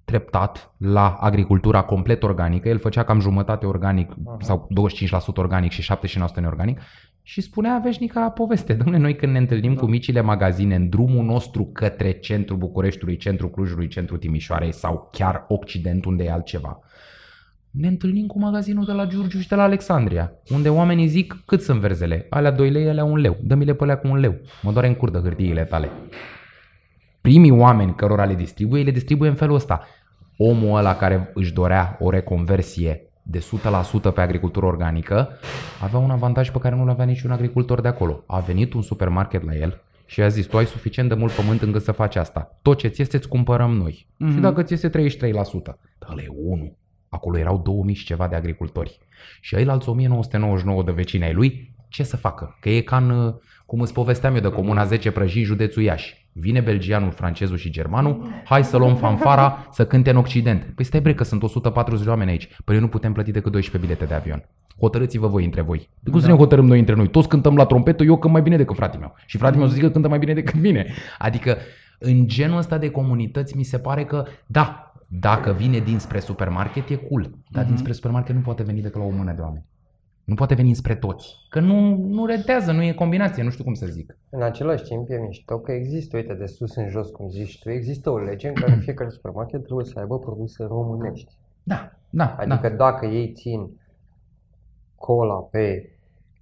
treptat 0.04 0.74
la 0.76 1.16
agricultura 1.20 1.82
complet 1.82 2.22
organică, 2.22 2.68
el 2.68 2.78
făcea 2.78 3.02
cam 3.02 3.20
jumătate 3.20 3.66
organic 3.66 4.12
Aha. 4.26 4.36
sau 4.40 4.68
25% 5.34 5.36
organic 5.36 5.70
și 5.70 5.92
79% 5.92 6.34
neorganic 6.34 6.80
și 7.22 7.40
spunea 7.40 7.80
veșnica 7.84 8.30
poveste, 8.30 8.72
domnule, 8.72 8.98
noi 8.98 9.16
când 9.16 9.32
ne 9.32 9.38
întâlnim 9.38 9.74
cu 9.74 9.86
micile 9.86 10.20
magazine 10.20 10.74
în 10.74 10.88
drumul 10.88 11.24
nostru 11.24 11.64
către 11.64 12.12
centrul 12.12 12.58
Bucureștiului, 12.58 13.16
centrul 13.16 13.50
Clujului, 13.50 13.88
centrul 13.88 14.18
Timișoarei 14.18 14.72
sau 14.72 15.08
chiar 15.12 15.44
Occident 15.48 16.04
unde 16.04 16.24
e 16.24 16.30
altceva, 16.30 16.80
ne 17.70 17.88
întâlnim 17.88 18.26
cu 18.26 18.38
magazinul 18.38 18.84
de 18.84 18.92
la 18.92 19.06
Giurgiu 19.06 19.38
și 19.38 19.48
de 19.48 19.54
la 19.54 19.62
Alexandria, 19.62 20.32
unde 20.48 20.68
oamenii 20.68 21.06
zic 21.06 21.42
cât 21.46 21.62
sunt 21.62 21.80
verzele, 21.80 22.26
alea 22.30 22.50
2 22.50 22.70
lei, 22.70 22.88
alea 22.88 23.04
1 23.04 23.16
leu, 23.16 23.36
dă-mi-le 23.42 23.74
pe 23.74 23.82
alea 23.82 23.98
cu 23.98 24.08
un 24.08 24.18
leu, 24.18 24.40
mă 24.62 24.72
doare 24.72 24.86
în 24.86 24.94
curdă 24.94 25.18
hârtiile 25.18 25.64
tale. 25.64 25.90
Primii 27.20 27.50
oameni 27.50 27.94
cărora 27.94 28.24
le 28.24 28.34
distribuie, 28.34 28.82
le 28.82 28.90
distribuie 28.90 29.30
în 29.30 29.36
felul 29.36 29.54
ăsta. 29.54 29.86
Omul 30.36 30.78
ăla 30.78 30.96
care 30.96 31.30
își 31.34 31.52
dorea 31.52 31.96
o 32.00 32.10
reconversie 32.10 33.09
de 33.30 33.38
100% 34.10 34.14
pe 34.14 34.20
agricultură 34.20 34.66
organică 34.66 35.28
avea 35.82 35.98
un 35.98 36.10
avantaj 36.10 36.50
pe 36.50 36.58
care 36.58 36.74
nu-l 36.74 36.88
avea 36.88 37.04
niciun 37.04 37.30
agricultor 37.30 37.80
de 37.80 37.88
acolo. 37.88 38.24
A 38.26 38.38
venit 38.38 38.72
un 38.72 38.82
supermarket 38.82 39.44
la 39.44 39.56
el 39.56 39.82
și 40.06 40.22
a 40.22 40.28
zis, 40.28 40.46
tu 40.46 40.56
ai 40.56 40.66
suficient 40.66 41.08
de 41.08 41.14
mult 41.14 41.32
pământ 41.32 41.62
încât 41.62 41.82
să 41.82 41.92
faci 41.92 42.16
asta. 42.16 42.58
Tot 42.62 42.78
ce 42.78 42.88
ți 42.88 43.02
este, 43.02 43.16
îți 43.16 43.28
cumpărăm 43.28 43.70
noi. 43.70 44.06
Mhm. 44.16 44.32
Și 44.32 44.38
dacă 44.38 44.62
ți 44.62 44.72
este 44.72 44.88
33%, 44.88 45.78
ăla 46.10 46.22
e 46.22 46.28
1. 46.28 46.76
Acolo 47.08 47.38
erau 47.38 47.58
2000 47.58 47.94
și 47.94 48.04
ceva 48.04 48.28
de 48.28 48.36
agricultori. 48.36 48.98
Și 49.40 49.54
ceilalți 49.54 49.88
1999 49.88 50.82
de 50.82 50.92
vecini 50.92 51.24
ai 51.24 51.32
lui, 51.32 51.74
ce 51.88 52.02
să 52.02 52.16
facă? 52.16 52.56
Că 52.60 52.68
e 52.68 52.80
ca 52.80 52.96
în, 52.96 53.10
uh, 53.10 53.34
cum 53.66 53.80
îți 53.80 53.92
povesteam 53.92 54.34
eu 54.34 54.40
de 54.40 54.48
Comuna 54.48 54.84
10 54.84 55.10
Prăjin, 55.10 55.44
județul 55.44 55.82
Iași. 55.82 56.19
Vine 56.32 56.60
belgianul, 56.60 57.10
francezul 57.10 57.56
și 57.56 57.70
germanul, 57.70 58.28
hai 58.44 58.64
să 58.64 58.76
luăm 58.76 58.96
fanfara 58.96 59.66
să 59.72 59.86
cânte 59.86 60.10
în 60.10 60.16
Occident. 60.16 60.62
Păi 60.74 60.84
stai 60.84 61.00
bre 61.00 61.14
că 61.14 61.24
sunt 61.24 61.42
140 61.42 62.04
de 62.04 62.10
oameni 62.10 62.30
aici. 62.30 62.46
Păi 62.64 62.74
noi 62.74 62.80
nu 62.80 62.88
putem 62.88 63.12
plăti 63.12 63.30
decât 63.30 63.52
12 63.52 63.90
bilete 63.90 64.08
de 64.08 64.14
avion. 64.18 64.48
Hotărâți-vă 64.78 65.26
voi 65.26 65.44
între 65.44 65.60
voi. 65.60 65.88
De 66.00 66.10
cum 66.10 66.20
să 66.20 66.26
ne 66.26 66.32
hotărâm 66.34 66.66
noi 66.66 66.78
între 66.78 66.94
noi? 66.94 67.08
Toți 67.08 67.28
cântăm 67.28 67.56
la 67.56 67.64
trompetă, 67.66 68.02
eu 68.04 68.18
cânt 68.18 68.32
mai 68.32 68.42
bine 68.42 68.56
decât 68.56 68.76
fratele 68.76 69.00
meu. 69.00 69.14
Și 69.26 69.36
fratele 69.36 69.58
meu 69.58 69.68
să 69.68 69.74
zică 69.74 69.86
că 69.86 69.92
cântă 69.92 70.08
mai 70.08 70.18
bine 70.18 70.34
decât 70.34 70.60
mine. 70.60 70.86
Adică 71.18 71.56
în 71.98 72.26
genul 72.28 72.58
ăsta 72.58 72.78
de 72.78 72.90
comunități 72.90 73.56
mi 73.56 73.62
se 73.62 73.78
pare 73.78 74.04
că, 74.04 74.24
da, 74.46 74.92
dacă 75.06 75.52
vine 75.52 75.78
dinspre 75.78 76.18
supermarket 76.20 76.88
e 76.88 76.94
cool, 76.94 77.30
dar 77.48 77.62
Mhm. 77.62 77.66
dinspre 77.72 77.92
supermarket 77.92 78.34
nu 78.34 78.40
poate 78.40 78.62
veni 78.62 78.80
decât 78.80 79.00
la 79.00 79.06
o 79.06 79.10
mână 79.10 79.32
de 79.32 79.40
oameni. 79.40 79.64
Nu 80.30 80.36
poate 80.36 80.54
veni 80.54 80.74
spre 80.74 80.94
toți. 80.94 81.36
Că 81.48 81.60
nu, 81.60 81.96
nu 81.96 82.26
retează, 82.26 82.72
nu 82.72 82.82
e 82.82 82.92
combinație, 82.92 83.42
nu 83.42 83.50
știu 83.50 83.64
cum 83.64 83.74
să 83.74 83.86
zic. 83.86 84.16
În 84.30 84.42
același 84.42 84.82
timp 84.82 85.10
e 85.10 85.16
mișto 85.16 85.58
că 85.58 85.72
există, 85.72 86.16
uite, 86.16 86.34
de 86.34 86.46
sus 86.46 86.74
în 86.74 86.88
jos, 86.88 87.08
cum 87.08 87.28
zici 87.28 87.58
tu, 87.58 87.70
există 87.70 88.10
o 88.10 88.18
lege 88.18 88.48
în 88.48 88.54
care 88.54 88.78
fiecare 88.84 89.10
supermarket 89.10 89.64
trebuie 89.64 89.86
să 89.86 89.98
aibă 89.98 90.18
produse 90.18 90.64
românești. 90.64 91.32
Da, 91.62 91.92
da, 92.10 92.36
Adică 92.38 92.68
da. 92.68 92.74
dacă 92.74 93.06
ei 93.06 93.32
țin 93.32 93.80
cola 94.94 95.34
pe 95.34 95.90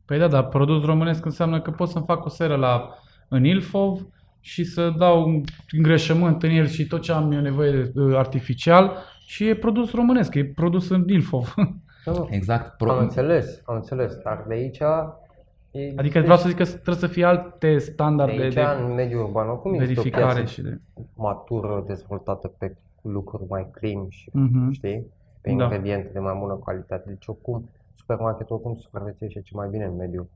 Păi 0.04 0.18
da, 0.18 0.28
dar 0.28 0.48
produs 0.48 0.84
românesc 0.84 1.24
înseamnă 1.24 1.60
că 1.60 1.70
pot 1.70 1.88
să-mi 1.88 2.04
fac 2.04 2.24
o 2.24 2.28
seră 2.28 2.56
la, 2.56 2.88
în 3.28 3.44
Ilfov 3.44 4.06
și 4.40 4.64
să 4.64 4.94
dau 4.98 5.28
un 5.28 5.42
îngrășământ 5.70 6.42
în 6.42 6.50
el 6.50 6.66
și 6.66 6.86
tot 6.86 7.02
ce 7.02 7.12
am 7.12 7.32
eu 7.32 7.40
nevoie 7.40 7.70
de, 7.70 8.00
uh, 8.00 8.16
artificial 8.16 8.96
și 9.26 9.48
e 9.48 9.54
produs 9.54 9.92
românesc, 9.92 10.34
e 10.34 10.44
produs 10.44 10.88
în 10.88 11.04
Ilfov. 11.08 11.54
Nu, 12.16 12.26
Exact. 12.30 12.64
Am 12.64 12.74
Pro- 12.88 12.98
înțeles, 12.98 13.62
am 13.64 13.74
înțeles, 13.74 14.14
dar 14.24 14.44
de 14.48 14.54
aici 14.54 14.78
e 15.70 15.92
Adică 15.96 16.20
vreau 16.20 16.36
să 16.36 16.48
zic 16.48 16.56
că 16.56 16.64
trebuie 16.64 16.94
să 16.94 17.06
fie 17.06 17.24
alte 17.24 17.72
de 17.72 17.78
standarde 17.78 18.42
aici 18.42 18.54
de, 18.54 18.64
în 18.86 18.94
mediul 18.94 19.22
urban, 19.22 19.48
oricum 19.48 19.72
există 19.74 20.00
o 20.00 20.02
verificare 20.02 20.32
piață 20.34 20.50
și 20.52 20.62
de... 20.62 20.80
matură, 21.14 21.84
dezvoltată 21.86 22.48
pe 22.58 22.76
lucruri 23.02 23.42
mai 23.48 23.68
clean 23.70 24.06
și 24.08 24.30
Mhm. 24.32 24.70
știi, 24.70 25.06
pe 25.40 25.52
Da. 25.56 25.64
ingrediente 25.64 26.10
de 26.12 26.18
mai 26.18 26.36
bună 26.40 26.58
calitate. 26.64 27.04
Deci 27.08 27.26
oricum, 27.26 27.68
supermarketul 27.94 28.54
oricum 28.56 28.76
supraviețuiește 28.76 29.40
ce 29.40 29.52
mai 29.54 29.68
bine 29.70 29.84
în 29.84 29.96
mediul 29.96 30.26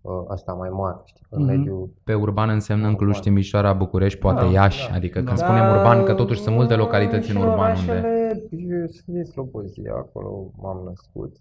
uh, 0.00 0.12
ăsta 0.30 0.52
mai 0.52 0.68
mare, 0.68 0.96
știi, 1.04 1.26
în 1.30 1.42
Mhm. 1.42 1.50
mediul 1.50 1.88
Pe 2.04 2.14
urban 2.14 2.48
înseamnă 2.48 2.86
în 2.86 2.94
Cluj, 2.94 3.08
Urban. 3.08 3.22
Timișoara, 3.22 3.72
București, 3.72 4.18
poate 4.18 4.44
Da, 4.44 4.50
Iași. 4.50 4.88
da. 4.88 4.94
Adică 4.94 5.20
Da. 5.20 5.24
când 5.26 5.38
spunem 5.38 5.70
urban, 5.76 6.04
că 6.04 6.14
totuși 6.14 6.40
sunt 6.40 6.54
multe 6.54 6.74
Da, 6.74 6.80
localități 6.80 7.30
în 7.30 7.36
și 7.36 7.42
urban 7.42 7.76
unde... 7.76 7.92
orașele, 8.42 8.74
Eu 8.80 8.86
sunt 8.86 9.06
din 9.16 9.24
Slobozia, 9.24 9.94
acolo 9.94 10.50
m-am 10.56 10.84
născut. 10.84 11.36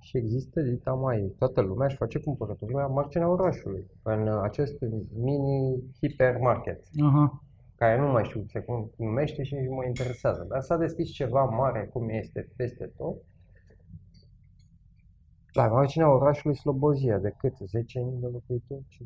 Și 0.00 0.16
există 0.16 0.60
dita 0.60 0.92
mai, 0.92 1.32
toată 1.38 1.60
lumea 1.60 1.86
își 1.86 1.96
face 1.96 2.18
cumpărături 2.20 2.72
la 2.72 2.86
marginea 2.86 3.28
orașului, 3.28 3.86
în 4.02 4.28
acest 4.42 4.74
mini 5.14 5.82
hipermarket, 6.00 6.80
Aha. 7.04 7.42
care 7.76 8.00
nu 8.00 8.06
mai 8.10 8.24
știu 8.24 8.44
se 8.48 8.60
cum 8.60 8.90
numește 8.96 9.42
și 9.42 9.54
nici 9.54 9.68
nu 9.68 9.74
mă 9.74 9.84
interesează, 9.86 10.46
dar 10.48 10.60
s-a 10.60 10.76
deschis 10.76 11.10
ceva 11.10 11.44
mare 11.44 11.90
cum 11.92 12.08
este 12.08 12.48
peste 12.56 12.92
tot. 12.96 13.16
La 15.52 15.66
marginea 15.66 16.14
orașului 16.14 16.56
Slobozia, 16.56 17.18
de 17.18 17.34
cât? 17.38 17.52
10.000 17.52 17.58
de 18.20 18.26
locuitori, 18.32 18.82
15.000, 18.88 18.98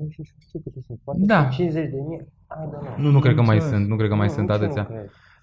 nu 0.00 0.06
știu 0.10 0.22
ce 0.50 0.58
câte 0.62 0.80
sunt, 0.80 0.98
poate 1.04 1.20
Da. 1.24 1.40
sunt 1.40 1.52
50 1.52 1.90
de 1.90 2.00
mii, 2.00 2.18
I 2.20 2.24
don't 2.50 2.80
know. 2.80 2.94
Nu, 2.98 3.10
nu 3.10 3.18
cred 3.20 3.34
că 3.34 3.42
mai 3.42 3.54
Înțeles. 3.54 3.76
sunt, 3.76 3.88
nu 3.88 3.96
cred 3.96 4.08
că 4.08 4.14
mai 4.14 4.26
Nu, 4.26 4.32
sunt 4.32 4.48
nici 4.48 4.58
eu 4.58 4.58
nu 4.60 4.64
atâția. 4.64 4.88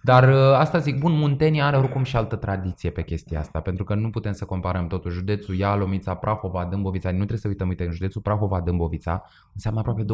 Cred. 0.04 0.16
Dar 0.16 0.30
uh, 0.30 0.58
asta 0.58 0.78
zic, 0.78 0.98
bun, 1.00 1.12
Muntenia 1.12 1.66
are 1.66 1.78
oricum 1.78 2.04
și 2.04 2.16
altă 2.16 2.36
tradiție 2.36 2.90
pe 2.90 3.04
chestia 3.04 3.40
asta, 3.40 3.60
pentru 3.60 3.84
că 3.84 3.96
nu 3.96 4.10
putem 4.10 4.32
să 4.32 4.46
comparăm 4.46 4.88
totul. 4.88 5.12
Județul 5.12 5.56
Ialomița, 5.56 6.14
Prahova, 6.14 6.66
Dâmbovița, 6.66 7.10
nu 7.10 7.16
trebuie 7.18 7.38
să 7.40 7.48
uităm, 7.48 7.68
uite, 7.68 7.86
în 7.86 7.92
județul 7.92 8.22
Prahova, 8.22 8.60
Dâmbovița, 8.62 9.24
înseamnă 9.54 9.80
aproape 9.80 10.04
20% 10.04 10.06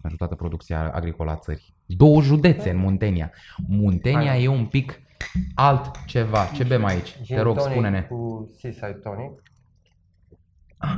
pentru 0.00 0.16
toată 0.16 0.34
producția 0.34 0.90
agricolă 0.94 1.30
a 1.30 1.36
țării. 1.36 1.74
Două 1.86 2.20
județe 2.22 2.70
în 2.70 2.76
Muntenia. 2.76 3.32
Muntenia 3.68 4.28
Hai. 4.30 4.42
e 4.42 4.48
un 4.48 4.66
pic 4.66 5.00
altceva. 5.54 6.44
Ce 6.54 6.64
bem 6.64 6.84
aici? 6.84 7.18
Gin 7.22 7.36
Te 7.36 7.42
rog, 7.42 7.56
tonic 7.56 7.72
spune-ne. 7.72 8.02
Cu 8.02 8.50
Seaside 8.58 9.00
Tonic. 9.02 9.42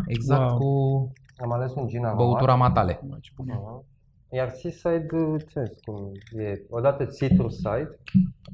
Exact 0.06 0.50
Wow. 0.50 0.58
cu 0.58 1.12
Am 1.42 1.52
ales 1.52 1.74
un 1.74 1.86
gin 1.88 2.04
aromat. 2.04 2.16
băutura 2.26 2.54
matale. 2.54 3.00
Bă, 3.04 3.16
ce 4.30 4.36
bun 4.36 4.42
e. 4.42 4.42
Mhm. 4.42 4.46
Iar 4.46 4.50
Seaside, 4.50 5.06
ce 5.52 5.62
zic, 5.64 5.84
cum 5.84 6.12
e, 6.40 6.62
odată 6.70 7.04
citrus 7.04 7.56
side, 7.56 7.98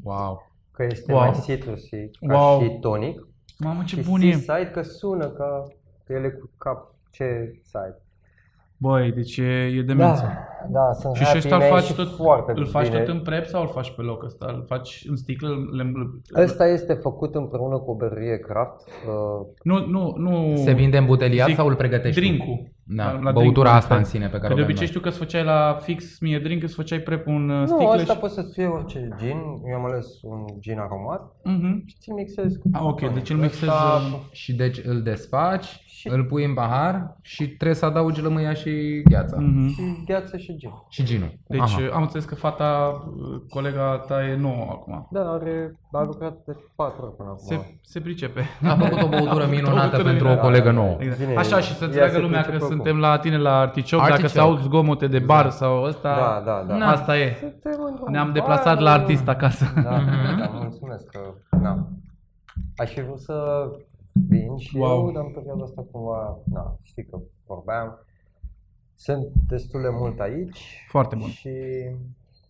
Wow. 0.03 0.51
că 0.71 0.83
este 0.91 1.13
Wow. 1.13 1.21
mai 1.21 1.41
citrusy 1.45 2.11
ca 2.29 2.39
Wow. 2.39 2.61
și 2.63 2.79
tonic. 2.81 3.27
Mamă, 3.59 3.83
ce 3.87 4.01
și 4.01 4.09
bun 4.09 4.21
e. 4.21 4.33
Seaside 4.33 4.71
că 4.71 4.83
sună 4.83 5.27
ca 5.29 5.63
ele 6.09 6.31
cu 6.31 6.51
cap 6.59 6.95
ce 7.11 7.51
side. 7.63 7.99
Băi, 8.77 9.13
deci 9.13 9.37
e, 9.37 9.43
e 9.79 9.83
demență. 9.83 10.23
Da, 10.23 10.69
Da, 10.71 10.93
sunt 10.93 11.15
Și, 11.15 11.23
happy, 11.25 11.39
și 11.39 11.45
ăsta 11.45 11.55
îl 11.57 11.61
mi-a 11.61 11.71
faci 11.71 11.81
ieșit 11.81 11.97
tot, 11.97 12.15
foarte 12.15 12.53
îl 12.57 12.67
faci 12.67 12.89
bine. 12.89 12.99
tot 13.03 13.15
în 13.15 13.23
prep 13.23 13.45
sau 13.47 13.63
îl 13.63 13.69
faci 13.69 13.95
pe 13.95 14.03
loc 14.03 14.25
ăsta? 14.25 14.47
Îl 14.55 14.65
faci 14.67 15.05
în 15.09 15.17
sticlă? 15.17 15.49
Le, 15.73 15.93
Ăsta 16.43 16.67
este 16.67 16.93
făcut 16.95 17.35
împreună 17.35 17.79
cu 17.79 17.91
o 17.91 17.95
berărie 17.95 18.39
craft. 18.39 18.87
Uh, 18.87 19.47
nu, 19.63 19.87
nu, 19.87 20.15
nu. 20.17 20.57
Se 20.57 20.73
vinde 20.73 20.97
în 20.97 21.07
buteliat 21.07 21.47
Zic, 21.47 21.57
sau 21.57 21.67
îl 21.69 21.75
pregătești? 21.77 22.37
tu? 22.37 22.73
Drink-ul. 22.87 22.97
Da, 22.97 23.05
La- 23.05 23.13
la 23.13 23.31
băutura 23.33 23.41
drink-ul 23.41 23.67
asta 23.67 23.77
ăsta. 23.77 23.97
în 23.97 24.05
sine 24.05 24.25
pe 24.25 24.37
care 24.39 24.47
Că 24.47 24.53
o 24.53 24.55
de 24.57 24.63
avem 24.63 24.65
obicei 24.65 24.79
noi. 24.81 24.89
știu 24.89 25.01
că 25.01 25.09
îți 25.09 25.19
făceai 25.19 25.45
la 25.45 25.79
fix 25.83 26.19
mie 26.21 26.39
drink, 26.39 26.63
îți 26.63 26.75
făceai 26.75 26.99
prep 26.99 27.27
un 27.27 27.49
uh, 27.51 27.59
nu, 27.61 27.67
sticle 27.67 27.87
asta 28.01 28.13
și... 28.13 28.19
poate 28.19 28.35
să 28.35 28.43
fie 28.53 28.67
orice 28.67 29.09
gin. 29.19 29.39
Eu 29.71 29.77
am 29.77 29.85
ales 29.85 30.07
un 30.23 30.45
gin 30.61 30.79
aromat 30.79 31.23
Mhm. 31.45 31.83
și 31.87 31.97
ți-l 32.01 32.15
mixez 32.15 32.57
cu 32.57 32.69
Ah, 32.73 32.81
ok, 32.83 32.99
tonic. 33.01 33.15
deci 33.15 33.31
îl 33.31 33.37
mixezi, 33.37 33.65
Ăsta- 33.71 34.01
uh, 34.13 34.19
Și 34.33 34.55
deci 34.55 34.81
îl 34.85 35.03
desfaci, 35.03 35.83
Și- 35.87 36.09
îl 36.09 36.25
pui 36.25 36.45
în 36.45 36.55
pahar 36.55 37.17
și 37.23 37.49
trebuie 37.49 37.77
să 37.77 37.85
adaugi 37.87 38.23
lămâia 38.23 38.53
și 38.53 39.03
gheața. 39.11 39.37
Mhm. 39.41 39.69
Și 39.69 40.03
gheață 40.07 40.37
și 40.37 40.57
gin. 40.57 40.71
Și 40.89 41.05
ginul. 41.05 41.39
Deci 41.49 41.61
Aha. 41.61 41.79
uh, 41.83 41.91
am 41.95 42.03
înțeles 42.03 42.25
că 42.25 42.35
fata, 42.35 43.03
uh, 43.07 43.41
colega 43.49 44.05
ta 44.09 44.25
e 44.27 44.37
nouă 44.37 44.67
acum. 44.71 45.09
Da, 45.11 45.21
are, 45.21 45.79
a 45.93 46.03
lucrat 46.03 46.37
de 46.47 46.53
4 46.77 47.05
ori 47.05 47.17
până 47.17 47.29
acum. 47.29 47.47
Se, 47.47 47.79
se 47.83 48.01
pricepe. 48.01 48.41
A 48.63 48.75
făcut 48.77 49.03
o 49.03 49.09
băutură 49.09 49.47
minunată 49.57 49.79
băutură 49.79 50.03
pentru 50.03 50.25
o 50.27 50.29
minunată. 50.29 50.41
colegă 50.41 50.71
nouă. 50.71 50.97
Exact. 50.99 51.21
Bine, 51.21 51.35
Așa 51.37 51.61
și 51.61 51.73
să 51.73 51.79
ea 51.81 51.87
înțeleagă 51.87 52.15
se 52.15 52.21
lumea 52.21 52.41
că 52.43 52.51
pricepe 52.51 52.65
suntem 52.75 52.99
la 52.99 53.19
tine 53.19 53.39
la 53.39 53.59
Artichoc, 53.59 53.99
dacă 54.01 54.13
Artichoc. 54.13 54.31
se 54.33 54.41
aud 54.41 54.59
zgomote 54.61 55.07
de 55.07 55.19
bar 55.19 55.51
sau 55.51 55.83
ăsta, 55.83 56.15
Da, 56.17 56.43
da, 56.53 56.65
da. 56.69 56.77
Na. 56.77 56.91
asta 56.91 57.19
e. 57.19 57.37
Suntem 57.39 57.81
într-un 57.89 58.11
Ne-am 58.11 58.25
bar, 58.25 58.35
deplasat 58.35 58.79
la 58.81 58.91
artist 58.93 59.29
acasă. 59.29 59.65
Da, 59.75 59.83
da, 60.39 60.51
mulțumesc 60.53 61.07
că, 61.07 61.21
na. 61.61 61.87
Aș 62.77 62.91
fi 62.93 63.03
vrut 63.03 63.19
să 63.19 63.65
vin 64.29 64.57
și 64.57 64.77
Wow. 64.77 65.07
eu, 65.07 65.13
dar 65.13 65.23
în 65.27 65.33
perioada 65.33 65.63
asta 65.63 65.87
cumva, 65.93 66.39
na, 66.53 66.77
știi 66.83 67.05
că 67.05 67.19
vorbeam. 67.47 67.99
Sunt 68.97 69.27
destul 69.49 69.81
de 69.81 69.89
mult 69.99 70.21
aici. 70.21 70.85
Foarte 70.89 71.17
bun. 71.17 71.29
Și, 71.29 71.51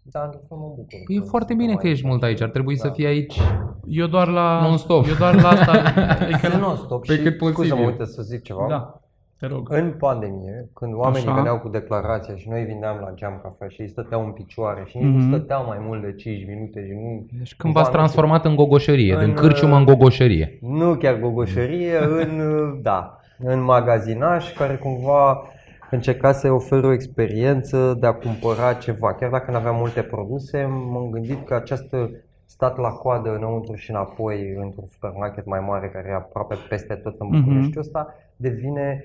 da, 0.03 0.23
într-un 0.25 0.43
fel 0.49 0.57
mă 0.59 0.67
bucur. 0.69 0.85
Păi 1.07 1.17
e 1.17 1.19
că 1.19 1.25
foarte 1.25 1.49
suntem 1.53 1.67
bine 1.67 1.79
că 1.79 1.89
ești 1.89 2.07
mult 2.07 2.23
aici, 2.23 2.41
ar 2.41 2.49
trebui 2.49 2.77
să 2.77 2.87
Da. 2.87 2.93
fii 2.93 3.07
aici. 3.07 3.41
Eu 3.87 4.07
doar 4.07 4.29
la... 4.29 4.61
Non-stop. 4.63 5.07
Eu 5.09 5.15
doar 5.15 5.35
la 5.35 5.49
asta. 5.49 5.73
Că 5.95 6.01
Adică, 6.25 6.57
nu 6.57 6.75
stop 6.75 7.07
Pe 7.07 7.17
și, 7.17 7.23
cât 7.23 7.39
posibil. 7.39 7.65
scuză-mă, 7.67 7.87
uite 7.91 8.05
să 8.05 8.23
zic 8.23 8.43
ceva. 8.43 8.67
da, 8.69 9.01
te 9.39 9.47
rog. 9.47 9.69
În 9.71 9.93
pandemie, 9.99 10.69
când 10.75 10.95
oamenii 10.95 11.27
Așa. 11.27 11.37
veneau 11.37 11.59
cu 11.59 11.69
declarația 11.69 12.37
și 12.37 12.49
noi 12.49 12.63
vindeam 12.65 12.97
la 13.01 13.13
geam 13.15 13.41
cafea 13.43 13.69
și 13.69 13.81
ei 13.83 13.89
stăteau 13.89 14.25
în 14.25 14.31
picioare 14.31 14.83
și 14.87 14.97
nici 14.97 15.07
Mhm. 15.07 15.17
nu 15.17 15.37
stăteau 15.37 15.67
mai 15.67 15.79
mult 15.81 16.03
de 16.03 16.13
5 16.15 16.47
minute 16.47 16.87
și 16.87 16.93
nu... 16.93 17.27
Deci 17.39 17.55
când 17.57 17.59
cumva 17.59 17.79
v-ați 17.81 17.91
nu 17.91 17.97
transformat 17.97 18.45
în 18.45 18.57
gogoșărie, 18.57 19.17
din 19.19 19.29
În, 19.29 19.35
cârciumă 19.35 19.75
în 19.77 19.81
uh, 19.83 19.87
gogoșărie. 19.87 20.59
Nu 20.61 20.95
chiar 20.95 21.19
gogoșărie, 21.21 21.99
în, 21.99 22.41
da, 22.83 23.19
în 23.39 23.63
magazinaj 23.63 24.53
care 24.53 24.75
cumva 24.77 25.43
încerca 25.91 26.33
să 26.33 26.53
ofere 26.53 26.87
o 26.87 26.93
experiență 26.93 27.97
de 28.01 28.07
a 28.07 28.13
cumpăra 28.13 28.73
ceva. 28.73 29.15
Chiar 29.15 29.31
dacă 29.31 29.51
nu 29.51 29.57
aveam 29.57 29.77
multe 29.77 30.03
produse, 30.03 30.65
m-am 30.93 31.09
gândit 31.11 31.47
că 31.47 31.55
această 31.55 32.11
stat 32.47 32.79
la 32.79 32.89
coadă 32.89 33.35
înăuntru 33.35 33.75
și 33.75 33.91
înapoi 33.91 34.55
într-un 34.63 34.85
supermarket 34.87 35.47
mai 35.47 35.61
mare 35.69 35.89
care 35.89 36.09
e 36.09 36.15
aproape 36.15 36.57
peste 36.69 36.95
tot 36.95 37.15
în 37.19 37.27
Mhm. 37.31 37.41
București, 37.45 37.79
ăsta 37.79 38.15
devine 38.37 39.05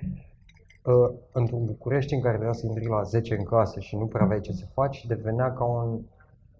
uh, 0.84 1.10
într-un 1.32 1.66
București 1.66 2.14
în 2.14 2.22
care 2.22 2.34
trebuia 2.34 2.54
să 2.54 2.66
intri 2.66 2.88
la 2.88 3.02
10 3.02 3.36
în 3.36 3.44
casă 3.44 3.80
și 3.80 3.96
nu 3.98 4.06
prea 4.06 4.24
aveai 4.24 4.42
ce 4.42 4.52
să 4.52 4.66
faci, 4.74 5.06
devenea 5.06 5.54
ca 5.54 5.64
un 5.64 6.00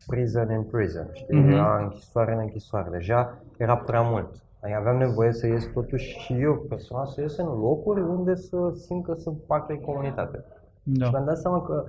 prison 0.08 0.52
in 0.52 0.64
prison, 0.64 1.10
știi? 1.14 1.40
Mhm. 1.40 1.50
Era 1.50 1.80
închisoare 1.82 2.34
în 2.34 2.40
închisoare. 2.40 2.90
Deja 2.90 3.38
era 3.58 3.78
prea 3.78 4.02
mult. 4.02 4.44
Adică 4.60 4.78
aveam 4.78 4.98
nevoie 4.98 5.32
să 5.32 5.48
ies 5.48 5.66
totuși 5.74 6.20
și 6.20 6.34
eu 6.34 6.66
personal 6.70 7.06
să 7.06 7.22
ies 7.22 7.38
în 7.38 7.48
locuri 7.48 8.02
unde 8.02 8.36
să 8.36 8.72
simt 8.74 9.04
că 9.06 9.14
sunt 9.14 9.38
parte 9.38 9.74
din 9.74 9.82
comunitate. 9.82 10.44
Da. 10.84 11.06
Și 11.06 11.12
mi-am 11.12 11.26
dat 11.26 11.38
seama 11.38 11.62
că 11.62 11.86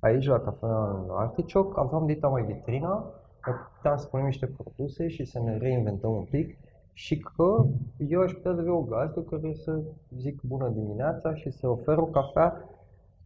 aici 0.00 0.26
la 0.26 0.40
cafea 0.40 0.68
în 0.68 1.10
Artichoc 1.16 1.78
aveam 1.78 2.06
dita 2.06 2.28
mai 2.28 2.42
vitrina, 2.42 3.04
că 3.40 3.52
puteam 3.74 3.96
să 3.96 4.06
punem 4.06 4.26
niște 4.26 4.46
produse 4.46 5.08
și 5.08 5.24
să 5.24 5.40
ne 5.44 5.56
reinventăm 5.56 6.10
un 6.10 6.24
pic 6.30 6.58
și 6.98 7.18
că 7.18 7.64
eu 8.08 8.20
aș 8.20 8.32
putea 8.32 8.52
deveni 8.52 8.74
o 8.74 8.80
gazdă 8.80 9.20
care 9.20 9.52
să 9.54 9.78
zic 10.18 10.40
bună 10.42 10.68
dimineața 10.68 11.34
și 11.34 11.50
să 11.50 11.68
ofer 11.68 11.98
o 11.98 12.04
cafea 12.04 12.68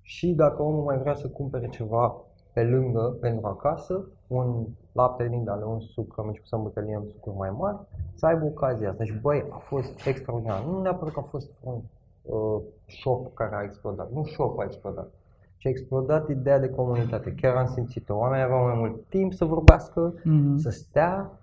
și 0.02 0.32
dacă 0.32 0.62
omul 0.62 0.84
mai 0.84 0.98
vrea 0.98 1.14
să 1.14 1.28
cumpere 1.28 1.68
ceva 1.68 2.14
pe 2.52 2.62
lângă 2.62 3.16
pentru 3.20 3.46
acasă, 3.46 4.04
un 4.26 4.66
lapte 4.92 5.28
din 5.28 5.48
ale, 5.48 5.64
un 5.64 5.80
suc, 5.80 6.18
am 6.18 6.26
început 6.26 6.48
să 6.48 6.54
îmbătăliem 6.56 7.04
sucuri 7.06 7.36
mai 7.36 7.50
mari, 7.58 7.76
să 8.14 8.26
aibă 8.26 8.44
ocazia 8.44 8.90
asta. 8.90 9.04
Și 9.04 9.12
băi, 9.22 9.44
a 9.50 9.56
fost 9.56 10.06
extraordinar. 10.06 10.64
Nu 10.64 10.80
neapărat 10.80 11.14
că 11.14 11.20
a 11.20 11.28
fost 11.28 11.50
un 11.60 11.74
uh, 12.22 12.60
shop 12.86 13.34
care 13.34 13.54
a 13.56 13.62
explodat, 13.62 14.12
nu 14.12 14.24
shop 14.24 14.58
a 14.58 14.64
explodat, 14.64 15.10
ci 15.56 15.66
a 15.66 15.68
explodat 15.68 16.28
ideea 16.28 16.58
de 16.58 16.70
comunitate. 16.70 17.34
Chiar 17.40 17.56
am 17.56 17.66
simțit-o. 17.66 18.16
Oamenii 18.16 18.44
aveau 18.44 18.64
mai 18.64 18.76
mult 18.78 19.08
timp 19.08 19.32
să 19.32 19.44
vorbească, 19.44 20.14
Mhm. 20.24 20.56
să 20.56 20.70
stea 20.70 21.39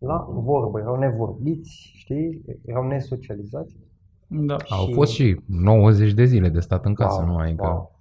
la 0.00 0.26
vorbă, 0.30 0.78
erau 0.80 0.96
nevorbiți, 0.98 1.92
știi, 1.94 2.42
erau 2.64 2.86
nesocializați. 2.86 3.76
Da. 4.26 4.56
Au 4.68 4.86
și- 4.86 4.92
fost 4.92 5.12
și 5.12 5.40
90 5.46 6.12
de 6.12 6.24
zile 6.24 6.48
de 6.48 6.60
stat 6.60 6.84
în 6.84 6.94
casă, 6.94 7.20
Wow, 7.20 7.28
nu? 7.28 7.36
Adică... 7.38 7.66
wow. 7.66 7.98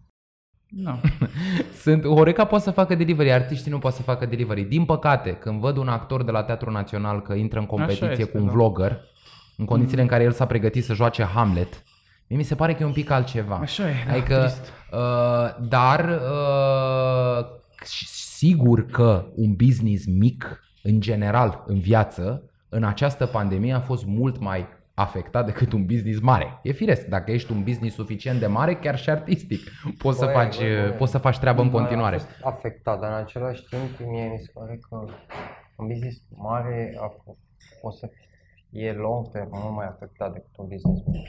Da. 0.71 0.99
Sunt, 1.83 2.05
Horeca 2.05 2.45
poate 2.45 2.63
să 2.63 2.71
facă 2.71 2.95
delivery, 2.95 3.31
artiștii 3.31 3.71
nu 3.71 3.79
pot 3.79 3.93
să 3.93 4.01
facă 4.01 4.25
delivery. 4.25 4.63
Din 4.63 4.85
păcate, 4.85 5.31
când 5.33 5.59
văd 5.59 5.77
un 5.77 5.87
actor 5.87 6.23
de 6.23 6.31
la 6.31 6.43
Teatrul 6.43 6.71
Național 6.73 7.21
că 7.21 7.33
intră 7.33 7.59
în 7.59 7.65
competiție 7.65 8.09
este, 8.11 8.23
cu 8.23 8.37
un 8.37 8.45
da. 8.45 8.51
vlogger, 8.51 9.01
în 9.57 9.65
condițiile 9.65 10.01
în 10.01 10.07
care 10.07 10.23
el 10.23 10.31
s-a 10.31 10.45
pregătit 10.45 10.83
să 10.83 10.93
joace 10.93 11.23
Hamlet, 11.23 11.83
mie 12.27 12.37
mi 12.37 12.43
se 12.43 12.55
pare 12.55 12.73
că 12.73 12.83
e 12.83 12.85
un 12.85 12.91
pic 12.91 13.09
altceva. 13.09 13.55
Așa 13.55 13.89
e, 13.89 13.93
da, 14.07 14.11
Adică, 14.11 14.37
trist. 14.37 14.73
uh, 14.91 15.67
dar 15.69 16.09
uh, 16.09 17.45
sigur 18.35 18.85
că 18.85 19.25
un 19.35 19.53
business 19.53 20.05
mic, 20.05 20.63
în 20.83 20.99
general, 20.99 21.63
în 21.67 21.79
viață, 21.79 22.43
în 22.69 22.83
această 22.83 23.25
pandemie 23.25 23.73
a 23.73 23.79
fost 23.79 24.05
mult 24.05 24.39
mai 24.39 24.67
afectat 24.93 25.45
decât 25.45 25.71
un 25.71 25.85
business 25.85 26.19
mare. 26.19 26.59
E 26.63 26.71
firesc, 26.71 27.05
dacă 27.05 27.31
ești 27.31 27.51
un 27.51 27.63
business 27.63 27.95
suficient 27.95 28.39
de 28.39 28.47
mare, 28.47 28.75
chiar 28.75 28.97
și 28.97 29.09
artistic, 29.09 29.59
poți 29.97 30.17
să 30.17 30.25
Băi, 30.25 30.33
faci, 30.33 30.57
băi, 30.57 30.81
băi. 30.81 30.91
poți 30.91 31.11
să 31.11 31.17
faci 31.17 31.39
treabă 31.39 31.61
în 31.61 31.69
Mai 31.69 31.79
continuare. 31.81 32.15
A 32.15 32.19
fost 32.19 32.41
afectat, 32.43 32.99
dar 32.99 33.11
în 33.11 33.17
același 33.17 33.63
timp 33.69 34.09
mie 34.09 34.29
mi 34.31 34.39
se 34.39 34.51
pare 34.53 34.79
că 34.89 34.95
un 35.75 35.87
business 35.87 36.21
mare 36.37 36.97
a 37.01 37.07
fost, 37.23 37.37
o 37.81 37.91
să 37.91 38.09
fie 38.69 38.91
long 38.91 39.29
term 39.31 39.49
mult 39.51 39.75
mai 39.75 39.85
afectat 39.87 40.33
decât 40.33 40.57
un 40.57 40.67
business 40.67 41.01
mic. 41.05 41.27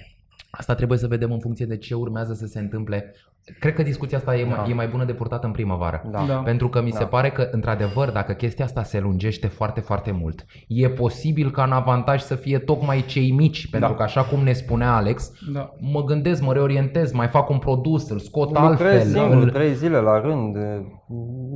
Asta 0.51 0.74
trebuie 0.74 0.98
să 0.98 1.07
vedem 1.07 1.32
în 1.32 1.38
funcție 1.38 1.66
de 1.66 1.76
ce 1.76 1.94
urmează 1.94 2.32
să 2.34 2.46
se 2.46 2.59
întâmple. 2.59 3.14
Cred 3.61 3.74
că 3.74 3.82
discuția 3.82 4.18
asta 4.18 4.36
e, 4.36 4.44
mai, 4.44 4.57
Da. 4.57 4.70
e 4.70 4.74
mai 4.74 4.88
bună 4.88 5.05
de 5.05 5.12
purtat 5.12 5.44
în 5.44 5.51
primăvară. 5.51 6.03
Da. 6.11 6.24
Da. 6.28 6.34
Pentru 6.34 6.68
că 6.68 6.82
mi 6.82 6.90
se 6.90 6.98
Da. 6.98 7.07
pare 7.07 7.30
că, 7.30 7.48
într-adevăr, 7.51 8.11
dacă 8.11 8.32
chestia 8.32 8.64
asta 8.64 8.82
se 8.82 9.01
lungește 9.01 9.46
foarte, 9.46 9.80
foarte 9.80 10.11
mult, 10.11 10.44
e 10.68 10.88
posibil 10.88 11.51
ca 11.51 11.62
în 11.62 11.72
avantaj 11.72 12.20
să 12.20 12.34
fie 12.34 12.59
tocmai 12.59 13.05
cei 13.07 13.30
mici, 13.30 13.70
pentru 13.70 13.88
Da. 13.88 13.94
că, 13.94 14.03
așa 14.03 14.22
cum 14.22 14.42
ne 14.42 14.53
spunea 14.53 14.94
Alex, 14.96 15.32
Da. 15.53 15.70
mă 15.92 16.05
gândesc, 16.05 16.42
mă 16.42 16.53
reorientez, 16.53 17.12
mai 17.12 17.26
fac 17.28 17.48
un 17.48 17.59
produs, 17.59 18.11
îl 18.11 18.18
scot 18.18 18.48
Lucrez 18.48 18.68
altfel. 18.70 19.01
singur, 19.01 19.42
îl- 19.42 19.51
trei 19.51 19.72
zile 19.74 19.98
la 19.98 20.20
rând, 20.20 20.57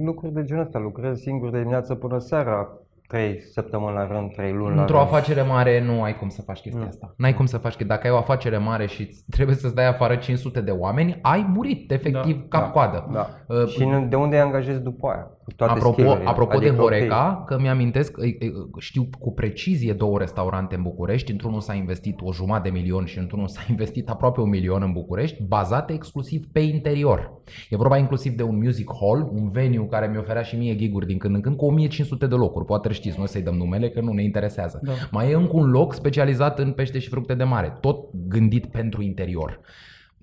lucruri 0.05 0.33
de 0.35 0.43
genul 0.45 0.63
ăsta, 0.63 0.79
lucrez 0.79 1.19
singur 1.21 1.51
de 1.51 1.59
dimineață 1.59 1.95
până 1.95 2.19
seara, 2.19 2.69
trei 3.15 3.41
săptămâni 3.53 3.95
la 3.95 4.07
rând, 4.07 4.33
trei 4.33 4.53
luni 4.53 4.75
la 4.75 4.81
Într-o 4.81 4.97
rând. 4.97 5.09
afacere 5.09 5.43
mare 5.43 5.85
nu 5.85 6.03
ai 6.03 6.17
cum 6.17 6.29
să 6.29 6.43
faci 6.43 6.61
chestia 6.61 6.81
Nu. 6.83 6.87
asta. 6.89 7.15
N-ai 7.17 7.35
cum 7.35 7.47
să 7.47 7.59
faci, 7.59 7.75
că 7.77 7.85
dacă 7.85 8.07
ai 8.07 8.13
o 8.13 8.17
afacere 8.17 8.59
mare 8.59 8.87
și 8.87 9.03
îți- 9.03 9.25
trebuie 9.31 9.57
să-ți 9.57 9.75
dai 9.75 9.87
afară 9.87 10.17
500 10.17 10.61
de 10.61 10.71
oameni, 10.71 11.19
ai 11.23 11.47
murit, 11.55 11.91
efectiv, 11.91 12.37
Da, 12.49 12.59
cap-coadă. 12.59 13.09
Da. 13.13 13.29
Uh, 13.49 13.67
și 13.67 13.85
nu- 13.85 14.07
de 14.07 14.17
unde 14.17 14.37
îi 14.37 14.43
angajezi 14.43 14.83
după 14.83 15.09
aia? 15.09 15.31
Cu 15.45 15.53
toate 15.53 15.73
Apropo, 15.73 15.93
skill-urile. 15.93 16.29
apropo 16.29 16.59
de 16.59 16.67
Adică, 16.67 16.83
ok, 16.83 16.89
Horeca, 16.89 17.43
că 17.47 17.59
mi-amintesc, 17.61 18.17
e, 18.21 18.27
e, 18.27 18.53
știu 18.79 19.09
cu 19.19 19.33
precizie 19.33 19.93
două 19.93 20.19
restaurante 20.19 20.75
în 20.75 20.83
București, 20.83 21.31
într-unul 21.31 21.61
s-a 21.61 21.75
investit 21.75 22.21
o 22.23 22.33
jumătate 22.33 22.69
de 22.69 22.79
milion 22.79 23.05
și 23.05 23.19
într-unul 23.19 23.49
s-a 23.49 23.61
investit 23.71 24.09
aproape 24.09 24.41
un 24.41 24.49
milion 24.49 24.83
în 24.83 24.93
București, 24.93 25.43
bazate 25.43 25.93
exclusiv 25.93 26.45
pe 26.53 26.61
interior. 26.61 27.33
E 27.71 27.77
vorba 27.77 27.97
inclusiv 27.97 28.33
de 28.33 28.43
un 28.43 28.57
music 28.57 28.91
hall, 29.01 29.31
un 29.33 29.51
venue 29.51 29.87
care 29.87 30.07
mi 30.07 30.19
oferea 30.19 30.43
și 30.43 30.57
mie 30.57 30.77
giguri 30.77 31.07
din 31.07 31.19
când 31.19 31.35
în 31.35 31.41
când 31.41 31.57
cu 31.57 31.65
1500 31.65 32.27
de 32.27 32.35
locuri. 32.35 32.65
Poate 32.65 32.89
îl 32.89 32.95
știți, 32.95 33.17
nu 33.17 33.23
o 33.23 33.27
să-i 33.27 33.43
dăm 33.43 33.55
numele 33.55 33.91
că 33.91 34.01
nu 34.01 34.13
ne 34.13 34.23
interesează. 34.23 34.81
Da. 34.83 34.93
Mai 35.11 35.31
e 35.31 35.35
încă 35.35 35.57
un 35.57 35.71
loc 35.71 35.95
specializat 35.95 36.59
în 36.59 36.73
pește 36.73 36.99
și 36.99 37.09
fructe 37.09 37.35
de 37.35 37.45
mare, 37.45 37.77
tot 37.81 37.97
gândit 38.29 38.67
pentru 38.67 39.03
interior. 39.03 39.61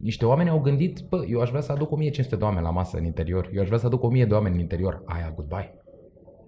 Niște 0.01 0.25
oameni 0.25 0.49
au 0.49 0.59
gândit, 0.59 0.99
bă, 1.09 1.23
eu 1.27 1.41
aș 1.41 1.49
vrea 1.49 1.61
să 1.61 1.71
aduc 1.71 1.91
1500 1.91 2.35
de 2.35 2.43
oameni 2.43 2.63
la 2.63 2.71
masă 2.71 2.97
în 2.97 3.05
interior, 3.05 3.49
eu 3.53 3.61
aș 3.61 3.67
vrea 3.67 3.79
să 3.79 3.85
aduc 3.85 4.03
1000 4.03 4.25
de 4.25 4.33
oameni 4.33 4.55
în 4.55 4.61
interior. 4.61 5.01
Aia, 5.05 5.31
goodbye. 5.35 5.75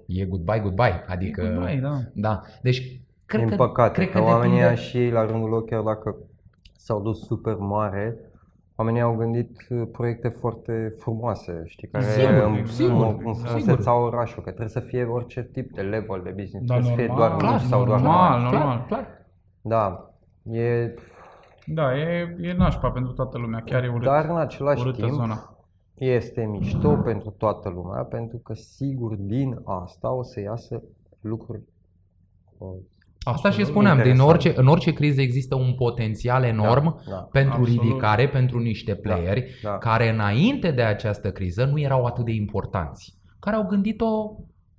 E 0.08 0.26
goodbye, 0.26 0.60
goodbye. 0.60 1.04
Adică, 1.08 1.42
E 1.42 1.48
goodbye, 1.54 1.80
da. 1.82 2.00
da. 2.14 2.42
Deci, 2.62 3.02
cred 3.26 3.42
Din 3.42 3.50
că, 3.50 3.56
păcate, 3.56 3.94
cred 3.94 4.10
că, 4.12 4.18
că 4.20 4.24
oamenii 4.24 4.42
depinde... 4.58 4.66
ăia 4.66 4.76
și 4.76 4.98
ei, 4.98 5.10
la 5.10 5.26
rândul 5.26 5.50
lor, 5.50 5.64
chiar 5.66 5.82
dacă 5.82 6.16
s-au 6.78 7.02
dus 7.02 7.26
super 7.26 7.56
mare, 7.56 8.18
oamenii 8.76 9.02
au 9.02 9.16
gândit 9.16 9.58
uh, 9.70 9.82
proiecte 9.92 10.28
foarte 10.28 10.94
frumoase, 10.98 11.62
știi, 11.66 11.88
care 11.88 12.04
Sigur, 12.06 12.44
îmi- 12.44 12.68
sigur, 12.68 12.92
îmi- 12.92 13.22
îmi 13.26 13.36
sigur. 13.36 13.50
frumusețau 13.50 14.04
orașul, 14.04 14.44
că 14.44 14.50
trebuie 14.50 14.70
să 14.70 14.80
fie 14.80 15.04
orice 15.04 15.50
tip 15.54 15.74
de 15.74 15.82
level 15.82 16.22
de 16.24 16.30
business, 16.30 16.66
Da, 16.68 16.74
trebuie 16.74 16.92
să 16.96 16.98
fie 17.00 17.08
normal, 17.08 17.28
doar 17.30 17.40
clar, 17.42 17.54
mici 17.60 17.70
sau 17.70 17.86
doar 17.86 18.00
normal, 18.00 18.30
mari. 18.40 18.44
normal. 18.44 18.66
Clar, 18.66 18.86
clar. 18.88 19.08
Da, 19.62 20.10
e, 20.58 20.94
Da, 21.66 21.98
e, 21.98 22.36
e 22.42 22.54
nașpa 22.54 22.90
pentru 22.90 23.12
toată 23.12 23.38
lumea, 23.38 23.62
chiar 23.66 23.84
e 23.84 23.88
urât. 23.90 24.04
dar 24.04 24.26
în 24.26 24.38
același 24.38 24.82
urâtă 24.82 25.02
timp, 25.06 25.12
zona. 25.12 25.58
este 25.94 26.46
mișto 26.46 26.96
pentru 26.96 27.30
toată 27.38 27.70
lumea, 27.70 28.04
pentru 28.04 28.38
că 28.38 28.54
sigur 28.54 29.16
din 29.16 29.60
asta 29.66 30.12
o 30.14 30.24
să 30.24 30.40
iasă 30.40 30.82
lucruri 31.22 31.62
uh, 32.58 32.68
Asta 33.26 33.40
și 33.50 33.60
Absolut 33.60 33.68
spuneam, 33.68 33.98
din 33.98 34.06
interesant. 34.06 34.30
orice, 34.46 34.60
în 34.60 34.68
orice 34.68 34.94
criză 34.94 35.22
există 35.22 35.56
un 35.56 35.74
potențial 35.74 36.44
enorm 36.44 36.84
Da, 36.84 37.12
da. 37.12 37.28
pentru 37.32 37.60
Absolut. 37.60 37.82
ridicare, 37.82 38.28
pentru 38.30 38.60
niște 38.60 38.96
playeri 38.96 39.60
da. 39.64 39.78
care 39.78 40.10
înainte 40.10 40.72
de 40.72 40.82
această 40.82 41.32
criză 41.32 41.66
nu 41.66 41.80
erau 41.80 42.06
atât 42.06 42.26
de 42.26 42.32
importanți, 42.32 43.18
care 43.40 43.56
au 43.56 43.66
gândit-o 43.68 44.36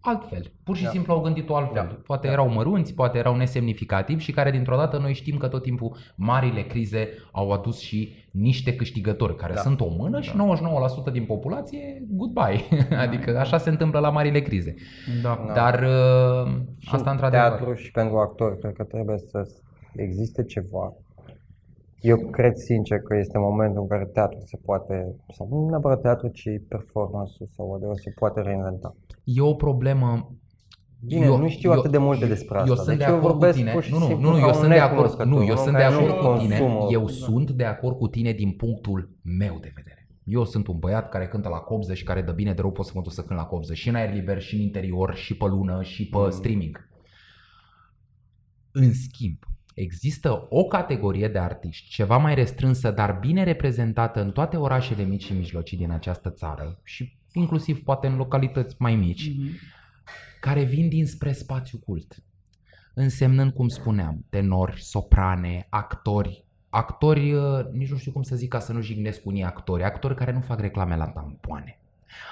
altfel, 0.07 0.52
pur 0.64 0.76
și 0.76 0.82
Da. 0.84 0.90
simplu 0.90 1.12
au 1.12 1.20
gândit-o 1.20 1.57
altfel. 1.57 1.86
Da. 1.88 1.98
Poate 2.07 2.26
Da. 2.26 2.32
erau 2.32 2.48
mărunți, 2.48 2.94
poate 2.94 3.18
erau 3.18 3.36
nesemnificativi 3.36 4.22
și 4.22 4.32
care 4.32 4.50
dintr-o 4.50 4.76
dată 4.76 4.98
noi 4.98 5.14
știm 5.14 5.36
că 5.36 5.48
tot 5.48 5.62
timpul 5.62 5.96
marile 6.16 6.62
crize 6.62 7.09
au 7.32 7.50
adus 7.50 7.78
și 7.80 8.14
niște 8.32 8.76
câștigători 8.76 9.36
care 9.36 9.52
Da. 9.55 9.61
sunt 9.61 9.80
o 9.80 9.88
mână 9.88 10.20
și 10.20 10.36
99% 10.36 11.11
din 11.12 11.24
populație 11.24 12.02
goodbye. 12.11 12.61
adică 13.07 13.38
așa 13.38 13.59
se 13.59 13.70
întâmplă 13.70 13.98
la 13.98 14.11
marile 14.11 14.40
crize. 14.40 14.74
Da. 15.22 15.44
Da. 15.46 15.52
Dar 15.52 15.74
uh, 15.82 16.52
Și 16.78 16.88
asta 16.94 17.11
în 17.11 17.16
într-adevăr. 17.16 17.48
teatru 17.48 17.74
și 17.74 17.90
pentru 17.90 18.16
actori, 18.16 18.59
cred 18.59 18.72
că 18.72 18.84
trebuie 18.84 19.18
să 19.18 19.42
existe 19.96 20.44
ceva. 20.44 20.92
Eu 22.00 22.16
cred 22.30 22.55
sincer 22.57 22.98
că 22.98 23.16
este 23.16 23.38
momentul 23.38 23.80
în 23.82 23.88
care 23.88 24.05
teatru 24.05 24.38
se 24.44 24.59
poate, 24.64 25.14
sau 25.36 25.48
nu 25.50 25.68
neapărat 25.68 26.00
teatru, 26.00 26.28
ci 26.28 26.48
performance 26.68 27.32
sau 27.44 27.66
whatever, 27.68 27.96
se 27.96 28.11
poate 28.18 28.40
reinventa. 28.40 28.94
E 29.25 29.41
o 29.41 29.55
problemă 29.55 30.29
Bine, 31.07 31.27
nu 31.27 31.49
știu 31.49 31.70
atât 31.72 31.91
de 31.91 31.99
multe 31.99 32.27
despre 32.27 32.57
asta, 32.59 32.68
Eu 32.68 32.75
sunt 32.75 32.87
deci 32.87 32.97
de 32.97 33.05
eu 33.05 33.09
acord 33.16 33.33
cu 33.33 33.39
vorbesc 33.39 33.59
tine. 33.59 33.72
pur 33.72 33.83
și 33.83 33.93
Nu, 33.93 33.99
nu, 33.99 34.05
simplu 34.07 34.29
nu, 34.31 34.35
ca 34.35 34.41
eu 34.41 34.47
un 34.47 34.53
sunt 34.55 34.68
de 34.68 34.75
acord. 34.75 34.91
necunoscător, 34.91 35.27
Nu, 35.27 35.37
eu 35.37 35.43
unul 35.43 35.57
sunt 35.57 35.77
de 35.77 35.83
care 35.83 35.95
acord 35.95 36.09
nu 36.09 36.14
cu 36.31 36.37
tine. 36.39 36.59
consumă. 36.59 36.87
Eu 36.91 37.05
Da. 37.05 37.12
sunt 37.12 37.51
de 37.51 37.64
acord 37.64 37.97
cu 37.97 38.09
tine 38.09 38.33
din 38.33 38.51
punctul 38.53 39.11
meu 39.22 39.59
de 39.61 39.72
vedere. 39.75 40.09
Eu 40.25 40.45
sunt 40.45 40.66
un 40.66 40.79
băiat 40.79 41.09
care 41.09 41.29
cântă 41.29 41.49
la 41.49 41.57
copză 41.57 41.95
și 41.95 42.05
care 42.05 42.22
de 42.22 42.33
bine 42.33 42.53
de 42.53 42.61
rău 42.61 42.72
pot 42.72 42.85
să 42.87 42.93
mă 42.95 43.01
duc 43.03 43.12
să 43.12 43.22
cânt 43.22 43.39
la 43.39 43.45
copză 43.45 43.75
și 43.75 43.89
în 43.89 43.95
aer 43.95 44.12
liber 44.14 44.41
și 44.41 44.55
în 44.55 44.61
interior 44.61 45.14
și 45.14 45.37
pe 45.37 45.45
lună 45.47 45.83
și 45.83 46.09
pe 46.09 46.16
Mm. 46.18 46.31
streaming. 46.31 46.89
În 48.72 48.93
schimb, 48.93 49.39
există 49.75 50.47
o 50.49 50.64
categorie 50.64 51.29
de 51.29 51.39
artiști 51.39 51.89
ceva 51.89 52.16
mai 52.16 52.35
restrânsă, 52.35 52.91
dar 52.91 53.18
bine 53.20 53.43
reprezentată 53.45 54.20
în 54.22 54.31
toate 54.31 54.57
orașele 54.57 55.03
mici 55.05 55.25
și 55.25 55.33
mijlocii 55.33 55.77
din 55.77 55.91
această 55.91 56.31
țară 56.31 56.81
și 56.83 57.16
inclusiv 57.35 57.82
poate 57.82 58.07
în 58.07 58.16
localități 58.16 58.74
mai 58.78 58.95
mici, 58.95 59.28
Mhm. 59.28 59.49
care 60.41 60.62
vin 60.62 60.89
dinspre 60.89 61.32
spațiu 61.32 61.78
cult. 61.78 62.14
Însemnând, 62.95 63.53
cum 63.53 63.68
spuneam, 63.68 64.24
tenori, 64.30 64.80
soprane, 64.82 65.66
actori, 65.70 66.45
actori, 66.68 67.32
uh, 67.32 67.64
nici 67.72 67.91
nu 67.91 67.97
știu 67.97 68.12
cum 68.12 68.22
să 68.22 68.37
zic 68.37 68.49
ca 68.49 68.59
să 68.59 68.72
nu 68.72 68.80
jignesc 68.80 69.26
unii 69.26 69.43
actori, 69.45 69.85
actori 69.85 70.14
care 70.14 70.32
nu 70.32 70.41
fac 70.41 70.61
reclame 70.61 70.97
la 70.97 71.07
tampoane, 71.09 71.78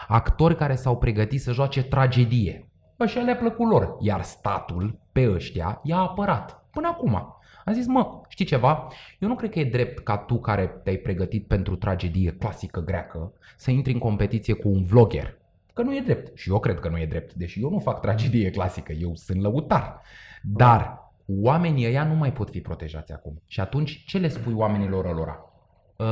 actori 0.09 0.57
care 0.57 0.74
s-au 0.74 0.98
pregătit 0.98 1.40
să 1.40 1.53
joace 1.53 1.82
tragedie. 1.82 2.68
Așa 2.98 3.20
le-a 3.20 3.36
plăcut 3.36 3.68
lor, 3.68 3.96
iar 4.00 4.22
statul 4.22 4.98
pe 5.12 5.30
ăștia 5.30 5.80
i-a 5.82 5.96
apărat. 5.98 6.66
Până 6.70 6.88
acum. 6.88 7.36
A 7.64 7.72
zis, 7.72 7.86
mă, 7.86 8.20
știi 8.28 8.44
ceva? 8.44 8.88
Eu 9.18 9.28
nu 9.28 9.34
cred 9.34 9.50
că 9.50 9.58
e 9.58 9.64
drept 9.64 9.98
ca 9.98 10.16
tu 10.16 10.38
care 10.38 10.66
te-ai 10.66 10.96
pregătit 10.96 11.46
pentru 11.46 11.76
tragedie 11.76 12.32
clasică 12.32 12.80
greacă 12.80 13.32
să 13.56 13.70
intri 13.70 13.92
în 13.92 13.98
competiție 13.98 14.54
cu 14.54 14.68
un 14.68 14.84
vlogger. 14.84 15.38
Că 15.72 15.82
nu 15.82 15.96
e 15.96 16.00
drept. 16.00 16.38
Și 16.38 16.50
eu 16.50 16.60
cred 16.60 16.80
că 16.80 16.88
nu 16.88 16.98
e 16.98 17.06
drept. 17.06 17.34
Deși 17.34 17.62
eu 17.62 17.70
nu 17.70 17.78
fac 17.78 18.00
tragedie 18.00 18.50
clasică, 18.50 18.92
eu 18.92 19.14
sunt 19.14 19.40
lăutar. 19.40 20.00
Dar 20.42 21.10
oamenii 21.26 21.86
ăia 21.86 22.04
nu 22.04 22.14
mai 22.14 22.32
pot 22.32 22.50
fi 22.50 22.60
protejați 22.60 23.12
acum. 23.12 23.42
Și 23.46 23.60
atunci 23.60 24.04
ce 24.06 24.18
le 24.18 24.28
spui 24.28 24.52
oamenilor 24.52 25.04
ălora? 25.04 25.52
Uh, 25.96 26.06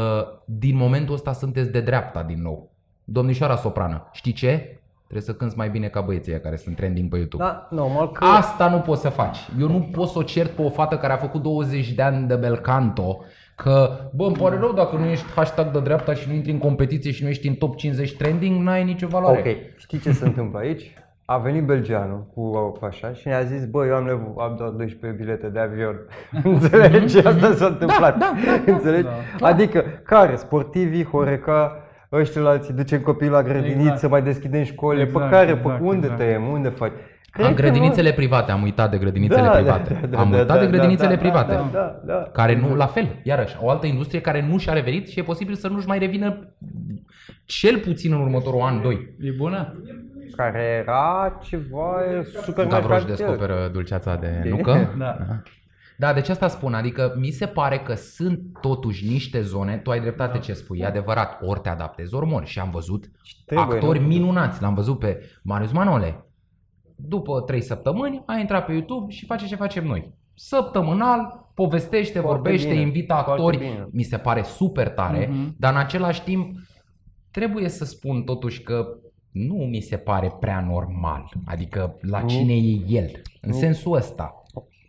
din 0.45 0.77
momentul 0.77 1.15
ăsta 1.15 1.33
sunteți 1.33 1.71
de 1.71 1.81
dreapta 1.81 2.23
din 2.23 2.43
nou. 2.43 2.73
Domnișoara 3.05 3.57
soprană, 3.57 4.09
știi 4.13 4.33
ce? 4.33 4.80
Trebuie 5.11 5.31
să 5.35 5.39
cânți 5.39 5.57
mai 5.57 5.69
bine 5.69 5.87
ca 5.87 6.01
băieții 6.01 6.33
ăia 6.33 6.41
care 6.41 6.57
sunt 6.57 6.77
trending 6.77 7.11
pe 7.11 7.17
YouTube. 7.17 7.45
Da, 7.45 7.69
normal 7.71 8.11
că... 8.11 8.25
Asta 8.25 8.69
nu 8.69 8.79
poți 8.79 9.01
să 9.01 9.09
faci. 9.09 9.39
Eu 9.61 9.69
nu 9.69 9.89
pot 9.93 10.09
să 10.09 10.19
o 10.19 10.23
cert 10.23 10.51
pe 10.51 10.63
o 10.63 10.69
fată 10.69 10.97
care 10.97 11.13
a 11.13 11.17
făcut 11.17 11.43
20 11.43 11.93
de 11.93 12.03
ani 12.03 12.27
de 12.27 12.35
bel 12.35 12.57
canto 12.59 13.25
că, 13.55 13.91
bă, 14.15 14.25
îmi 14.25 14.37
pare 14.37 14.57
rău 14.59 14.73
dacă 14.73 14.97
nu 14.97 15.05
ești 15.05 15.25
hashtag 15.35 15.71
de 15.73 15.81
dreapta 15.81 16.15
și 16.15 16.29
nu 16.29 16.35
intri 16.35 16.51
în 16.53 16.59
competiție 16.59 17.11
și 17.11 17.23
nu 17.23 17.29
ești 17.29 17.49
în 17.49 17.55
top 17.55 17.77
50 17.77 18.17
trending, 18.17 18.63
n-ai 18.63 18.85
nicio 18.85 19.07
valoare. 19.07 19.39
Ok, 19.39 19.57
știi 19.77 19.99
ce 19.99 20.13
se 20.13 20.27
întâmplă 20.27 20.59
aici? 20.59 20.95
A 21.25 21.39
venit 21.39 21.65
belgeanul 21.65 22.27
cu 22.35 22.79
așa 22.87 23.13
și 23.13 23.29
ne-a 23.29 23.43
zis, 23.43 23.65
bă, 23.67 23.87
eu 23.87 23.95
am, 23.95 24.05
nevo- 24.05 24.35
am 24.43 24.55
doar 24.59 24.69
12 24.71 25.23
bilete 25.23 25.47
de 25.49 25.59
avion. 25.59 25.97
Înțelegi? 26.45 27.19
Asta 27.27 27.55
s-a 27.55 27.67
întâmplat. 27.67 28.19
da, 28.19 28.33
da, 28.45 28.73
Înțelegi? 28.73 29.07
da. 29.39 29.47
Adică, 29.47 29.85
care? 30.05 30.37
Sportivii, 30.37 31.05
Horeca, 31.05 31.77
ăștia 32.13 32.43
alții, 32.45 32.75
ducem 32.75 33.01
copiii 33.01 33.31
la 33.31 33.43
grădiniță, 33.43 33.91
Exact. 33.93 34.11
mai 34.13 34.23
deschidem 34.23 34.63
școli. 34.65 35.01
Exact, 35.01 35.25
pe 35.25 35.31
care? 35.31 35.51
exact, 35.51 35.79
pe 35.79 35.85
unde 35.85 36.07
exact. 36.07 36.17
tăiem? 36.21 36.47
Unde 36.47 36.69
faci? 36.69 36.93
Am 37.33 37.43
că 37.47 37.53
grădinițele 37.53 38.13
private, 38.13 38.53
am 38.53 38.63
uitat 38.63 38.91
de 38.91 38.99
grădinițele 38.99 39.43
Da, 39.43 39.51
private. 39.51 39.99
da, 40.01 40.07
da, 40.07 40.19
am 40.19 40.31
da, 40.31 40.37
uitat 40.37 40.55
da, 40.57 40.59
de 40.65 40.65
da, 40.65 40.71
grădinițele 40.71 41.15
da, 41.15 41.21
private. 41.21 41.53
Da, 41.55 41.69
da, 41.73 42.01
da. 42.05 42.15
Care 42.33 42.57
nu, 42.57 42.75
la 42.75 42.87
fel, 42.87 43.09
iarăși, 43.23 43.57
o 43.61 43.71
altă 43.71 43.87
industrie 43.87 44.21
care 44.21 44.47
nu 44.51 44.59
și-a 44.59 44.73
revenit 44.73 45.09
și 45.09 45.19
e 45.19 45.23
posibil 45.23 45.55
să 45.55 45.69
nu-și 45.69 45.87
mai 45.87 45.99
revină 45.99 46.55
cel 47.45 47.79
puțin 47.79 48.13
în 48.13 48.21
următorul 48.21 48.61
an, 48.61 48.81
doi. 48.83 49.15
E 49.21 49.31
bună? 49.37 49.83
Care 50.37 50.63
era 50.83 51.39
ceva 51.43 51.97
super 52.43 52.67
Gavroș 52.67 52.89
mercantil. 52.91 53.15
descoperă 53.15 53.69
dulceața 53.73 54.17
de 54.17 54.39
Bine. 54.43 54.57
nucă. 54.57 54.95
Da. 54.99 55.17
Da, 56.01 56.13
deci 56.13 56.29
asta 56.29 56.49
spun, 56.49 56.75
adică 56.75 57.15
mi 57.19 57.31
se 57.31 57.47
pare 57.47 57.79
că 57.79 57.95
sunt 57.95 58.41
totuși 58.61 59.09
niște 59.09 59.41
zone, 59.43 59.77
tu 59.77 59.91
ai 59.91 60.01
dreptate 60.01 60.39
ce 60.39 60.53
spui, 60.53 60.79
e 60.79 60.85
adevărat, 60.87 61.39
ori 61.43 61.61
te 61.61 61.69
adaptezi, 61.69 62.15
ori 62.15 62.27
mori. 62.27 62.47
Și 62.47 62.59
am 62.59 62.71
văzut 62.71 63.11
Trebuie, 63.47 63.77
actori 63.79 64.01
nu? 64.01 64.07
minunați, 64.07 64.63
l-am 64.63 64.75
văzut 64.75 64.99
pe 64.99 65.21
Marius 65.43 65.73
Manole. 65.73 66.25
După 66.97 67.41
trei 67.41 67.61
săptămâni 67.61 68.23
a 68.27 68.35
intrat 68.37 68.67
pe 68.67 68.73
YouTube 68.73 69.13
și 69.13 69.27
face 69.27 69.47
ce 69.47 69.57
facem 69.57 69.85
noi. 69.87 70.13
Săptămânal, 70.35 71.51
povestește, 71.55 72.19
Foarte 72.19 72.29
vorbește, 72.41 72.69
bine, 72.69 72.81
invită 72.81 73.13
foarte 73.13 73.31
actori, 73.31 73.59
bine. 73.59 73.89
mi 73.93 74.03
se 74.03 74.17
pare 74.17 74.43
super 74.43 74.89
tare, 74.89 75.29
Mhm. 75.31 75.55
dar 75.59 75.73
în 75.73 75.79
același 75.79 76.23
timp 76.23 76.57
trebuie 77.31 77.69
să 77.69 77.85
spun 77.85 78.23
totuși 78.23 78.63
că 78.63 78.87
nu 79.31 79.55
mi 79.55 79.81
se 79.81 79.97
pare 79.97 80.37
prea 80.41 80.61
normal. 80.61 81.33
Adică 81.45 81.97
la 82.01 82.21
Nu. 82.21 82.29
cine 82.29 82.53
e 82.55 82.81
el, 82.87 83.11
în 83.41 83.51
Nu. 83.51 83.57
sensul 83.57 83.97
ăsta. 83.97 84.35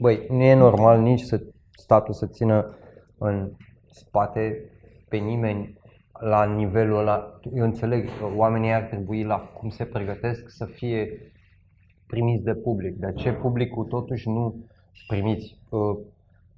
Băi, 0.01 0.25
nu 0.29 0.43
e 0.43 0.53
normal 0.53 1.01
nici 1.01 1.19
să 1.19 1.43
statul 1.71 2.13
să 2.13 2.25
țină 2.27 2.75
în 3.17 3.51
spate 3.91 4.69
pe 5.09 5.17
nimeni 5.17 5.79
la 6.19 6.45
nivelul 6.45 6.97
ăla. 6.97 7.39
Eu 7.53 7.63
înțeleg 7.63 8.05
că 8.05 8.25
oamenii 8.35 8.71
ar 8.71 8.81
trebui 8.81 9.23
la 9.23 9.37
cum 9.37 9.69
se 9.69 9.85
pregătesc 9.85 10.49
să 10.49 10.65
fie 10.65 11.31
primiți 12.07 12.43
de 12.43 12.53
public. 12.53 12.95
De 12.95 13.13
ce 13.15 13.31
publicul 13.31 13.85
totuși 13.85 14.29
nu 14.29 14.65
primiți? 15.07 15.57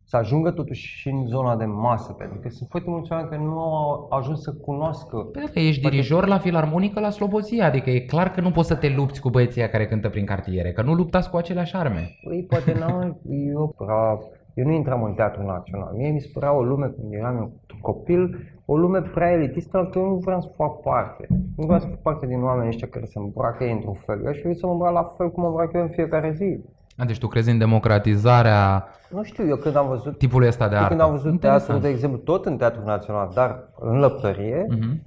Uh, 0.03 0.09
Să 0.09 0.17
ajungă 0.17 0.51
totuși 0.51 0.97
și 0.97 1.09
în 1.09 1.25
zona 1.25 1.55
de 1.55 1.65
masă, 1.65 2.13
pentru 2.13 2.39
că 2.39 2.49
sunt 2.49 2.69
foarte 2.69 2.89
mulți 2.89 3.11
oameni 3.11 3.29
care 3.29 3.41
nu 3.41 3.59
au 3.59 4.07
ajuns 4.09 4.41
să 4.41 4.53
cunoască. 4.53 5.17
Pentru 5.17 5.51
că 5.51 5.59
ești 5.59 5.81
dirijor 5.81 6.27
la 6.27 6.37
filarmonică 6.37 6.99
la 6.99 7.09
Slobozia, 7.09 7.65
adică 7.65 7.89
e 7.89 7.99
clar 7.99 8.31
că 8.31 8.41
nu 8.41 8.51
poți 8.51 8.67
să 8.67 8.75
te 8.75 8.89
lupți 8.89 9.21
cu 9.21 9.29
băieții 9.29 9.61
ăia 9.61 9.69
care 9.69 9.87
cântă 9.87 10.09
prin 10.09 10.25
cartiere, 10.25 10.71
că 10.71 10.81
nu 10.81 10.93
luptați 10.93 11.29
cu 11.29 11.37
aceleași 11.37 11.75
arme. 11.75 12.09
Păi, 12.23 12.45
poate 12.49 12.73
n-am, 12.79 13.17
eu, 13.29 13.75
prea, 13.77 14.19
eu 14.53 14.65
nu 14.65 14.71
intram 14.71 15.03
în 15.03 15.13
teatru 15.13 15.43
național. 15.45 15.93
Mie 15.95 16.11
mi 16.11 16.21
se 16.21 16.29
părea 16.33 16.53
o 16.53 16.63
lume, 16.63 16.87
când 16.87 17.13
eram 17.13 17.35
eu 17.35 17.51
copil, 17.81 18.37
o 18.65 18.77
lume 18.77 19.01
prea 19.01 19.31
elitistă, 19.31 19.77
la 19.77 19.85
care 19.85 19.99
eu 19.99 20.11
nu 20.11 20.15
vreau 20.15 20.41
să 20.41 20.49
fac 20.55 20.81
parte. 20.81 21.27
Nu 21.55 21.65
vreau 21.65 21.79
să 21.79 21.87
fac 21.87 22.01
parte 22.01 22.25
din 22.25 22.43
oamenii 22.43 22.67
ăștia 22.69 22.87
care 22.87 23.05
se 23.05 23.19
îmbracă 23.19 23.63
ei 23.63 23.71
într-un 23.71 23.93
fel. 23.93 24.21
Eu 24.23 24.29
aș 24.29 24.39
vrea 24.39 24.53
să 24.53 24.65
mă 24.65 24.71
îmbrac 24.71 24.93
la 24.93 25.03
fel 25.03 25.31
cum 25.31 25.41
mă 25.43 25.49
îmbrac 25.49 25.73
eu 25.73 25.81
în 25.81 25.89
fiecare 25.89 26.31
zi. 26.31 26.59
A, 26.97 27.05
deci 27.05 27.17
tu 27.17 27.27
crezi 27.27 27.49
în 27.49 27.57
democratizarea 27.57 28.87
Nu 29.09 29.23
știu, 29.23 29.47
eu 29.47 29.55
când 29.55 29.75
am 29.75 29.87
văzut, 29.87 30.17
tipului 30.17 30.47
ăsta 30.47 30.67
de 30.67 30.73
eu 30.75 30.81
artă? 30.81 30.89
când 30.95 31.01
am 31.01 31.11
văzut 31.11 31.31
Interesant. 31.31 31.65
teatru, 31.65 31.83
de 31.83 31.89
exemplu, 31.89 32.17
tot 32.19 32.45
în 32.45 32.57
teatru 32.57 32.81
național, 32.85 33.31
dar 33.33 33.69
în 33.79 33.99
lăptărie, 33.99 34.65
Mhm. 34.69 35.01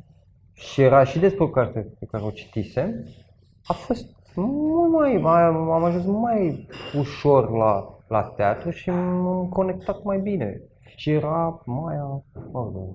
și 0.53 0.83
era 0.83 1.05
și 1.05 1.19
despre 1.19 1.45
o 1.45 1.49
carte 1.49 1.87
pe 1.99 2.07
care 2.11 2.23
o 2.25 2.31
citisem, 2.31 2.93
a 3.67 3.73
fost 3.73 4.07
mult 4.35 4.93
mai, 4.93 5.19
mai 5.23 5.43
am 5.43 5.85
ajuns 5.85 6.05
mai 6.07 6.67
ușor 6.99 7.51
la, 7.51 7.85
la 8.09 8.23
teatru 8.23 8.71
și 8.71 8.91
m-am 8.91 9.49
conectat 9.49 10.03
mai 10.05 10.19
bine. 10.19 10.61
Și 10.97 11.11
era 11.11 11.61
mai 11.65 11.97
mă 12.53 12.61
rog, 12.75 12.95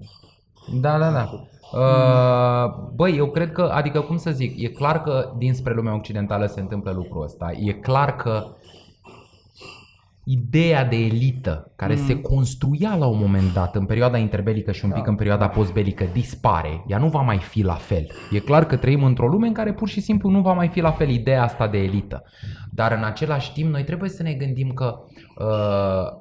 Da, 0.82 0.98
da, 0.98 1.12
da. 1.12 1.30
Uh, 1.74 2.90
băi, 2.96 3.18
eu 3.18 3.26
cred 3.28 3.52
că, 3.52 3.62
adică 3.74 4.00
cum 4.02 4.18
să 4.18 4.32
zic, 4.32 4.62
e 4.62 4.68
clar 4.68 5.02
că 5.02 5.32
dinspre 5.38 5.74
lumea 5.74 5.96
occidentală 5.96 6.46
se 6.46 6.60
întâmplă 6.60 6.92
lucrul 6.92 7.24
ăsta. 7.24 7.52
E 7.60 7.72
clar 7.72 8.16
că 8.16 8.44
ideea 10.24 10.86
de 10.86 10.96
elită 10.96 11.72
care 11.76 11.94
Mm. 11.94 12.06
se 12.06 12.22
construia 12.22 12.96
la 12.96 13.06
un 13.06 13.18
moment 13.20 13.54
dat 13.54 13.76
în 13.76 13.86
perioada 13.86 14.18
interbelică 14.18 14.72
și 14.72 14.86
un 14.86 14.92
pic 14.92 15.04
Da. 15.04 15.10
în 15.10 15.16
perioada 15.16 15.48
postbelică 15.48 16.06
dispare. 16.14 16.84
Ea 16.88 16.98
nu 16.98 17.08
va 17.08 17.22
mai 17.22 17.38
fi 17.38 17.62
la 17.64 17.74
fel. 17.74 18.08
E 18.32 18.40
clar 18.40 18.66
că 18.66 18.76
trăim 18.78 19.04
într-o 19.04 19.28
lume 19.28 19.48
în 19.48 19.54
care 19.54 19.74
pur 19.74 19.88
și 19.90 20.02
simplu 20.02 20.30
nu 20.30 20.42
va 20.42 20.54
mai 20.54 20.68
fi 20.68 20.80
la 20.80 20.92
fel 20.92 21.10
ideea 21.10 21.44
asta 21.44 21.68
de 21.68 21.78
elită. 21.78 22.24
Dar 22.72 22.92
în 22.92 23.04
același 23.04 23.54
timp 23.54 23.70
noi 23.72 23.84
trebuie 23.84 24.10
să 24.10 24.24
ne 24.24 24.34
gândim 24.34 24.70
că 24.70 25.00
uh, 25.38 26.20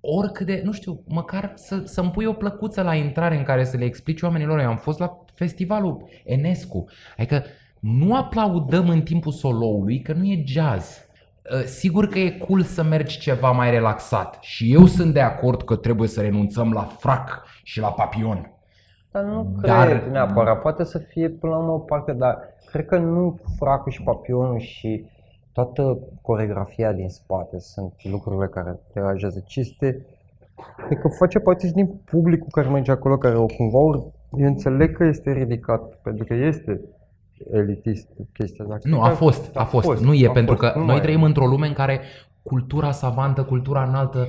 oricât 0.00 0.46
de, 0.46 0.60
nu 0.64 0.72
știu, 0.72 1.02
măcar 1.08 1.52
să, 1.54 1.82
să-mi 1.84 2.10
pui 2.10 2.24
o 2.24 2.32
plăcuță 2.32 2.82
la 2.82 2.94
intrare 2.94 3.36
în 3.36 3.42
care 3.42 3.64
să 3.64 3.76
le 3.76 3.84
explici 3.84 4.22
oamenilor. 4.22 4.58
Eu 4.60 4.68
am 4.68 4.76
fost 4.76 4.98
la 4.98 5.18
festivalul 5.34 6.08
Enescu. 6.24 6.84
Adică 7.16 7.44
nu 7.80 8.16
aplaudăm 8.16 8.88
în 8.88 9.02
timpul 9.02 9.32
soloului, 9.32 10.00
că 10.00 10.12
nu 10.12 10.24
e 10.24 10.42
jazz. 10.46 11.10
Uh, 11.50 11.62
Sigur 11.64 12.06
că 12.06 12.18
e 12.18 12.30
cool 12.30 12.62
să 12.62 12.82
mergi 12.82 13.18
ceva 13.18 13.50
mai 13.50 13.70
relaxat 13.70 14.36
și 14.40 14.72
eu 14.72 14.86
sunt 14.86 15.12
de 15.12 15.20
acord 15.20 15.62
că 15.62 15.76
trebuie 15.76 16.08
să 16.08 16.20
renunțăm 16.20 16.72
la 16.72 16.82
frac 16.82 17.44
și 17.62 17.80
la 17.80 17.88
papion. 17.92 18.52
Dar 19.10 19.22
nu 19.24 19.56
Dar- 19.60 19.86
cred 19.88 20.10
neapărat. 20.10 20.60
Poate 20.60 20.84
să 20.84 20.98
fie 20.98 21.28
până 21.28 21.52
la 21.52 21.58
urmă 21.58 21.72
o 21.72 21.78
parte, 21.78 22.12
dar 22.12 22.38
cred 22.70 22.86
că 22.86 22.98
nu 22.98 23.38
fracul 23.58 23.92
și 23.92 24.02
papionul 24.02 24.58
și 24.58 25.04
toată 25.52 25.98
coregrafia 26.20 26.92
din 26.92 27.08
spate 27.08 27.58
sunt 27.58 27.92
lucrurile 28.10 28.46
care 28.46 28.70
te 28.70 29.00
deranjează, 29.00 29.42
ci 29.46 29.56
este, 29.56 30.06
cred 30.86 30.98
că 30.98 31.08
face 31.08 31.38
parte 31.38 31.66
și 31.66 31.72
din 31.72 31.86
publicul 32.04 32.48
care 32.50 32.68
merge 32.68 32.90
acolo, 32.90 33.18
care 33.18 33.36
o 33.36 33.46
cumva, 33.46 33.78
ori- 33.78 34.12
eu 34.38 34.46
înțeleg 34.46 34.96
că 34.96 35.04
este 35.04 35.32
ridicat, 35.32 35.94
pentru 36.02 36.24
că 36.24 36.34
este 36.34 36.80
elitist 37.52 38.08
chestia 38.32 38.64
asta. 38.64 38.88
Nu, 38.88 39.00
a 39.00 39.04
Cred 39.04 39.18
că 39.18 39.24
fost, 39.24 39.56
a 39.56 39.64
fost. 39.64 40.02
Nu 40.02 40.12
e, 40.14 40.28
a 40.28 40.30
pentru 40.30 40.56
fost, 40.56 40.72
că 40.72 40.78
nu 40.78 40.84
noi 40.84 40.94
mai 40.94 40.96
e. 40.96 41.00
trăim 41.00 41.22
într-o 41.22 41.46
lume 41.46 41.66
în 41.66 41.72
care 41.72 42.00
cultura 42.42 42.90
savantă, 42.90 43.42
cultura 43.42 43.84
înaltă 43.84 44.26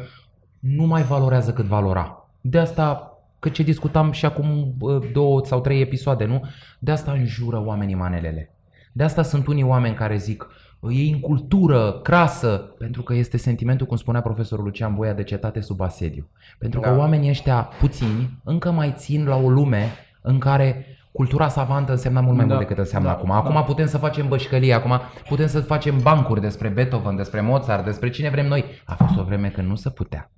nu 0.60 0.86
mai 0.86 1.02
valorează 1.02 1.54
cât 1.54 1.66
valora. 1.66 2.28
De 2.42 2.58
asta, 2.58 3.18
că 3.40 3.50
ce 3.50 3.64
discutam 3.64 4.12
și 4.12 4.26
acum 4.26 4.74
bă, 4.78 5.00
două 5.14 5.46
sau 5.46 5.62
trei 5.62 5.82
episoade, 5.82 6.26
nu? 6.26 6.42
De 6.80 6.92
asta 6.92 7.12
înjură 7.12 7.64
oamenii 7.66 7.96
manelele. 7.96 8.56
De 8.92 9.04
asta 9.04 9.22
sunt 9.22 9.48
unii 9.48 9.64
oameni 9.64 9.96
care 9.96 10.18
zic 10.18 10.48
e 10.90 11.14
în 11.14 11.20
cultură, 11.20 12.00
crasă, 12.04 12.48
pentru 12.78 13.02
că 13.02 13.14
este 13.14 13.38
sentimentul, 13.38 13.88
cum 13.88 13.98
spunea 13.98 14.22
profesorul 14.22 14.64
Lucian 14.64 14.96
Boia, 14.96 15.14
de 15.14 15.24
cetate 15.24 15.60
sub 15.60 15.82
asediu. 15.82 16.28
Pentru 16.58 16.80
că 16.80 16.90
Da. 16.90 16.98
oamenii 16.98 17.30
ăștia 17.30 17.70
puțini 17.80 18.40
încă 18.44 18.72
mai 18.72 18.94
țin 18.98 19.26
la 19.26 19.36
o 19.36 19.50
lume 19.50 19.92
în 20.22 20.38
care 20.38 20.86
cultura 21.14 21.48
savantă 21.48 21.92
însemna 21.92 22.22
mult 22.22 22.36
mai 22.38 22.46
Da, 22.46 22.54
mult 22.54 22.68
decât 22.68 22.84
înseamnă 22.84 23.08
da, 23.08 23.14
acum. 23.14 23.32
Acum 23.32 23.54
da. 23.54 23.62
putem 23.62 23.86
să 23.86 23.98
facem 23.98 24.28
bășcălie, 24.28 24.74
acum 24.74 25.00
putem 25.28 25.48
să 25.48 25.60
facem 25.60 25.98
bancuri 26.02 26.42
despre 26.42 26.68
Beethoven, 26.68 27.16
despre 27.16 27.42
Mozart, 27.42 27.86
despre 27.86 28.10
cine 28.10 28.30
vrem 28.30 28.48
noi. 28.48 28.64
A 28.86 28.94
fost 28.94 29.20
o 29.20 29.24
vreme 29.24 29.48
când 29.50 29.68
nu 29.68 29.76
se 29.76 29.90
putea. 29.90 30.32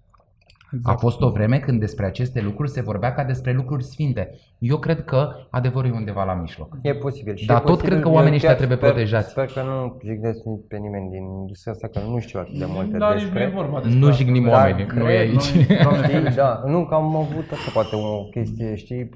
A 0.71 0.77
Exact. 0.77 0.99
fost 0.99 1.21
o 1.21 1.29
vreme 1.29 1.57
când 1.59 1.79
despre 1.79 2.05
aceste 2.05 2.41
lucruri 2.41 2.69
se 2.69 2.81
vorbea 2.81 3.13
ca 3.13 3.23
despre 3.23 3.51
lucruri 3.53 3.83
sfinte. 3.83 4.29
Eu 4.59 4.77
cred 4.77 5.03
că 5.03 5.29
adevărul 5.49 5.89
e 5.89 5.93
undeva 5.95 6.23
la 6.23 6.33
mijloc. 6.33 6.77
E 6.81 6.93
posibil. 6.93 7.35
Și 7.35 7.45
Dar 7.45 7.55
e 7.55 7.59
tot 7.59 7.67
posibil, 7.69 7.89
cred 7.89 8.01
că 8.01 8.07
eu 8.07 8.13
oamenii 8.13 8.35
ăștia 8.35 8.49
chiar 8.49 8.57
trebuie 8.57 8.77
sper, 8.77 8.89
protejați. 8.89 9.29
Sper 9.29 9.45
că 9.45 9.61
nu 9.61 9.97
jignesc 10.05 10.39
pe 10.67 10.77
nimeni 10.77 11.09
din 11.09 11.21
industria 11.39 11.73
asta, 11.73 11.87
că 11.87 11.99
nu 12.09 12.19
știu 12.19 12.39
atât 12.39 12.57
de 12.57 12.65
multe 12.67 12.97
Dar 12.97 13.13
nici 13.13 13.21
nu 13.23 13.27
e 13.27 13.31
despre. 13.33 13.51
vorba 13.55 13.79
despre 13.79 13.99
Nu 13.99 14.07
asta. 14.07 14.17
jignim 14.17 14.43
Dar 14.43 14.53
oamenii, 14.53 14.85
cred, 14.85 15.03
nu 15.03 15.09
e 15.09 15.17
aici. 15.17 15.51
noi- 15.51 15.77
Doamne 15.83 16.01
Știi, 16.03 16.13
ferește. 16.17 16.39
da, 16.41 16.63
nu, 16.65 16.85
că 16.85 16.93
am 16.95 17.15
avut 17.15 17.47
așa 17.51 17.71
poate 17.73 17.95
o 17.95 18.23
chestie, 18.23 18.75
știi, 18.75 19.09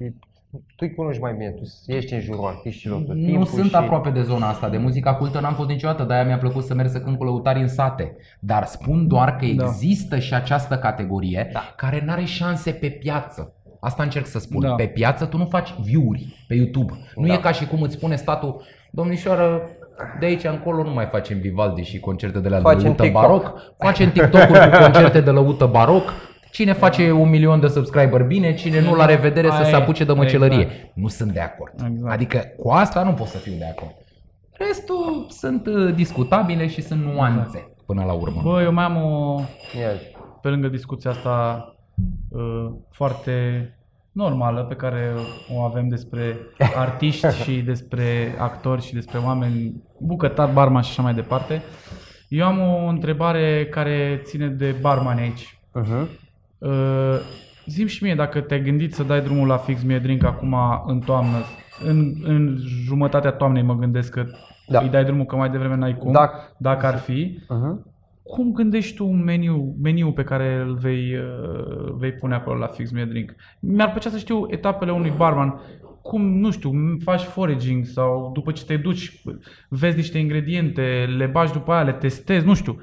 tu 0.50 0.58
îi 0.78 0.94
cunoști 0.94 1.22
mai 1.22 1.32
bine, 1.32 1.50
tu 1.50 1.62
ești 1.86 2.14
în 2.14 2.20
jurul 2.20 2.46
artiștilor 2.46 3.00
tot 3.02 3.14
timpul 3.14 3.38
Nu 3.38 3.44
sunt 3.44 3.68
și... 3.68 3.74
aproape 3.74 4.10
de 4.10 4.22
zona 4.22 4.48
asta 4.48 4.68
de 4.68 4.76
muzica 4.76 5.14
cultă, 5.14 5.40
n-am 5.40 5.54
fost 5.54 5.68
niciodată, 5.68 6.02
de-aia 6.04 6.24
mi-a 6.24 6.38
plăcut 6.38 6.64
să 6.64 6.74
merg 6.74 6.88
să 6.88 7.00
cânt 7.00 7.18
cu 7.18 7.24
lăutari 7.24 7.60
în 7.60 7.68
sate. 7.68 8.16
Dar 8.40 8.64
spun 8.64 9.08
doar 9.08 9.36
că 9.36 9.46
Da. 9.46 9.64
există 9.64 10.18
și 10.18 10.34
această 10.34 10.76
categorie 10.78 11.50
Da. 11.52 11.72
care 11.76 12.02
nu 12.06 12.12
are 12.12 12.24
șanse 12.24 12.70
pe 12.70 12.88
piață. 12.88 13.52
Asta 13.80 14.02
încerc 14.02 14.26
să 14.26 14.38
spun. 14.38 14.60
Da. 14.60 14.74
Pe 14.74 14.86
piață 14.86 15.24
tu 15.24 15.36
nu 15.36 15.44
faci 15.46 15.74
view-uri 15.82 16.44
pe 16.48 16.54
YouTube. 16.54 16.92
Nu 17.14 17.26
Da. 17.26 17.32
e 17.32 17.36
ca 17.36 17.52
și 17.52 17.66
cum 17.66 17.82
îți 17.82 17.94
spune 17.94 18.16
statul, 18.16 18.62
domnișoară, 18.90 19.68
de 20.20 20.26
aici 20.26 20.44
încolo 20.44 20.82
nu 20.82 20.92
mai 20.92 21.06
facem 21.06 21.38
Vivaldi 21.38 21.82
și 21.82 22.00
concerte 22.00 22.38
de 22.38 22.48
la 22.48 22.58
Facem 22.60 22.82
lăută 22.84 23.02
TikTok. 23.02 23.22
baroc, 23.22 23.74
facem 23.78 24.10
TikTok-uri 24.10 24.70
cu 24.70 24.76
concerte 24.82 25.20
de 25.20 25.30
lăută 25.30 25.66
baroc, 25.66 26.12
Cine 26.50 26.72
face 26.72 27.10
un 27.10 27.28
milion 27.28 27.60
de 27.60 27.66
subscriber 27.66 28.22
bine, 28.22 28.54
cine 28.54 28.80
nu 28.80 28.94
la 28.94 29.04
revedere 29.04 29.46
să 29.46 29.52
Aia 29.52 29.64
se 29.64 29.70
e, 29.70 29.74
apuce 29.74 30.04
de 30.04 30.12
măcelărie. 30.12 30.60
exact. 30.60 30.90
Nu 30.94 31.08
sunt 31.08 31.32
de 31.32 31.40
acord. 31.40 31.72
Exact. 31.90 32.12
Adică 32.12 32.42
cu 32.58 32.70
asta 32.70 33.02
nu 33.02 33.12
pot 33.12 33.26
să 33.26 33.38
fiu 33.38 33.52
de 33.58 33.66
acord. 33.66 33.92
Restul 34.52 35.26
sunt 35.28 35.66
uh, 35.66 35.94
discutabile 35.94 36.66
și 36.66 36.82
sunt 36.82 37.04
nuanțe 37.04 37.72
până 37.86 38.04
la 38.04 38.12
urmă. 38.12 38.40
Bă, 38.44 38.62
eu 38.62 38.72
mai 38.72 38.84
am 38.84 38.96
o, 38.96 39.40
Ia, 39.80 39.88
pe 40.42 40.48
lângă 40.48 40.68
discuția 40.68 41.10
asta 41.10 41.64
uh, 42.28 42.70
foarte 42.90 43.32
normală 44.12 44.62
pe 44.64 44.74
care 44.74 45.12
o 45.54 45.60
avem 45.60 45.88
despre 45.88 46.36
artiști 46.84 47.42
și 47.42 47.60
despre 47.60 48.34
actori 48.38 48.82
și 48.82 48.94
despre 48.94 49.18
oameni, 49.18 49.82
bucătar, 50.00 50.50
barman 50.52 50.82
și 50.82 50.90
așa 50.90 51.02
mai 51.02 51.14
departe. 51.14 51.62
Eu 52.28 52.46
am 52.46 52.60
o 52.60 52.86
întrebare 52.88 53.66
care 53.70 54.20
ține 54.24 54.46
de 54.46 54.74
barman 54.80 55.18
aici. 55.18 55.58
uh-huh. 55.80 56.06
Uh, 56.60 57.16
Zim 57.66 57.86
și 57.86 58.04
mie 58.04 58.14
dacă 58.14 58.40
te-ai 58.40 58.62
gândit 58.62 58.94
să 58.94 59.02
dai 59.02 59.20
drumul 59.20 59.46
la 59.46 59.56
Fix 59.56 59.82
Me 59.82 59.94
a 59.94 59.98
Drink 59.98 60.24
acum 60.24 60.56
în 60.86 60.98
toamnă, 60.98 61.36
în, 61.84 62.12
în 62.22 62.56
jumătatea 62.84 63.30
toamnei 63.30 63.62
mă 63.62 63.74
gândesc 63.74 64.12
că 64.12 64.24
Da. 64.66 64.80
îi 64.80 64.88
dai 64.88 65.04
drumul 65.04 65.24
că 65.24 65.36
mai 65.36 65.50
devreme 65.50 65.76
n-ai 65.76 65.96
cum, 65.96 66.12
Dacă- 66.12 66.54
dacă 66.58 66.86
ar 66.86 66.96
fi. 66.98 67.38
Uh-huh. 67.44 67.88
Cum 68.22 68.52
gândești 68.52 68.96
tu 68.96 69.06
un 69.06 69.22
meniu, 69.24 69.74
meniu 69.82 70.12
pe 70.12 70.22
care 70.24 70.64
îl 70.66 70.74
vei, 70.74 71.16
uh, 71.16 71.92
vei 71.98 72.12
pune 72.12 72.34
acolo 72.34 72.58
la 72.58 72.66
Fix 72.66 72.90
Me 72.90 73.00
a 73.00 73.04
Drink? 73.06 73.34
Mi-ar 73.60 73.90
plăcea 73.90 74.10
să 74.10 74.18
știu 74.18 74.46
etapele 74.48 74.92
unui 74.92 75.12
barman. 75.16 75.60
Cum, 76.02 76.38
nu 76.38 76.50
știu, 76.50 76.72
faci 77.04 77.22
foraging 77.22 77.84
sau 77.84 78.30
după 78.34 78.52
ce 78.52 78.64
te 78.64 78.76
duci, 78.76 79.22
vezi 79.68 79.96
niște 79.96 80.18
ingrediente, 80.18 81.08
le 81.16 81.26
bagi 81.26 81.52
după 81.52 81.72
aia, 81.72 81.82
le 81.82 81.92
testezi, 81.92 82.46
nu 82.46 82.54
știu. 82.54 82.80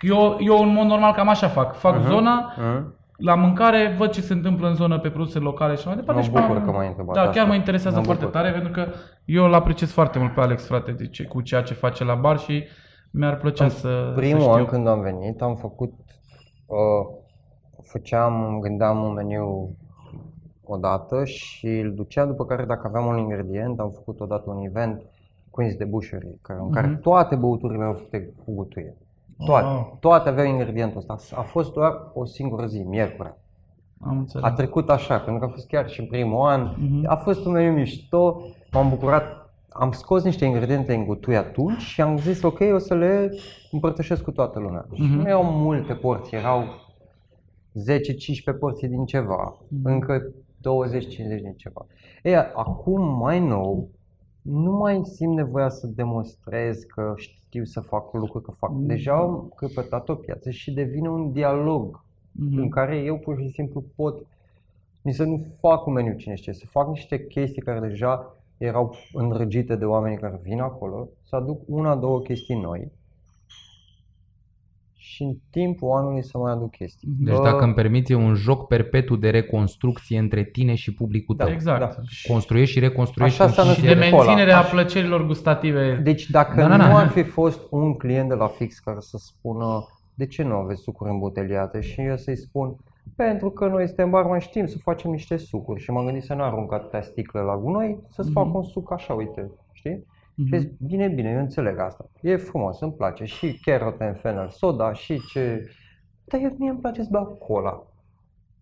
Eu, 0.00 0.36
eu 0.40 0.62
în 0.62 0.72
mod 0.72 0.86
normal 0.86 1.12
cam 1.12 1.28
așa 1.28 1.48
fac. 1.48 1.74
Fac 1.76 1.98
Mhm. 1.98 2.06
zona, 2.08 2.54
Uh-huh. 2.54 3.00
La 3.16 3.34
mâncare, 3.34 3.94
văd 3.98 4.10
ce 4.10 4.20
se 4.20 4.32
întâmplă 4.32 4.68
în 4.68 4.74
zonă 4.74 4.98
pe 4.98 5.10
produse 5.10 5.38
locale 5.38 5.74
și 5.74 5.86
mai 5.86 5.96
departe. 5.96 6.20
Mă 6.20 6.26
și 6.26 6.32
bucur 6.32 6.56
m-am- 6.56 6.64
că 6.64 6.70
m-ai 6.70 6.86
întrebat 6.86 7.14
Da, 7.14 7.20
asta. 7.20 7.32
chiar 7.32 7.46
mă 7.46 7.54
interesează 7.54 7.96
Mă 7.98 8.04
foarte 8.04 8.24
bucur. 8.24 8.40
tare 8.40 8.52
pentru 8.52 8.70
că 8.72 8.86
eu 9.24 9.44
îl 9.44 9.54
apreciez 9.54 9.90
foarte 9.90 10.18
mult 10.18 10.34
pe 10.34 10.40
Alex, 10.40 10.66
frate, 10.66 10.92
de 10.92 11.06
ce, 11.06 11.24
cu 11.24 11.40
ceea 11.40 11.62
ce 11.62 11.74
face 11.74 12.04
la 12.04 12.14
bar 12.14 12.38
și 12.38 12.64
mi-ar 13.10 13.36
plăcea 13.36 13.68
să, 13.68 14.12
Primul 14.16 14.40
să 14.40 14.48
an 14.48 14.58
știu. 14.58 14.66
când 14.70 14.86
am 14.86 15.00
venit 15.00 15.42
am 15.42 15.54
făcut, 15.56 15.92
uh, 16.66 17.16
făceam, 17.82 18.58
gândeam 18.60 19.02
un 19.02 19.12
meniu 19.12 19.76
odată 20.64 21.24
și 21.24 21.66
îl 21.66 21.94
duceam 21.94 22.26
după 22.26 22.44
care 22.44 22.64
dacă 22.64 22.82
aveam 22.86 23.06
un 23.06 23.18
ingredient, 23.18 23.80
am 23.80 23.90
făcut 23.90 24.20
odată 24.20 24.50
un 24.50 24.64
event 24.64 25.02
Queens 25.50 25.74
de 25.76 25.84
Bușării, 25.84 26.38
care, 26.42 26.58
în 26.62 26.70
care 26.70 26.86
Mhm. 26.86 27.00
toate 27.00 27.34
băuturile 27.34 27.78
erau 27.82 27.92
făcute 27.94 28.32
cu 28.44 28.54
gutuie. 28.54 28.96
Toate, 29.44 29.66
Wow. 29.66 29.96
toate 30.00 30.28
aveau 30.28 30.46
ingredientul 30.46 31.04
ăsta. 31.08 31.36
A 31.36 31.42
fost 31.42 31.72
doar 31.72 32.10
o 32.14 32.24
singură 32.24 32.66
zi, 32.66 32.78
miercuri. 32.82 33.34
Am 34.00 34.18
înțeles. 34.18 34.44
A 34.46 34.52
trecut 34.52 34.90
așa, 34.90 35.18
pentru 35.18 35.38
că 35.38 35.44
a 35.44 35.54
fost 35.54 35.66
chiar 35.66 35.88
și 35.88 36.00
în 36.00 36.06
primul 36.06 36.46
an. 36.46 36.74
Mhm. 36.76 37.04
A 37.10 37.16
fost 37.16 37.44
un 37.46 37.52
meniu 37.52 37.72
mișto, 37.72 38.42
m-am 38.72 38.88
bucurat. 38.88 39.24
Am 39.68 39.92
scos 39.92 40.22
niște 40.22 40.44
ingrediente 40.44 40.94
în 40.94 41.04
gutui 41.04 41.36
atunci 41.36 41.80
și 41.80 42.00
am 42.00 42.16
zis 42.18 42.42
ok, 42.42 42.58
o 42.74 42.78
să 42.78 42.94
le 42.94 43.30
împărtășesc 43.70 44.22
cu 44.22 44.30
toată 44.30 44.58
lumea. 44.58 44.86
Și 44.92 45.02
Mhm. 45.02 45.14
nu 45.14 45.28
erau 45.28 45.44
multe 45.44 45.92
porții, 45.94 46.36
erau 46.36 46.64
10-15 47.72 48.52
porții 48.58 48.88
din 48.88 49.04
ceva, 49.04 49.56
Mhm. 49.68 49.86
încă 49.86 50.22
20-50 50.60 51.40
din 51.40 51.54
ceva. 51.56 51.86
Ei, 52.22 52.36
acum 52.36 53.18
mai 53.18 53.40
nou, 53.40 53.88
nu 54.42 54.72
mai 54.72 55.00
simt 55.04 55.34
nevoia 55.34 55.68
să 55.68 55.86
demonstrez 55.86 56.82
că 56.82 57.14
știu 57.16 57.64
să 57.64 57.80
fac 57.80 58.12
lucruri, 58.12 58.44
că 58.44 58.50
fac. 58.50 58.70
Mhm. 58.70 58.86
Deja 58.86 59.12
am 59.12 59.52
căpătat 59.56 60.08
o 60.08 60.14
piață 60.14 60.50
și 60.50 60.72
devine 60.72 61.08
un 61.10 61.32
dialog 61.32 62.04
Mhm. 62.32 62.58
în 62.58 62.68
care 62.68 62.96
eu 62.98 63.18
pur 63.18 63.38
și 63.40 63.48
simplu 63.48 63.84
pot 63.96 64.26
nici 65.02 65.14
să 65.14 65.24
nu 65.24 65.46
fac 65.60 65.86
un 65.86 65.92
meniu 65.92 66.14
cine 66.14 66.34
știe, 66.34 66.52
să 66.52 66.66
fac 66.66 66.88
niște 66.88 67.26
chestii 67.26 67.62
care 67.62 67.88
deja 67.88 68.36
erau 68.58 68.94
îndrăgite 69.12 69.76
de 69.76 69.84
oamenii 69.84 70.18
care 70.18 70.40
vin 70.42 70.60
acolo, 70.60 71.08
să 71.22 71.36
aduc 71.36 71.60
una, 71.66 71.96
două 71.96 72.20
chestii 72.20 72.60
noi 72.60 72.90
și 75.04 75.22
în 75.22 75.34
timpul 75.50 75.90
anului 75.90 76.22
să 76.24 76.38
mai 76.38 76.52
aduc 76.52 76.70
chestii. 76.70 77.08
Deci 77.18 77.34
Bă, 77.36 77.42
dacă 77.42 77.64
îmi 77.64 77.74
permiți, 77.74 78.12
e 78.12 78.14
un 78.14 78.34
joc 78.34 78.66
perpetu 78.66 79.16
de 79.16 79.30
reconstrucție 79.30 80.18
între 80.18 80.44
tine 80.44 80.74
și 80.74 80.94
publicul 80.94 81.34
tău. 81.36 81.46
Da. 81.46 81.52
Exact. 81.52 81.98
Și- 82.08 82.30
Construiești 82.30 82.72
și 82.74 82.80
reconstruiești. 82.80 83.42
Așa 83.42 83.60
în 83.62 83.66
s-a 83.66 83.72
Și 83.72 83.80
fiecare- 83.80 84.00
de 84.04 84.10
Cola. 84.10 84.22
menținerea 84.24 84.58
Așa. 84.58 84.68
plăcerilor 84.70 85.26
gustative. 85.26 86.00
Deci 86.02 86.30
dacă 86.30 86.60
Da, 86.60 86.68
da, 86.68 86.76
da. 86.76 86.88
nu 86.88 86.96
ar 86.96 87.08
fi 87.08 87.22
fost 87.22 87.60
un 87.70 87.94
client 87.96 88.28
de 88.28 88.34
la 88.34 88.46
Fix 88.46 88.78
care 88.78 89.00
să 89.00 89.16
spună 89.20 89.86
de 90.14 90.26
ce 90.26 90.42
nu 90.42 90.54
aveți 90.54 90.80
sucuri 90.82 91.10
îmboteliate 91.10 91.80
și 91.80 92.00
eu 92.00 92.16
să-i 92.16 92.36
spun 92.36 92.76
pentru 93.16 93.50
că 93.50 93.66
noi 93.66 93.86
suntem 93.86 94.10
barman 94.10 94.38
știm 94.38 94.66
să 94.66 94.78
facem 94.78 95.10
niște 95.10 95.36
sucuri 95.36 95.80
și 95.80 95.90
m-am 95.90 96.04
gândit 96.04 96.22
să 96.22 96.34
nu 96.34 96.42
arunc 96.42 96.72
atâtea 96.72 97.02
sticle 97.02 97.40
la 97.40 97.56
gunoi, 97.56 97.98
să-ți 98.08 98.30
Mhm. 98.30 98.38
fac 98.42 98.54
un 98.54 98.62
suc 98.62 98.92
așa, 98.92 99.14
uite, 99.14 99.50
știi? 99.72 100.06
Și 100.46 100.52
Mhm. 100.54 100.58
zic, 100.58 100.72
bine, 100.86 101.08
bine, 101.08 101.30
eu 101.30 101.38
înțeleg 101.38 101.78
asta. 101.78 102.10
E 102.20 102.36
frumos, 102.36 102.80
îmi 102.80 102.92
place 102.92 103.24
și 103.24 103.60
carrot 103.64 104.00
and 104.00 104.20
fennel 104.20 104.48
soda 104.48 104.92
și 104.92 105.20
ce... 105.32 105.70
Dar 106.24 106.40
eu, 106.40 106.50
mie 106.58 106.70
îmi 106.70 106.78
place 106.78 107.02
să 107.02 107.08
beau 107.10 107.24
cola. 107.26 107.86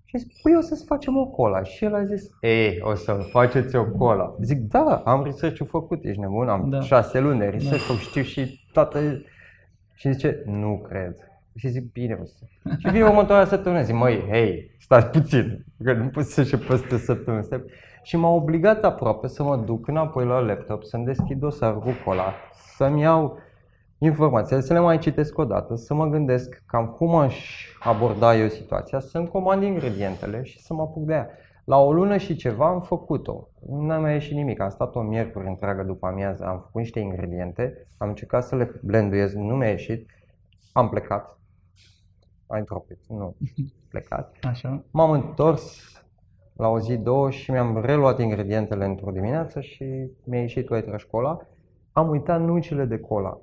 Și 0.05 0.19
zic, 0.19 0.33
păi 0.43 0.57
o 0.57 0.61
să-ți 0.61 0.85
facem 0.85 1.17
o 1.17 1.27
cola. 1.27 1.63
Și 1.63 1.85
el 1.85 1.95
a 1.95 2.05
zis, 2.05 2.23
ei, 2.41 2.79
o 2.83 2.95
să 2.95 3.13
faceți 3.13 3.77
o 3.77 3.85
cola. 3.87 4.37
Zic, 4.41 4.59
da, 4.61 5.03
am 5.05 5.25
research-ul 5.25 5.67
făcut, 5.67 6.05
ești 6.05 6.21
nebun, 6.21 6.49
am 6.49 6.71
Da. 6.71 6.81
șase 6.81 7.21
luni 7.21 7.39
de 7.39 7.45
research, 7.47 8.01
știu 8.01 8.23
și 8.23 8.61
toată... 8.73 9.23
Și 9.95 10.13
zice, 10.13 10.43
nu 10.47 10.85
cred. 10.89 11.17
Și 11.57 11.69
zic, 11.69 11.93
bine, 11.93 12.15
mă. 12.15 12.25
Și 12.79 12.91
vine 12.91 13.05
următoarea 13.05 13.47
săptămână, 13.47 13.83
zic, 13.83 13.95
măi, 13.95 14.25
hei, 14.31 14.71
stați 14.81 15.07
puțin, 15.07 15.65
că 15.85 15.93
nu 15.93 16.09
poți 16.09 16.33
să 16.35 16.43
și 16.43 16.57
peste 16.57 16.97
săptămână. 16.97 17.43
Stai. 18.01 18.09
Și 18.09 18.17
m-a 18.17 18.29
obligat 18.29 18.85
aproape 18.85 19.27
să 19.27 19.43
mă 19.43 19.57
duc 19.57 19.87
înapoi 19.87 20.25
la 20.25 20.39
laptop, 20.39 20.85
să-mi 20.85 21.05
deschid 21.05 21.39
dosarul 21.39 21.81
cu 21.81 21.91
cola, 22.05 22.33
să-mi 22.77 23.01
iau 23.01 23.39
informațiile, 23.99 24.61
să 24.61 24.73
le 24.73 24.79
mai 24.79 24.99
citesc 24.99 25.39
o 25.39 25.45
dată, 25.45 25.75
să 25.75 25.95
mă 25.95 26.07
gândesc 26.07 26.63
cam 26.67 26.87
cum 26.87 27.15
aș 27.15 27.67
aborda 27.81 28.37
eu 28.37 28.49
situația, 28.49 29.01
să-mi 29.01 29.29
comand 29.29 29.63
ingredientele 29.63 30.43
și 30.43 30.61
să 30.61 30.75
mă 30.75 30.83
apuc 30.83 31.05
de 31.05 31.13
ea. 31.13 31.29
La 31.65 31.77
o 31.77 31.93
lună 31.93 32.17
și 32.17 32.37
ceva 32.37 32.69
am 32.69 32.81
făcut-o. 32.81 33.49
Nu 33.69 33.95
mi-a 33.95 34.13
ieșit 34.13 34.35
nimic. 34.35 34.61
Am 34.61 34.71
stat 34.71 34.95
o 34.95 35.01
miercuri 35.01 35.47
întreagă 35.47 35.83
după 35.83 36.07
amiază, 36.07 36.45
am 36.45 36.59
făcut 36.59 36.81
niște 36.81 37.01
ingrediente, 37.01 37.89
am 37.99 38.09
încercat 38.09 38.45
să 38.45 38.57
le 38.57 38.81
blenduiez, 38.83 39.35
nu 39.35 39.55
mi-a 39.57 39.69
ieșit. 39.69 40.11
Am 40.73 40.89
plecat. 40.89 41.39
Ai 42.47 42.59
întropit, 42.59 42.99
nu. 43.09 43.37
Plecat. 43.91 44.37
Așa. 44.43 44.85
M-am 44.91 45.11
întors 45.11 45.91
la 46.61 46.69
o 46.69 46.79
zi, 46.79 46.97
două 46.97 47.31
și 47.31 47.51
mi-am 47.51 47.81
reluat 47.85 48.21
ingredientele 48.21 48.85
într-o 48.85 49.11
dimineață 49.11 49.61
și 49.61 49.85
mi-a 50.25 50.41
ieșit 50.41 50.67
toate 50.67 50.95
școala. 50.97 51.39
Am 51.93 52.09
uitat 52.09 52.41
nucile 52.41 52.85
de 52.85 52.99
cola. 52.99 53.39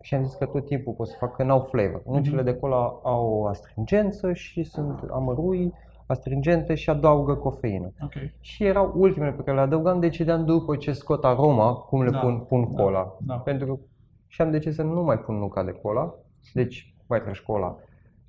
Și 0.00 0.14
am 0.14 0.24
zis 0.24 0.34
că 0.34 0.46
tot 0.46 0.66
timpul 0.66 0.92
pot 0.92 1.08
să 1.08 1.16
fac, 1.18 1.36
că 1.36 1.42
n-au 1.42 1.60
flavor. 1.60 2.02
Nucile 2.04 2.42
de 2.42 2.54
cola 2.56 3.00
au 3.02 3.32
o 3.32 3.46
astringență 3.46 4.32
și 4.32 4.62
sunt 4.62 5.04
amărui, 5.10 5.72
astringente 6.06 6.74
și 6.74 6.90
adaugă 6.90 7.34
cofeină. 7.34 7.92
Ok. 8.02 8.12
Și 8.40 8.64
erau 8.64 8.92
ultimele 8.96 9.32
pe 9.32 9.42
care 9.42 9.56
le 9.56 9.62
adăugam, 9.62 10.00
decideam 10.00 10.44
după 10.44 10.76
ce 10.76 10.92
scot 10.92 11.24
aroma, 11.24 11.72
cum 11.72 12.02
le 12.02 12.10
Da, 12.10 12.18
pun, 12.18 12.38
pun 12.48 12.68
da, 12.74 12.82
cola. 12.82 13.16
da. 13.26 13.34
Pentru 13.34 13.66
că 13.76 13.80
și 14.26 14.42
am 14.42 14.50
decis 14.50 14.74
să 14.74 14.82
nu 14.82 15.02
mai 15.02 15.18
pun 15.18 15.34
nuca 15.34 15.62
de 15.64 15.72
cola, 15.82 16.14
deci 16.54 16.94
White 17.06 17.24
Trash 17.24 17.40
Cola 17.40 17.76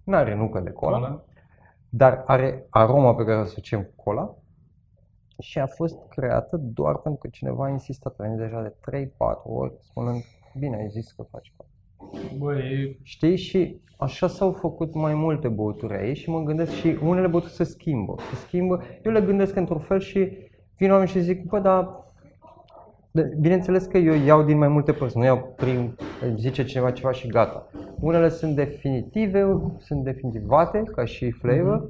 nu 0.04 0.16
are 0.16 0.36
nucă 0.36 0.60
de 0.60 0.72
cola, 0.72 0.98
Cola. 0.98 1.24
Dar 1.94 2.24
are 2.26 2.66
aroma 2.70 3.16
pe 3.16 3.24
care 3.24 3.38
o 3.38 3.42
asociem 3.42 3.82
cu 3.84 4.04
cola 4.04 4.36
și 5.40 5.60
a 5.60 5.68
fost 5.68 5.98
creată 6.10 6.58
doar 6.58 6.96
pentru 6.98 7.20
că 7.22 7.28
cineva 7.28 7.66
a 7.66 7.70
insistat, 7.70 8.14
a 8.18 8.24
venit 8.24 8.38
deja 8.38 8.62
de 8.62 8.76
3-4 9.08 9.12
ori 9.44 9.74
spunând, 9.80 10.22
bine 10.60 10.76
ai 10.76 10.90
zis 10.90 11.12
că 11.12 11.24
faci 11.32 11.54
cola. 11.56 11.70
Băi, 12.38 13.00
Știi? 13.04 13.36
Și 13.36 13.82
așa 13.98 14.28
s-au 14.28 14.52
făcut 14.52 14.94
mai 14.94 15.14
multe 15.14 15.48
băuturi 15.48 15.94
aici 15.94 16.18
și 16.18 16.30
mă 16.30 16.40
gândesc 16.44 16.72
și 16.72 16.98
unele 17.04 17.28
băuturi 17.28 17.52
se 17.54 17.64
schimbă. 17.64 18.16
Se 18.30 18.36
schimbă, 18.36 18.82
eu 19.04 19.12
le 19.12 19.22
gândesc 19.22 19.56
într-un 19.56 19.80
fel 19.80 20.00
și 20.00 20.32
vin 20.78 20.92
oameni 20.92 21.10
și 21.10 21.20
zic, 21.22 21.44
bă, 21.44 21.60
dar 21.60 21.84
de- 21.84 22.11
Bineînțeles 23.40 23.86
că 23.86 23.98
eu 23.98 24.14
iau 24.14 24.44
din 24.44 24.58
mai 24.58 24.68
multe 24.68 24.92
părți, 24.92 25.18
nu 25.18 25.24
iau 25.24 25.54
prin, 25.56 25.96
zice 26.36 26.64
cineva 26.64 26.92
ceva 26.92 27.12
și 27.12 27.28
gata. 27.28 27.68
Unele 28.00 28.30
sunt 28.30 28.56
definitive, 28.56 29.62
sunt 29.78 30.04
definitivate 30.04 30.84
ca 30.96 31.06
și 31.06 31.32
flavor, 31.32 31.90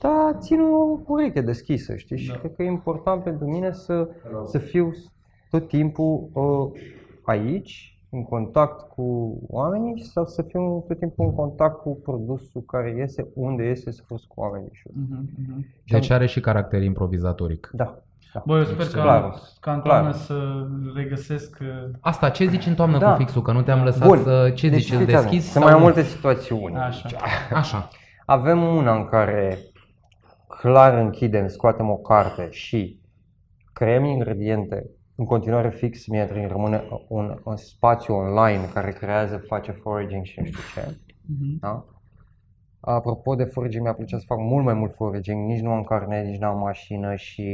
dar 0.00 0.36
țin 0.38 0.60
o 0.60 0.98
ureche 1.06 1.40
deschisă, 1.40 1.96
știi? 1.96 2.16
Și 2.16 2.30
Da. 2.30 2.38
cred 2.38 2.54
că 2.54 2.62
e 2.62 2.66
important 2.66 3.22
pentru 3.22 3.46
mine 3.46 3.72
să, 3.72 4.08
să 4.44 4.58
fiu 4.58 4.90
tot 5.50 5.68
timpul 5.68 6.28
uh, 6.32 6.80
aici, 7.22 7.98
în 8.10 8.24
contact 8.24 8.88
cu 8.88 9.38
oamenii 9.48 10.00
sau 10.02 10.26
să 10.26 10.42
fiu 10.42 10.84
tot 10.88 10.98
timpul 10.98 11.24
în 11.24 11.34
contact 11.34 11.80
cu 11.80 11.98
produsul 12.02 12.62
care 12.66 12.94
iese, 12.96 13.26
unde 13.34 13.64
iese 13.64 13.90
să 13.90 14.02
fost 14.06 14.24
cu 14.26 14.40
oamenii. 14.40 14.70
Și 14.72 14.86
eu. 14.86 14.92
mhm, 15.08 15.28
mhm. 15.48 15.66
Deci 15.90 16.10
are 16.10 16.26
și 16.26 16.40
caracter 16.40 16.82
improvizatoric. 16.82 17.70
Da. 17.72 18.02
Da. 18.36 18.42
Bă, 18.46 18.56
eu 18.58 18.64
sper 18.64 18.86
că, 18.86 19.00
Clar. 19.00 19.34
ca 19.60 19.72
în 19.72 19.80
toamnă 19.80 20.10
Clar. 20.10 20.20
să 20.22 20.66
regăsesc 20.94 21.58
uh, 21.60 21.66
Asta, 22.00 22.28
ce 22.28 22.44
zici 22.46 22.66
în 22.66 22.74
toamnă 22.74 22.98
Da. 22.98 23.10
cu 23.10 23.16
fixul? 23.18 23.42
Că 23.42 23.52
nu 23.52 23.62
te-am 23.62 23.84
lăsat 23.84 24.06
Bun. 24.06 24.18
să... 24.22 24.50
Ce 24.54 24.68
Deci 24.68 24.80
zici, 24.80 24.92
îl 24.92 24.98
fiți 24.98 25.10
atenți, 25.10 25.22
deschizi 25.30 25.50
Sunt 25.50 25.62
sau 25.64 25.72
mai 25.72 25.80
nu? 25.80 25.84
multe 25.84 26.02
situațiuni. 26.02 26.76
așa. 26.76 27.08
Așa. 27.60 27.88
Avem 28.26 28.62
una 28.62 28.94
în 28.94 29.04
care 29.04 29.58
clar 30.60 30.94
închidem, 30.98 31.48
scoatem 31.48 31.90
o 31.90 31.96
carte 31.96 32.48
și 32.50 33.00
creăm 33.72 34.04
ingrediente. 34.04 34.90
În 35.14 35.24
continuare 35.24 35.70
fix 35.70 36.06
Mietrin 36.06 36.48
rămâne 36.48 36.82
un, 37.08 37.40
un 37.44 37.56
spațiu 37.56 38.14
online 38.14 38.70
care 38.74 38.90
creează, 38.92 39.36
face 39.46 39.70
foraging 39.72 40.24
și 40.24 40.40
nu 40.40 40.46
știu 40.46 40.60
ce. 40.74 40.96
Mhm. 41.26 41.58
Da? 41.60 41.84
Apropo 42.80 43.34
de 43.34 43.44
foraging, 43.44 43.82
mi-a 43.82 43.92
plăcea 43.94 44.18
să 44.18 44.24
fac 44.26 44.38
mult 44.38 44.64
mai 44.64 44.74
mult 44.74 44.94
foraging, 44.94 45.46
nici 45.48 45.60
nu 45.60 45.70
am 45.70 45.82
carne, 45.82 46.22
nici 46.22 46.38
nu 46.40 46.46
am 46.46 46.58
mașină 46.58 47.14
și 47.14 47.44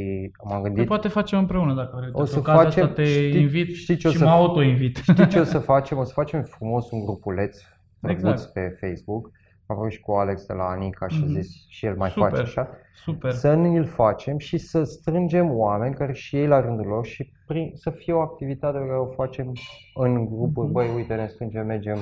m-am 0.43 0.61
Păi 0.61 0.69
gândit 0.69 0.87
poate 0.87 1.07
facem 1.07 1.39
împreună 1.39 1.73
dacă 1.73 1.95
vrei. 1.99 2.09
O 2.13 2.19
Cu 2.19 2.25
să 2.25 2.39
ocazia 2.39 2.61
facem- 2.63 2.83
asta 2.83 2.95
te 2.95 3.03
știi- 3.05 3.41
invit 3.41 3.75
știi 3.75 3.95
ce 3.95 4.07
o 4.07 4.11
și 4.11 4.17
să- 4.17 4.23
mă 4.23 4.29
auto-invit. 4.29 4.97
Știi 5.11 5.27
ce 5.27 5.39
o 5.39 5.43
să 5.43 5.59
facem? 5.73 5.97
O 5.97 6.03
să 6.03 6.13
facem 6.13 6.41
frumos 6.41 6.91
un 6.91 7.05
grupuleț 7.05 7.57
drăguț 7.99 8.21
Exact. 8.23 8.53
pe 8.53 8.77
Facebook. 8.79 9.31
Am 9.65 9.75
vorbit 9.75 9.93
și 9.95 10.01
cu 10.01 10.11
Alex 10.11 10.45
de 10.45 10.53
la 10.53 10.63
Anica 10.63 11.07
și 11.07 11.19
a 11.21 11.25
Mhm. 11.25 11.33
zis 11.41 11.65
și 11.67 11.85
el 11.85 11.95
mai 11.95 12.09
Super. 12.09 12.29
face 12.29 12.41
așa. 12.41 12.69
Super. 12.95 13.31
Să 13.31 13.53
ne 13.55 13.77
îl 13.77 13.85
facem 13.85 14.37
și 14.37 14.57
să 14.57 14.83
strângem 14.83 15.51
oameni 15.51 15.95
care 15.95 16.13
și 16.13 16.35
ei 16.35 16.47
la 16.47 16.59
rândul 16.61 16.85
lor 16.85 17.05
și 17.05 17.31
prin, 17.47 17.71
să 17.75 17.89
fie 17.89 18.13
o 18.13 18.19
activitate 18.19 18.77
pe 18.77 18.85
care 18.85 18.99
o 18.99 19.05
facem 19.05 19.51
în 19.93 20.25
grupuri. 20.25 20.65
Mhm. 20.65 20.73
Băi, 20.73 20.87
uite, 20.95 21.13
ne 21.15 21.27
strângem, 21.27 21.65
mergem 21.65 21.97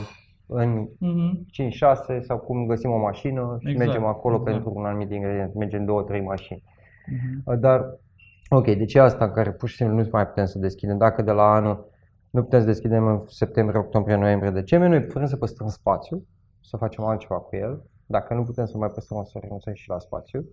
în 0.54 0.88
Mhm. 1.00 1.46
5-6 1.52 2.20
sau 2.20 2.38
cum 2.38 2.66
găsim 2.66 2.92
o 2.92 2.98
mașină 2.98 3.58
și 3.60 3.70
Exact, 3.70 3.86
mergem 3.88 4.06
acolo 4.06 4.36
exact. 4.36 4.52
pentru 4.52 4.80
un 4.80 4.86
anumit 4.86 5.12
ingredient. 5.12 5.54
Mergem 5.54 5.86
2-3 5.86 6.22
mașini. 6.22 6.64
Mhm. 7.46 7.60
Dar, 7.60 7.86
ok, 8.50 8.66
deci 8.66 8.94
e 8.94 9.00
asta 9.00 9.26
în 9.26 9.32
care 9.32 9.52
pur 9.52 9.70
și 9.70 9.76
simplu 9.76 9.96
nu 9.96 10.08
mai 10.12 10.28
putem 10.28 10.46
să 10.46 10.60
deschidem. 10.60 10.98
Dacă 10.98 11.22
de 11.22 11.32
la 11.32 11.44
anul 11.54 11.90
nu 12.30 12.44
putem 12.44 12.60
să 12.60 12.66
deschidem 12.66 13.08
în 13.08 13.22
septembrie, 13.26 13.80
octombrie, 13.80 14.16
noiembrie, 14.16 14.52
decembrie, 14.52 14.90
noi 14.92 15.02
putem 15.08 15.26
să 15.26 15.36
păstrăm 15.38 15.68
spațiu, 15.68 16.26
să 16.62 16.78
facem 16.78 17.04
altceva 17.04 17.36
cu 17.40 17.56
el. 17.56 17.84
Dacă 18.06 18.34
nu 18.34 18.44
putem 18.44 18.66
să 18.66 18.78
mai 18.78 18.90
păstrăm, 18.94 19.18
o 19.18 19.24
să 19.24 19.38
renunțăm 19.42 19.74
și 19.74 19.90
la 19.90 20.00
spațiu. 20.00 20.46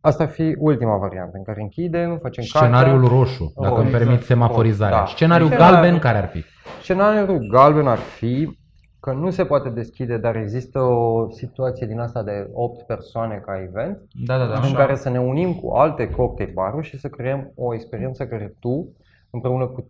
Asta 0.00 0.22
ar 0.22 0.28
fi 0.28 0.56
ultima 0.58 0.96
variantă 0.96 1.36
în 1.36 1.42
care 1.44 1.60
închidem, 1.60 2.18
facem 2.18 2.44
Scenariul 2.44 3.00
cartea. 3.00 3.18
roșu, 3.18 3.52
dacă 3.60 3.72
Oh, 3.72 3.78
îmi 3.78 3.86
exact. 3.88 4.04
permit 4.04 4.22
semaforizarea. 4.22 4.98
Da. 4.98 5.04
Scenariul 5.06 5.48
Scenariul- 5.48 5.80
galben 5.80 5.98
care 6.00 6.18
ar 6.18 6.26
fi? 6.28 6.44
Scenariul 6.86 7.46
galben 7.48 7.86
ar 7.86 7.98
fi 7.98 8.58
că 9.00 9.12
nu 9.12 9.30
se 9.30 9.44
poate 9.44 9.68
deschide, 9.68 10.16
dar 10.16 10.36
există 10.36 10.80
o 10.80 11.30
situație 11.30 11.86
din 11.86 11.98
asta 11.98 12.22
de 12.22 12.50
8 12.52 12.82
persoane 12.82 13.42
ca 13.44 13.62
event, 13.62 13.98
Da, 14.26 14.38
da, 14.38 14.46
da. 14.46 14.54
în 14.54 14.62
Așa. 14.62 14.76
care 14.76 14.94
să 14.94 15.08
ne 15.08 15.20
unim 15.20 15.54
cu 15.54 15.74
alte 15.74 16.10
cocktail 16.10 16.50
baruri 16.54 16.86
și 16.86 16.98
să 16.98 17.08
creăm 17.08 17.52
o 17.54 17.74
experiență 17.74 18.26
care 18.26 18.54
tu, 18.60 18.92
împreună 19.30 19.66
cu 19.66 19.82
3-4 19.82 19.86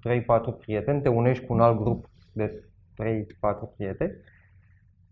prieteni, 0.58 1.02
te 1.02 1.08
unești 1.08 1.44
cu 1.44 1.52
un 1.52 1.60
alt 1.60 1.80
grup 1.80 2.08
de 2.32 2.64
3-4 2.94 2.96
prieteni 3.76 4.12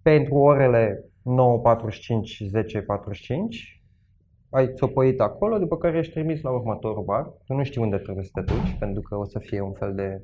pentru 0.02 0.34
orele 0.34 1.04
9.45 1.04 1.06
10.45 2.62 2.68
ai 4.50 4.72
țopăit 4.74 5.20
acolo, 5.20 5.58
după 5.58 5.76
care 5.76 5.98
ești 5.98 6.12
trimis 6.12 6.40
la 6.42 6.50
următorul 6.50 7.02
bar. 7.04 7.32
Tu 7.46 7.54
nu 7.54 7.62
știi 7.64 7.82
unde 7.82 7.96
trebuie 7.96 8.24
să 8.24 8.30
te 8.32 8.40
duci, 8.40 8.76
pentru 8.78 9.02
că 9.02 9.16
o 9.16 9.24
să 9.24 9.38
fie 9.38 9.60
un 9.60 9.72
fel 9.72 9.94
de, 9.94 10.22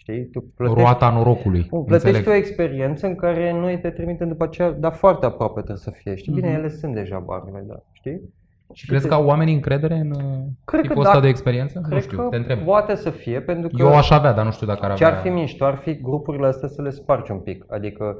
știi, 0.00 0.24
tu 0.24 0.44
plătești, 0.56 0.80
Roata 0.82 1.10
norocului. 1.10 1.66
Bun, 1.70 1.84
plătești 1.84 2.16
Înțeleg. 2.16 2.28
o 2.28 2.38
experiență 2.38 3.06
în 3.06 3.14
care 3.14 3.52
noi 3.52 3.78
te 3.80 3.90
trimitem 3.90 4.28
după 4.28 4.44
aceea, 4.44 4.70
dar 4.70 4.92
foarte 4.92 5.26
aproape 5.26 5.54
trebuie 5.60 5.76
să 5.76 5.90
fie. 5.90 6.14
Știi, 6.14 6.32
bine, 6.32 6.48
Mhm. 6.48 6.56
ele 6.58 6.68
sunt 6.68 6.94
deja 6.94 7.18
barurile, 7.18 7.64
da, 7.66 7.82
știi? 7.92 8.20
Și 8.72 8.86
crezi 8.86 9.08
că 9.08 9.14
au 9.14 9.26
oamenii 9.26 9.54
încredere 9.54 9.94
în 9.94 10.10
uh, 10.10 10.22
Cred 10.64 10.80
că 10.80 10.86
tipul 10.86 11.00
ăsta 11.00 11.12
dacă- 11.12 11.24
de 11.24 11.30
experiență? 11.30 11.78
Nu 11.78 11.88
Cred 11.88 12.02
știu, 12.02 12.16
că 12.18 12.26
te 12.30 12.36
întreb. 12.36 12.58
poate 12.58 12.94
să 12.94 13.10
fie, 13.10 13.40
pentru 13.40 13.68
că 13.68 13.82
Eu 13.82 13.96
aș 13.96 14.10
avea, 14.10 14.32
dar 14.32 14.44
nu 14.44 14.50
știu 14.50 14.66
dacă 14.66 14.84
ar 14.84 14.94
ce 14.94 15.04
avea. 15.04 15.16
ar 15.16 15.22
fi 15.22 15.28
mișto, 15.28 15.64
ar 15.64 15.74
fi 15.76 16.00
grupurile 16.00 16.46
astea 16.46 16.68
să 16.68 16.82
le 16.82 16.90
spargi 16.90 17.30
un 17.30 17.38
pic. 17.38 17.64
Adică 17.72 18.16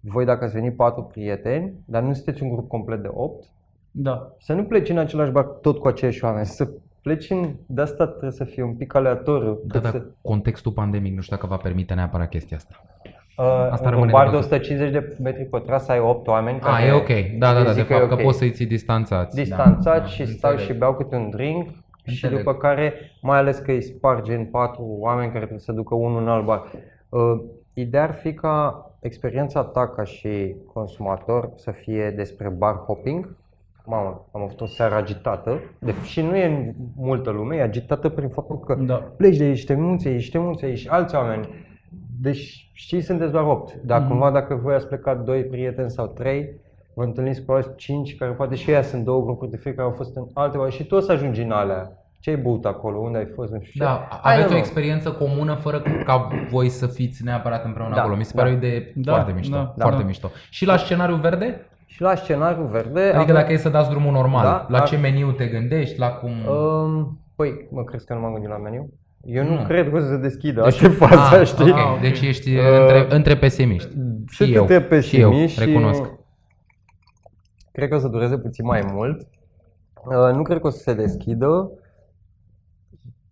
voi 0.00 0.24
dacă 0.24 0.44
ați 0.44 0.54
venit 0.54 0.76
patru 0.76 1.02
prieteni, 1.02 1.72
dar 1.84 2.02
nu 2.02 2.12
sunteți 2.12 2.42
un 2.42 2.48
grup 2.48 2.68
complet 2.68 3.02
de 3.02 3.08
8, 3.12 3.44
Da. 3.90 4.32
să 4.38 4.52
nu 4.52 4.64
pleci 4.64 4.88
în 4.88 4.98
același 4.98 5.30
bar 5.30 5.44
tot 5.44 5.78
cu 5.78 5.88
aceiași 5.88 6.24
oameni, 6.24 6.46
să 6.46 6.68
pleci 7.02 7.30
în... 7.30 7.54
De 7.66 7.80
asta 7.82 8.06
trebuie 8.06 8.30
să 8.30 8.44
fie 8.44 8.62
un 8.62 8.74
pic 8.74 8.94
aleatoriu. 8.94 9.58
Da, 9.64 9.72
cât 9.72 9.82
dar 9.82 9.90
să, 9.90 10.02
contextul 10.22 10.72
pandemic 10.72 11.14
nu 11.14 11.20
știu 11.20 11.36
dacă 11.36 11.48
va 11.48 11.56
permite 11.56 11.94
neapărat 11.94 12.28
chestia 12.28 12.56
asta. 12.56 12.74
uh, 13.38 13.68
asta 13.70 13.84
un 13.88 13.90
rămâne 13.94 14.10
bar 14.12 14.24
de 14.24 14.30
de 14.30 14.36
văzut. 14.36 14.52
150 14.52 14.92
de 14.92 15.16
metri 15.22 15.44
pătrați 15.44 15.84
să 15.84 15.92
ai 15.92 15.98
8 16.00 16.26
oameni. 16.26 16.60
A, 16.60 16.64
care 16.64 16.86
e 16.86 16.92
ok. 16.92 17.38
Da, 17.38 17.52
da, 17.52 17.58
da, 17.58 17.64
de 17.64 17.72
zic 17.72 17.86
că 17.86 17.92
e 17.92 17.96
fapt, 17.96 18.08
că 18.08 18.14
ok. 18.14 18.22
poți 18.22 18.38
să-i 18.38 18.50
ții 18.50 18.66
distanțați. 18.66 19.34
distanțați 19.36 20.00
Da, 20.00 20.06
și 20.06 20.18
da, 20.24 20.30
stau 20.30 20.50
înțeleg. 20.50 20.72
și 20.72 20.78
beau 20.78 20.94
câte 20.94 21.16
un 21.16 21.30
drink 21.30 21.68
și 22.04 22.24
Înțeleg. 22.24 22.36
după 22.36 22.54
care, 22.54 22.94
mai 23.22 23.38
ales 23.38 23.58
că 23.58 23.70
îi 23.70 23.82
sparge 23.82 24.34
în 24.34 24.44
patru 24.44 24.82
oameni 24.98 25.26
care 25.26 25.38
trebuie 25.38 25.58
să 25.60 25.72
ducă 25.72 25.94
unul 25.94 26.20
în 26.20 26.28
alt 26.28 26.44
bar. 26.44 26.62
Uh, 27.08 27.40
ideea 27.74 28.02
ar 28.02 28.14
fi 28.14 28.34
ca 28.34 28.86
experiența 29.00 29.62
ta 29.64 29.88
ca 29.88 30.04
și 30.04 30.54
consumator 30.72 31.50
să 31.56 31.70
fie 31.70 32.10
despre 32.10 32.48
bar 32.48 32.74
hopping. 32.74 33.36
Mamă, 33.86 34.28
am 34.32 34.42
avut 34.42 34.60
o 34.60 34.66
seară 34.66 34.94
agitată 34.94 35.60
de, 35.78 35.94
și 36.04 36.20
nu 36.22 36.36
e 36.36 36.74
multă 36.96 37.30
lume, 37.30 37.56
e 37.56 37.62
agitată 37.62 38.08
prin 38.08 38.28
faptul 38.28 38.58
că 38.58 38.74
Da. 38.74 38.94
pleci 38.94 39.36
de 39.36 39.44
aici, 39.44 39.64
te 39.64 39.74
munți 39.74 40.08
aici, 40.08 40.30
te 40.30 40.38
munți 40.38 40.64
aici, 40.64 40.88
alți 40.88 41.14
oameni. 41.14 41.48
Deci 42.20 42.70
știți, 42.72 43.06
sunteți 43.06 43.32
doar 43.32 43.44
8. 43.44 43.74
Dar 43.84 44.00
Mhm. 44.00 44.08
cumva 44.08 44.30
dacă 44.30 44.54
voi 44.62 44.74
ați 44.74 44.86
plecat 44.86 45.24
doi 45.24 45.44
prieteni 45.44 45.90
sau 45.90 46.06
trei, 46.06 46.50
vă 46.94 47.02
întâlniți 47.04 47.44
cu 47.44 47.52
alți 47.52 47.74
5, 47.76 48.16
care 48.16 48.30
poate 48.30 48.54
și 48.54 48.70
ei 48.70 48.82
sunt 48.82 49.04
două 49.04 49.24
grupuri 49.24 49.50
de 49.50 49.56
fiecare 49.56 49.88
au 49.88 49.94
fost 49.94 50.16
în 50.16 50.26
alte 50.34 50.58
ori 50.58 50.72
și 50.72 50.84
tu 50.84 50.94
o 50.94 51.00
să 51.00 51.12
ajungi 51.12 51.42
în 51.42 51.50
alea. 51.50 51.96
Ce 52.20 52.30
ai 52.30 52.36
băut 52.36 52.64
acolo? 52.64 52.98
Unde 52.98 53.18
ai 53.18 53.26
fost? 53.34 53.52
Nu 53.52 53.60
știu 53.60 53.80
ce. 53.80 53.86
Da, 53.86 54.08
Hai, 54.22 54.32
aveți 54.32 54.46
nu, 54.46 54.50
o 54.52 54.58
nu. 54.58 54.58
experiență 54.64 55.12
comună 55.12 55.54
fără 55.54 55.82
ca 56.04 56.28
voi 56.50 56.68
să 56.68 56.86
fiți 56.86 57.24
neapărat 57.24 57.64
împreună 57.64 57.94
Da, 57.94 58.00
acolo. 58.00 58.16
Mi 58.16 58.24
se 58.24 58.32
da. 58.34 58.42
pare 58.42 58.54
o 58.54 58.56
idee 58.56 58.92
Da, 58.94 59.12
foarte 59.12 59.32
mișto. 59.32 59.56
da, 59.56 59.72
foarte 59.78 60.00
da. 60.00 60.06
mișto. 60.06 60.28
Și 60.50 60.64
la 60.66 60.76
scenariu 60.76 61.16
verde? 61.16 61.66
Și 61.92 62.00
la 62.02 62.14
scenariu 62.14 62.64
verde... 62.64 63.00
Adică 63.00 63.18
avem- 63.20 63.34
dacă 63.34 63.52
e 63.52 63.56
să 63.56 63.68
dați 63.68 63.88
drumul 63.90 64.12
normal, 64.12 64.44
Da, 64.44 64.66
la 64.68 64.78
ar- 64.78 64.88
ce 64.88 64.96
meniu 64.96 65.32
te 65.32 65.46
gândești, 65.46 65.98
la 65.98 66.08
cum... 66.08 66.30
Um, 66.46 67.20
păi, 67.36 67.68
mă 67.70 67.84
crezi 67.84 68.06
că 68.06 68.14
nu 68.14 68.20
m-am 68.20 68.32
gândit 68.32 68.50
la 68.50 68.58
meniu? 68.58 68.92
Eu 69.24 69.44
nu, 69.44 69.54
Nu. 69.54 69.64
cred 69.64 69.90
că 69.90 69.96
o 69.96 70.00
să 70.00 70.06
se 70.06 70.16
deschidă. 70.16 70.62
Asta 70.62 70.84
e 70.84 70.88
faza, 70.88 71.28
ah, 71.38 71.46
știi? 71.46 71.70
ok. 71.70 71.76
Ah, 71.78 71.90
ok. 71.94 72.00
Deci 72.00 72.20
ești 72.20 72.56
Uh, 72.56 72.64
între, 72.80 73.14
între 73.14 73.36
pesimiști. 73.36 73.90
Și 74.28 74.44
Și 74.44 74.52
eu, 74.52 74.64
câte 74.64 75.00
și 75.00 75.16
eu, 75.20 75.28
pesimiști 75.30 75.60
și- 75.60 75.64
recunosc. 75.66 76.02
Cred 77.72 77.88
că 77.88 77.94
o 77.94 77.98
să 77.98 78.08
dureze 78.08 78.38
puțin 78.38 78.64
mai 78.66 78.82
mult. 78.92 79.20
Uh, 80.04 80.34
nu 80.34 80.42
cred 80.42 80.60
că 80.60 80.66
o 80.66 80.70
să 80.70 80.78
se 80.78 80.94
deschidă. 80.94 81.70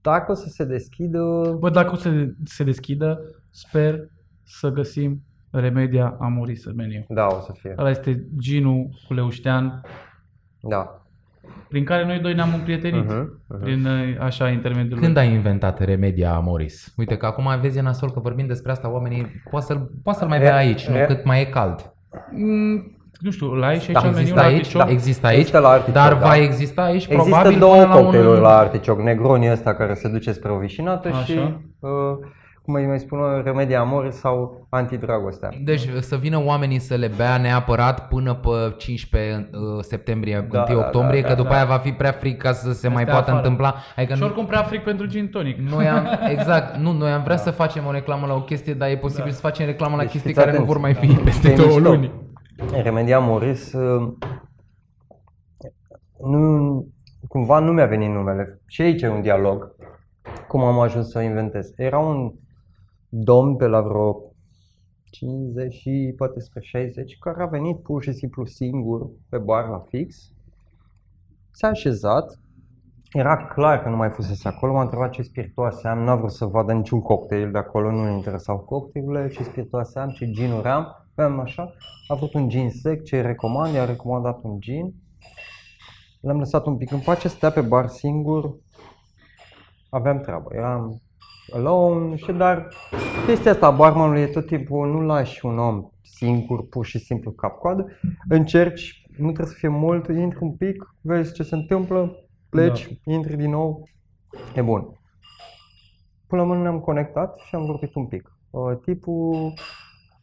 Dacă 0.01 0.31
o 0.33 0.35
să 0.35 0.49
se 0.49 0.65
deschidă... 0.65 1.21
Bă, 1.59 1.71
dacă 1.71 1.93
o 1.93 1.97
să 1.97 2.11
se 2.45 2.65
deschidă, 2.65 3.21
sper 3.51 4.09
să 4.43 4.69
găsim 4.69 5.23
Remedia 5.51 6.17
Amoris 6.21 6.65
în 6.65 6.73
meniu. 6.77 7.05
Da, 7.09 7.27
o 7.27 7.41
să 7.41 7.53
fie. 7.59 7.75
Ăla 7.79 7.91
este 7.91 8.25
ginul 8.39 8.89
cu 9.07 9.15
leuștean, 9.15 9.81
Da. 10.61 11.01
prin 11.69 11.85
care 11.85 12.07
noi 12.07 12.19
doi 12.19 12.35
ne-am 12.35 12.55
împrietenit. 12.55 13.05
Mhm, 13.05 13.43
mhm. 13.49 13.63
Prin 13.63 13.87
uh, 13.87 14.17
așa 14.21 14.49
intermediul 14.49 14.99
Când 15.01 15.17
lui. 15.17 15.27
ai 15.27 15.33
inventat 15.35 15.81
Remedia 15.85 16.35
Amoris? 16.35 16.93
Uite 16.97 17.17
că 17.17 17.27
acum 17.27 17.49
vezi 17.61 17.79
e 17.79 17.81
nasol 17.81 18.11
că 18.11 18.21
vorbim 18.21 18.47
despre 18.47 18.71
asta, 18.71 18.91
oamenii 18.93 19.27
poate 19.51 19.67
să-l, 19.67 19.91
poate 20.03 20.19
să-l 20.19 20.29
mai 20.29 20.39
bea 20.39 20.51
Re- 20.51 20.57
aici, 20.57 20.87
nu 20.89 20.97
re- 20.97 21.05
cât 21.05 21.25
mai 21.25 21.41
e 21.41 21.45
cald. 21.45 21.93
Mm, 22.31 22.95
nu 23.21 23.31
știu, 23.31 23.47
la 23.55 23.67
aici 23.67 23.91
Da, 23.91 24.01
aici 24.01 24.05
meniu 24.15 24.19
există 24.19 24.41
la 24.41 24.47
aici, 24.47 24.57
artișoc? 24.57 24.83
da, 24.85 24.91
există 24.91 25.27
aici, 25.27 25.37
Există 25.39 25.59
la 25.59 25.69
artișoc, 25.69 25.95
dar 25.95 26.13
da. 26.13 26.19
va 26.19 26.37
exista 26.37 26.83
aici 26.83 26.95
Există 27.07 27.15
probabil 27.15 27.59
două 27.59 27.75
până 27.75 27.87
la 27.87 27.95
cocktailuri 28.01 28.37
un... 28.37 28.43
la 28.43 28.57
artichoc. 28.59 29.01
Negroni 29.01 29.51
ăsta 29.51 29.75
care 29.75 29.95
se 29.95 30.09
duce 30.09 30.33
spre 30.33 30.51
o 30.51 30.59
vișinată 30.59 31.09
Așa. 31.09 31.23
și, 31.25 31.39
uh, 31.79 31.91
cum 32.63 32.75
îi 32.75 32.87
mai 32.87 32.99
spun, 32.99 33.19
eu, 33.19 33.43
Remedia 33.43 33.81
Amoris 33.81 34.15
sau 34.17 34.67
Antidragostea. 34.69 35.49
Deci 35.65 35.89
să 36.01 36.17
vină 36.17 36.43
oamenii 36.45 36.79
să 36.79 36.95
le 36.95 37.11
bea 37.17 37.37
neapărat 37.37 38.09
până 38.09 38.35
pe 38.35 38.75
15 38.77 39.51
uh, 39.53 39.59
septembrie, 39.83 40.47
Da, 40.51 40.65
1 40.69 40.79
da, 40.79 40.85
octombrie, 40.87 41.21
da, 41.21 41.27
că 41.29 41.33
da, 41.33 41.39
după 41.39 41.49
da. 41.53 41.55
aia 41.57 41.65
va 41.65 41.77
fi 41.79 41.91
prea 41.93 42.13
fric 42.13 42.39
ca 42.43 42.53
să 42.53 42.73
se 42.73 42.89
mai 42.89 43.03
Stai 43.03 43.13
poată 43.15 43.31
afară. 43.31 43.37
întâmpla. 43.37 43.75
Adică 43.97 44.15
Și 44.15 44.21
nu, 44.21 44.27
oricum 44.27 44.47
prea 44.47 44.63
fric 44.63 44.83
pentru 44.83 45.07
gin 45.07 45.29
tonic. 45.29 45.59
noi 45.59 45.89
am, 45.89 46.07
exact, 46.37 46.77
nu, 46.77 46.93
noi 46.93 47.11
am 47.11 47.23
vrea 47.23 47.37
să 47.37 47.51
facem 47.51 47.87
o 47.87 47.91
reclamă 47.93 48.27
la 48.27 48.35
o 48.35 48.43
chestie, 48.43 48.75
dar 48.75 48.89
e 48.89 48.97
posibil 48.97 49.25
Da. 49.31 49.35
să 49.35 49.41
facem 49.41 49.67
reclamă 49.67 49.97
la 49.97 50.03
Deci 50.03 50.11
chestii 50.11 50.31
fiți 50.33 50.45
care 50.45 50.57
nu 50.57 50.63
atenți. 50.63 50.73
vor 50.75 50.83
mai 50.83 50.95
fi 50.95 51.07
peste 51.25 51.51
E 51.51 51.55
două 51.55 51.69
mișto. 51.69 51.89
luni. 51.91 52.13
Remedia 52.83 53.17
Amoris 53.17 53.73
uh, 53.73 54.13
nu, 56.27 56.87
cumva 57.29 57.59
nu 57.59 57.73
mi-a 57.73 57.87
venit 57.87 58.11
numele. 58.11 58.61
Și 58.67 58.83
aici 58.83 59.03
e 59.03 59.09
un 59.09 59.21
dialog. 59.23 59.75
Cum 60.49 60.61
am 60.65 60.79
ajuns 60.79 61.11
să 61.11 61.19
o 61.19 61.23
inventez. 61.23 61.73
Era 61.77 61.99
un 61.99 62.33
domn 63.11 63.57
pe 63.57 63.67
la 63.67 63.81
vreo 63.81 64.31
50 65.11 65.75
și 65.75 66.15
poate 66.17 66.41
spre 66.41 66.61
60 66.61 67.19
care 67.19 67.43
a 67.43 67.47
venit 67.47 67.83
pur 67.83 68.03
și 68.03 68.13
simplu 68.13 68.45
singur 68.45 69.11
pe 69.29 69.39
bar 69.39 69.69
la 69.69 69.79
fix. 69.79 70.33
S-a 71.51 71.69
așezat. 71.69 72.41
Era 73.13 73.47
clar 73.47 73.83
că 73.83 73.89
nu 73.89 73.97
mai 73.97 74.11
fusese 74.11 74.49
acolo, 74.49 74.73
m-a 74.73 74.83
întrebat 74.83 75.11
ce 75.11 75.23
spiritoase 75.23 75.89
am, 75.89 75.99
n-a 75.99 76.17
vrut 76.17 76.31
să 76.31 76.45
vadă 76.45 76.73
niciun 76.73 77.01
cocktail 77.01 77.51
de 77.51 77.59
acolo, 77.59 77.91
nu 77.91 78.05
ne 78.05 78.13
interesau 78.13 78.59
cocktailurile, 78.59 79.29
ce 79.29 79.43
spiritoase 79.43 79.99
am, 79.99 80.11
ce 80.11 80.31
ginuri 80.31 80.69
am, 80.69 80.87
aveam 81.15 81.41
așa, 81.41 81.75
a 82.09 82.15
vrut 82.15 82.35
un 82.35 82.49
gin 82.49 82.71
sec, 82.71 83.05
ce 83.05 83.21
recomand, 83.21 83.75
i-a 83.75 83.85
recomandat 83.85 84.43
un 84.43 84.61
gin. 84.61 84.95
L-am 86.21 86.39
lăsat 86.39 86.67
un 86.67 86.77
pic 86.77 86.91
în 86.91 87.01
pace, 87.01 87.29
stătea 87.29 87.51
pe 87.51 87.69
bar 87.69 87.87
singur, 87.87 88.57
aveam 89.89 90.21
treabă, 90.21 90.55
eram 90.55 91.03
alone 91.53 92.17
și 92.17 92.33
dar 92.33 92.69
chestia 93.27 93.51
asta 93.51 93.67
a 93.67 93.71
barmanului 93.71 94.21
e 94.21 94.27
tot 94.27 94.47
timpul 94.47 94.91
nu 94.91 95.01
lași 95.01 95.47
un 95.47 95.59
om 95.59 95.89
singur, 96.03 96.69
pur 96.69 96.85
și 96.85 96.99
simplu 96.99 97.31
cap-coadă, 97.31 97.87
încerci, 98.29 99.03
nu 99.17 99.25
trebuie 99.25 99.47
să 99.47 99.59
fie 99.59 99.69
mult, 99.69 100.09
intri 100.09 100.43
un 100.43 100.53
pic, 100.53 100.95
vezi 101.01 101.33
ce 101.33 101.43
se 101.43 101.55
întâmplă, 101.55 102.17
pleci, 102.49 102.99
da. 103.05 103.13
intri 103.13 103.37
din 103.37 103.51
nou, 103.51 103.89
e 104.55 104.63
bun. 104.63 104.93
Până 106.27 106.43
la 106.43 106.49
urmă 106.49 106.63
ne-am 106.63 106.81
conectat 106.81 107.39
și 107.39 107.55
am 107.55 107.65
vorbit 107.65 107.95
un 107.95 108.07
pic. 108.07 108.37
Uh, 108.51 108.77
tipul 108.83 109.53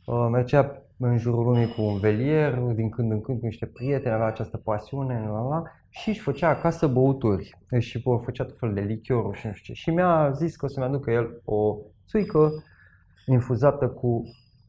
uh, 0.06 0.28
mergea 0.32 0.82
în 0.98 1.18
jurul 1.18 1.44
lumii 1.44 1.74
cu 1.74 1.82
un 1.82 2.00
velier, 2.00 2.54
din 2.54 2.90
când 2.90 3.12
în 3.12 3.22
când 3.22 3.40
cu 3.40 3.46
niște 3.46 3.66
prieteni, 3.66 4.14
avea 4.14 4.26
această 4.26 4.58
pasiune, 4.58 5.24
la, 5.26 5.42
la, 5.42 5.48
la, 5.48 5.64
și 6.02 6.10
își 6.10 6.20
făcea 6.20 6.50
acasă 6.50 6.88
băuturi. 6.88 7.58
Și 7.80 8.02
bă, 8.02 8.18
făcea 8.24 8.44
tot 8.44 8.58
fel 8.58 8.74
de 8.74 8.82
lichioruri 8.82 9.38
și 9.38 9.48
nu 9.48 9.54
știu 9.54 9.74
ce. 9.74 9.80
Și 9.80 9.90
mi-a 9.90 10.32
zis 10.32 10.56
că 10.56 10.66
o 10.66 10.68
să-mi 10.68 10.86
aducă 10.86 11.12
el 11.12 11.42
o 11.46 11.78
țuică 12.08 12.64
infuzată 13.26 13.88
cu 13.88 14.24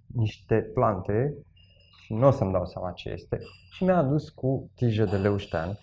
niște 0.06 0.70
plante 0.74 1.34
și 2.02 2.12
nu 2.12 2.26
o 2.26 2.30
să-mi 2.30 2.52
dau 2.52 2.66
seama 2.66 2.90
ce 2.90 3.10
este. 3.10 3.38
Și 3.70 3.84
mi-a 3.84 3.96
adus 3.96 4.28
cu 4.28 4.70
tijă 4.74 5.04
de 5.04 5.16
leuștean 5.16 5.78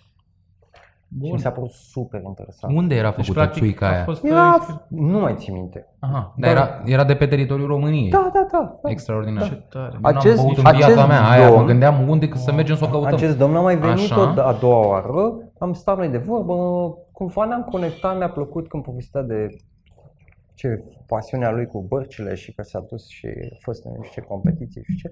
și 1.24 1.32
mi 1.32 1.38
s-a 1.38 1.50
părut 1.50 1.70
super 1.70 2.22
interesant. 2.22 2.76
Unde 2.76 2.94
era 2.94 3.10
Deci, 3.10 3.16
făcută 3.24 3.32
practic, 3.44 3.62
țuica 3.62 3.86
a 3.86 3.90
aia? 3.92 4.04
fost... 4.04 4.24
Era, 4.24 4.54
uh, 4.68 4.74
nu 4.88 5.18
mai 5.18 5.34
țin 5.38 5.54
minte. 5.54 5.86
Aha, 5.98 6.34
dar 6.36 6.50
era, 6.50 6.82
era 6.84 7.04
de 7.04 7.14
pe 7.14 7.26
teritoriul 7.26 7.66
României. 7.68 8.10
Da, 8.10 8.30
da, 8.34 8.46
da. 8.52 8.78
da. 8.82 8.90
Extraordinar. 8.90 9.42
Ce 9.48 9.66
tare. 9.68 9.90
Eu 9.94 10.00
n-am 10.00 10.16
Acest- 10.16 10.36
băut 10.42 10.56
în 10.58 10.66
acest 10.66 10.86
viața 10.86 11.06
mea 11.06 11.28
aia, 11.28 11.48
mă 11.50 11.62
domn- 11.62 11.66
gândeam 11.66 12.08
unde 12.08 12.30
să 12.34 12.52
mergem 12.52 12.76
să 12.76 12.84
o 12.84 12.88
căutăm. 12.88 13.14
Acest 13.14 13.38
domn 13.38 13.56
a 13.56 13.60
mai 13.60 13.76
venit 13.76 14.10
Așa. 14.12 14.20
o 14.20 14.40
a 14.40 14.52
doua 14.60 14.86
oară, 14.86 15.38
am 15.58 15.72
stat 15.72 15.96
noi 15.96 16.08
de 16.08 16.18
vorbă, 16.18 16.54
cumva 17.12 17.44
ne-am 17.44 17.62
conectat, 17.70 18.16
mi-a 18.18 18.30
plăcut 18.30 18.68
când 18.68 18.82
povestea 18.82 19.22
de 19.22 19.46
ce 20.54 20.84
pasiunea 21.06 21.50
lui 21.50 21.66
cu 21.66 21.82
bărcile 21.88 22.34
și 22.34 22.52
că 22.54 22.62
s-a 22.62 22.84
dus 22.88 23.08
și 23.08 23.26
a 23.26 23.56
fost 23.60 23.84
în 23.84 23.92
niște 24.00 24.20
competiții 24.20 24.82
și 24.84 24.96
ce. 24.96 25.10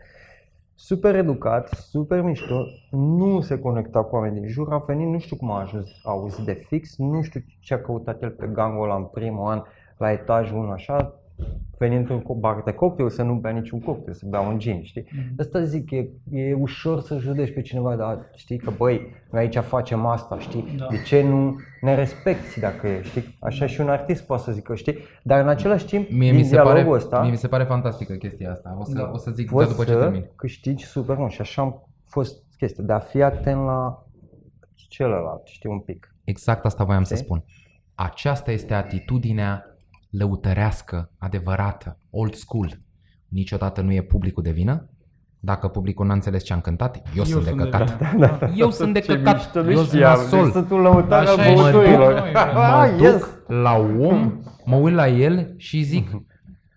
Super 0.76 1.14
educat, 1.14 1.68
super 1.68 2.20
mișto, 2.20 2.64
nu 2.90 3.40
se 3.40 3.58
conecta 3.58 4.02
cu 4.02 4.14
oameni 4.14 4.40
din 4.40 4.48
jur, 4.48 4.72
a 4.72 4.78
venit, 4.78 5.06
nu 5.06 5.18
știu 5.18 5.36
cum 5.36 5.50
a 5.50 5.60
ajuns 5.60 5.88
auzit 6.04 6.44
de 6.44 6.52
fix, 6.52 6.96
nu 6.96 7.22
știu 7.22 7.40
ce 7.60 7.74
a 7.74 7.80
căutat 7.80 8.22
el 8.22 8.30
pe 8.30 8.46
gangul 8.46 8.84
ăla 8.84 8.96
în 8.96 9.04
primul 9.04 9.50
an, 9.50 9.62
la 9.98 10.12
etajul 10.12 10.56
1 10.56 10.70
așa, 10.70 11.14
venind 11.78 12.10
într-un 12.10 12.38
bar 12.40 12.62
de 12.64 12.72
cocktail, 12.72 13.10
să 13.10 13.22
nu 13.22 13.34
bea 13.34 13.50
niciun 13.50 13.80
cocktail, 13.80 14.14
să 14.14 14.24
bea 14.28 14.40
un 14.40 14.58
gin, 14.58 14.82
știi? 14.82 15.06
Mhm. 15.10 15.34
Asta 15.38 15.62
zic, 15.62 15.90
e, 15.90 16.08
e 16.30 16.54
ușor 16.54 17.00
să 17.00 17.18
judeci 17.18 17.54
pe 17.54 17.60
cineva, 17.60 17.96
dar 17.96 18.30
știi 18.36 18.58
că 18.58 18.70
băi, 18.76 19.06
noi 19.30 19.40
aici 19.42 19.56
facem 19.58 20.06
asta, 20.06 20.38
știi? 20.38 20.74
Da. 20.78 20.86
De 20.90 21.02
ce 21.02 21.22
nu 21.22 21.56
ne 21.80 21.94
respecti 21.94 22.60
dacă 22.60 22.86
e, 22.86 23.02
știi? 23.02 23.36
Așa 23.40 23.66
și 23.66 23.80
un 23.80 23.88
artist 23.88 24.26
poate 24.26 24.42
să 24.42 24.52
zică, 24.52 24.74
știi? 24.74 24.98
Dar 25.22 25.40
în 25.40 25.48
același 25.48 25.84
timp, 25.86 26.10
Mie 26.10 26.30
din 26.30 26.38
mi, 26.38 26.44
se 26.44 26.50
dialogul 26.50 26.82
pare, 26.82 26.90
ăsta, 26.94 27.20
mie 27.20 27.30
mi 27.30 27.36
se 27.36 27.48
pare 27.48 27.64
fantastică 27.64 28.14
chestia 28.14 28.50
asta. 28.50 28.76
O 28.80 28.84
să, 28.84 28.94
Da. 28.94 29.10
o 29.12 29.16
să 29.16 29.30
zic 29.30 29.50
poți 29.50 29.64
doar 29.66 29.68
după 29.76 29.84
ce 29.84 29.90
să 29.92 29.98
termin. 30.04 30.30
câștigi 30.36 30.84
super 30.84 31.16
mult 31.16 31.30
și 31.32 31.40
așa 31.40 31.62
am 31.62 31.88
fost 32.04 32.42
chestia, 32.56 32.84
dar 32.84 33.00
fii 33.02 33.22
atent 33.22 33.64
la 33.64 34.06
celălalt, 34.74 35.46
știi, 35.46 35.70
un 35.70 35.78
pic. 35.80 36.14
Exact 36.24 36.64
asta 36.64 36.84
voiam 36.84 37.02
să 37.02 37.14
Știi? 37.14 37.26
spun. 37.26 37.44
Aceasta 37.94 38.50
este 38.50 38.74
atitudinea 38.74 39.73
lăutărească, 40.18 41.10
adevărată, 41.18 41.98
old 42.10 42.34
school. 42.34 42.78
Niciodată 43.28 43.80
nu 43.80 43.92
e 43.92 44.02
publicul 44.02 44.42
de 44.42 44.50
vină. 44.50 44.88
Dacă 45.40 45.68
publicul 45.68 46.06
n-a 46.06 46.12
înțeles 46.12 46.42
ce 46.44 46.52
am 46.52 46.60
cântat, 46.60 47.02
eu, 47.16 47.24
sunt 47.24 47.44
de 47.44 47.50
căcat. 47.54 48.14
Da. 48.16 48.38
Eu 48.54 48.70
sunt 48.70 48.92
de 48.92 49.00
Ce 49.00 49.16
căcat. 49.16 49.34
mișto, 49.34 49.62
nu 49.62 49.70
Eu 49.70 49.76
sunt 49.76 49.88
știam, 49.88 50.18
nasol. 50.18 50.42
deci 50.44 50.52
sunt 50.52 50.70
un 50.70 50.80
lăutar 50.80 51.26
al 51.26 51.38
Așa 51.38 51.50
e 51.50 51.56
și 51.56 51.62
băuturilor. 51.62 52.12
noi, 52.20 52.32
Mă 52.32 52.60
Ah, 52.80 52.90
duc 52.96 53.00
yes! 53.06 53.24
la 53.46 53.76
om, 54.00 54.40
mă 54.64 54.76
uit 54.76 54.94
la 54.94 55.08
el 55.08 55.54
și 55.56 55.82
zic 55.82 56.08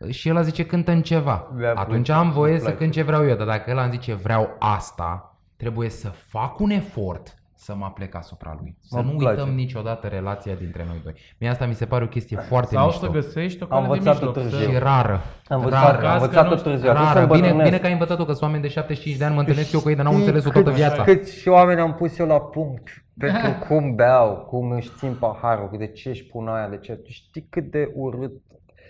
și 0.10 0.28
el 0.28 0.44
zice 0.44 0.66
cântă 0.66 0.92
în 0.92 1.02
ceva. 1.02 1.52
Mi-a 1.56 1.74
Atunci 1.74 2.06
plăcut, 2.06 2.24
am 2.26 2.32
voie 2.32 2.50
îmi 2.52 2.60
să 2.60 2.66
place. 2.66 2.80
cânt 2.82 2.92
ce 2.94 3.02
vreau 3.04 3.28
eu, 3.28 3.36
dar 3.36 3.48
dacă 3.48 3.70
el 3.70 3.78
îmi 3.82 3.92
zice 3.92 4.14
vreau 4.14 4.56
asta, 4.60 5.38
trebuie 5.58 5.90
să 5.90 6.08
fac 6.10 6.60
un 6.60 6.70
efort 6.70 7.36
să 7.68 7.76
mă 7.76 7.92
plec 7.94 8.16
asupra 8.16 8.58
lui. 8.60 8.78
Să 8.82 8.96
Mă 8.96 9.02
nu 9.12 9.18
place. 9.18 9.40
uităm 9.40 9.56
niciodată 9.56 10.08
relația 10.08 10.54
dintre 10.56 10.84
noi 10.88 11.00
doi. 11.04 11.14
Mie 11.40 11.50
asta 11.50 11.66
mi 11.66 11.74
se 11.74 11.86
pare 11.86 12.04
o 12.04 12.08
chestie 12.08 12.38
foarte 12.38 12.76
Sau 12.76 12.86
mișto 12.86 13.06
să 13.06 13.12
găsești 13.12 13.64
o 13.64 13.66
Am 13.66 13.70
cale 13.70 13.82
de 13.82 13.88
învățat-o 13.94 14.26
mijloc. 14.26 14.36
să- 14.36 14.42
târziu. 14.58 14.72
și 14.72 14.78
rară. 14.78 15.22
Am 15.48 15.58
învățat, 15.58 15.82
rară. 15.84 15.96
am 15.96 16.02
Caz 16.02 16.18
că 16.20 16.24
învățat-o 16.24 16.56
nu- 16.56 16.62
târziu, 16.62 16.90
acum 16.90 17.06
să 17.06 17.14
Rară. 17.14 17.20
Bine, 17.26 17.36
îmbătrânesc. 17.36 17.64
bine 17.70 17.78
că 17.80 17.86
ai 17.86 17.92
învățat-o, 17.92 18.26
că 18.26 18.32
sunt 18.32 18.44
oameni 18.44 18.62
de 18.62 18.68
75 18.68 19.18
de 19.18 19.26
ani, 19.26 19.34
mă 19.34 19.40
întâlnesc 19.40 19.72
eu 19.74 19.80
cu 19.80 19.90
ei, 19.90 19.96
dar 19.96 20.04
n-au 20.06 20.14
Știi 20.14 20.26
înțeles-o 20.26 20.50
toată 20.52 20.70
cât- 20.70 20.78
viața. 20.78 21.04
Cât 21.04 21.28
și 21.28 21.48
oameni 21.48 21.80
am 21.80 21.94
pus 21.94 22.18
eu 22.18 22.28
la 22.28 22.40
punct 22.40 22.88
pentru 23.18 23.52
cum 23.68 23.96
beau, 23.96 24.36
cum 24.50 24.72
își 24.72 24.90
țin 24.98 25.14
paharul, 25.20 25.70
de 25.78 25.88
ce 25.88 26.10
își 26.10 26.26
pun 26.26 26.48
aia, 26.48 26.68
de 26.70 26.78
ce. 26.78 26.92
Tu 26.94 27.10
știi 27.10 27.48
cât 27.50 27.72
de 27.72 27.92
urât. 27.96 28.32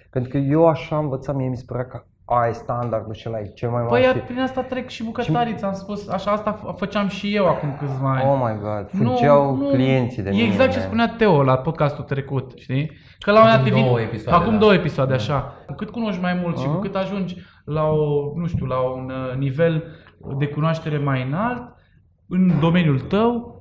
Pentru 0.10 0.32
că 0.32 0.38
eu 0.38 0.68
așa 0.68 0.96
am 0.96 1.04
învățat, 1.04 1.36
mie 1.36 1.48
mi 1.48 1.58
se 1.58 1.64
părea 1.68 1.86
că 1.86 2.04
aia 2.30 2.50
e 2.50 2.52
standardul 2.54 3.14
și 3.14 3.26
ăla 3.28 3.40
e 3.40 3.46
cel 3.56 3.70
mai 3.70 3.82
Păi 3.82 3.90
mare. 3.90 4.04
ia, 4.04 4.14
și- 4.14 4.20
prin 4.20 4.40
asta 4.40 4.62
trec 4.62 4.88
și 4.90 5.04
bucătariți, 5.04 5.58
ți-am 5.58 5.74
spus, 5.74 6.10
așa 6.10 6.32
asta 6.32 6.60
f- 6.60 6.78
făceam 6.78 7.08
și 7.08 7.36
eu 7.36 7.48
acum 7.48 7.76
câțiva 7.80 8.12
ani. 8.12 8.24
Oh 8.30 8.40
my 8.44 8.60
god, 8.62 8.90
fugeau 9.06 9.54
clienții 9.72 10.24
de 10.24 10.30
E 10.30 10.32
mine. 10.32 10.44
exact 10.46 10.72
ce 10.72 10.78
man. 10.78 10.88
spunea 10.88 11.10
Teo 11.18 11.44
la 11.44 11.58
podcastul 11.58 12.04
trecut, 12.04 12.52
știi? 12.56 12.92
Că 13.20 13.32
la 13.32 13.40
un 13.42 13.46
moment 13.46 13.64
dat 13.64 13.72
Acum 13.72 13.82
te 13.82 13.88
două 13.88 13.98
vin- 14.00 14.04
episoade, 14.08 14.38
acum 14.42 14.54
da. 14.54 14.60
două 14.60 14.74
episoade, 14.74 15.14
așa. 15.14 15.54
Cu 15.68 15.74
cât 15.74 15.90
cunoști 15.90 16.22
mai 16.22 16.34
mult 16.42 16.58
și 16.58 16.66
cu 16.66 16.72
Ah. 16.74 16.80
cât 16.82 16.96
ajungi 16.96 17.36
la 17.66 17.84
o, 17.84 18.32
nu 18.36 18.46
știu, 18.48 18.66
la 18.66 18.80
un 18.80 19.10
uh, 19.32 19.38
nivel 19.38 19.84
de 20.38 20.48
cunoaștere 20.48 20.98
mai 20.98 21.24
înalt 21.24 21.62
în 22.30 22.60
domeniul 22.60 23.00
tău, 23.00 23.56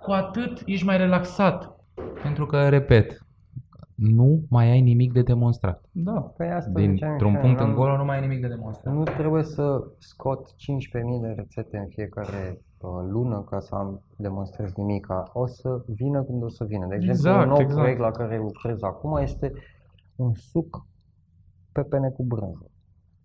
cu 0.00 0.10
atât 0.12 0.62
ești 0.66 0.86
mai 0.86 0.96
relaxat. 0.96 1.74
Pentru 2.22 2.46
că, 2.46 2.68
repet, 2.68 3.19
nu 4.00 4.40
mai 4.48 4.70
ai 4.70 4.80
nimic 4.80 5.12
de 5.12 5.22
demonstrat. 5.22 5.82
Da. 5.92 6.20
Păi 6.36 6.46
asta 6.50 6.70
ziceam 6.76 6.94
Dintr-un 6.94 7.30
și 7.30 7.36
eu, 7.36 7.40
punct 7.42 7.58
n-am- 7.58 7.68
încolo 7.68 7.96
nu 7.96 8.04
mai 8.04 8.16
ai 8.16 8.22
nimic 8.26 8.40
de 8.40 8.48
demonstrat. 8.48 8.94
Nu 8.94 9.02
trebuie 9.02 9.42
să 9.42 9.82
scot 9.98 10.46
15.000 10.48 11.20
de 11.20 11.34
rețete 11.36 11.76
în 11.78 11.86
fiecare 11.88 12.60
uh, 12.78 12.88
lună 13.10 13.40
ca 13.50 13.60
să 13.60 13.74
am 13.74 14.02
demonstrez 14.16 14.72
nimica. 14.74 15.22
O 15.32 15.46
să 15.46 15.82
vină 15.86 16.22
când 16.22 16.42
o 16.42 16.48
să 16.48 16.64
vină. 16.64 16.86
De 16.86 16.94
exemplu, 16.94 17.28
Exact, 17.28 17.42
un 17.42 17.48
nou 17.48 17.58
exact. 17.60 17.78
proiect 17.80 18.00
la 18.00 18.10
care 18.10 18.36
lucrez 18.38 18.82
acum 18.82 19.16
este 19.16 19.52
un 20.16 20.32
suc 20.34 20.86
pepene 21.72 22.08
cu 22.08 22.24
brânză. 22.24 22.70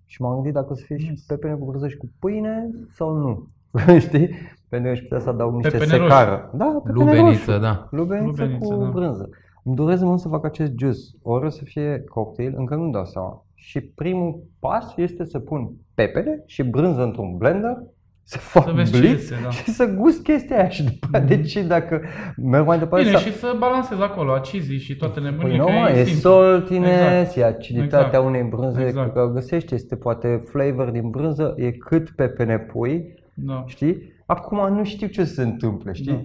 Și 0.06 0.22
m-am 0.22 0.34
gândit 0.34 0.54
dacă 0.54 0.72
o 0.72 0.76
să 0.76 0.84
fie 0.86 0.98
și 0.98 1.10
Nice. 1.10 1.24
pepene 1.28 1.56
cu 1.56 1.66
brânză 1.66 1.88
și 1.88 1.98
cu 1.98 2.10
pâine 2.20 2.70
sau 2.90 3.14
nu. 3.14 3.48
Știi? 4.06 4.30
Pentru 4.70 4.90
că 4.90 4.96
aș 4.96 5.00
putea 5.00 5.20
să 5.20 5.30
adaug 5.30 5.54
niște 5.54 5.78
Pepene 5.78 5.98
roșu. 5.98 6.04
secară. 6.10 6.50
Da, 6.54 6.80
pepene 6.84 7.04
Lubeniță, 7.04 7.52
roșu. 7.52 7.62
da. 7.62 7.88
Lubeniță, 7.92 8.42
Lubeniță, 8.44 8.74
cu 8.74 8.84
da. 8.84 8.90
brânză. 8.90 9.30
Îmi 9.68 9.76
doresc 9.76 10.04
mult 10.04 10.20
să 10.20 10.28
fac 10.28 10.46
acest 10.46 10.72
jus. 10.78 11.16
Ori 11.22 11.46
o 11.46 11.50
să 11.50 11.62
fie 11.64 12.04
cocktail, 12.10 12.54
încă 12.58 12.76
nu-mi 12.76 12.92
dau 12.92 13.06
seama. 13.06 13.46
Și 13.54 13.80
primul 13.82 14.44
pas 14.60 14.94
este 14.98 15.26
să 15.26 15.40
pun 15.40 15.72
pepene 15.94 16.44
și 16.46 16.64
brânză 16.64 17.04
într-un 17.04 17.38
blender, 17.38 17.78
să 18.24 18.38
fac 18.38 18.64
Să 18.66 18.72
vezi 18.72 18.92
ce 18.92 19.00
blitz 19.00 19.14
iese, 19.14 19.36
da. 19.44 19.50
și 19.50 19.70
să 19.70 19.86
gust 19.86 20.24
chestia 20.24 20.58
aia 20.58 20.70
și 20.70 20.84
după 20.84 21.08
aia 21.12 21.24
decid 21.26 21.68
dacă 21.68 22.02
merg 22.38 22.66
mai 22.66 22.80
departe 22.80 23.06
Bine, 23.06 23.18
sau... 23.18 23.32
și 23.32 23.38
să 23.38 23.56
balancezi 23.60 24.02
acolo 24.02 24.32
acizii 24.32 24.78
și 24.78 24.96
toate 24.96 25.20
Păi 25.20 25.30
nebunile. 25.30 25.58
nu, 25.58 25.66
că 25.66 25.72
mă, 25.72 25.90
e 25.90 26.04
simplu. 26.04 26.30
saltiness, 26.30 27.02
Exact. 27.02 27.36
e 27.38 27.44
aciditatea 27.44 28.06
Exact. 28.08 28.26
unei 28.26 28.44
brânze, 28.44 28.86
Exact. 28.86 29.14
că 29.14 29.32
găsești, 29.34 29.74
este 29.74 29.96
poate 29.96 30.42
flavor 30.46 30.90
din 30.90 31.10
brânză, 31.10 31.54
e 31.58 31.72
cât 31.72 32.10
pepene 32.10 32.58
pui, 32.60 33.14
Da. 33.34 33.64
știi? 33.68 34.14
Acum 34.26 34.74
nu 34.74 34.84
știu 34.84 35.08
ce 35.08 35.24
se 35.24 35.42
întâmplă, 35.42 35.94
știi? 35.94 36.12
Da. 36.12 36.22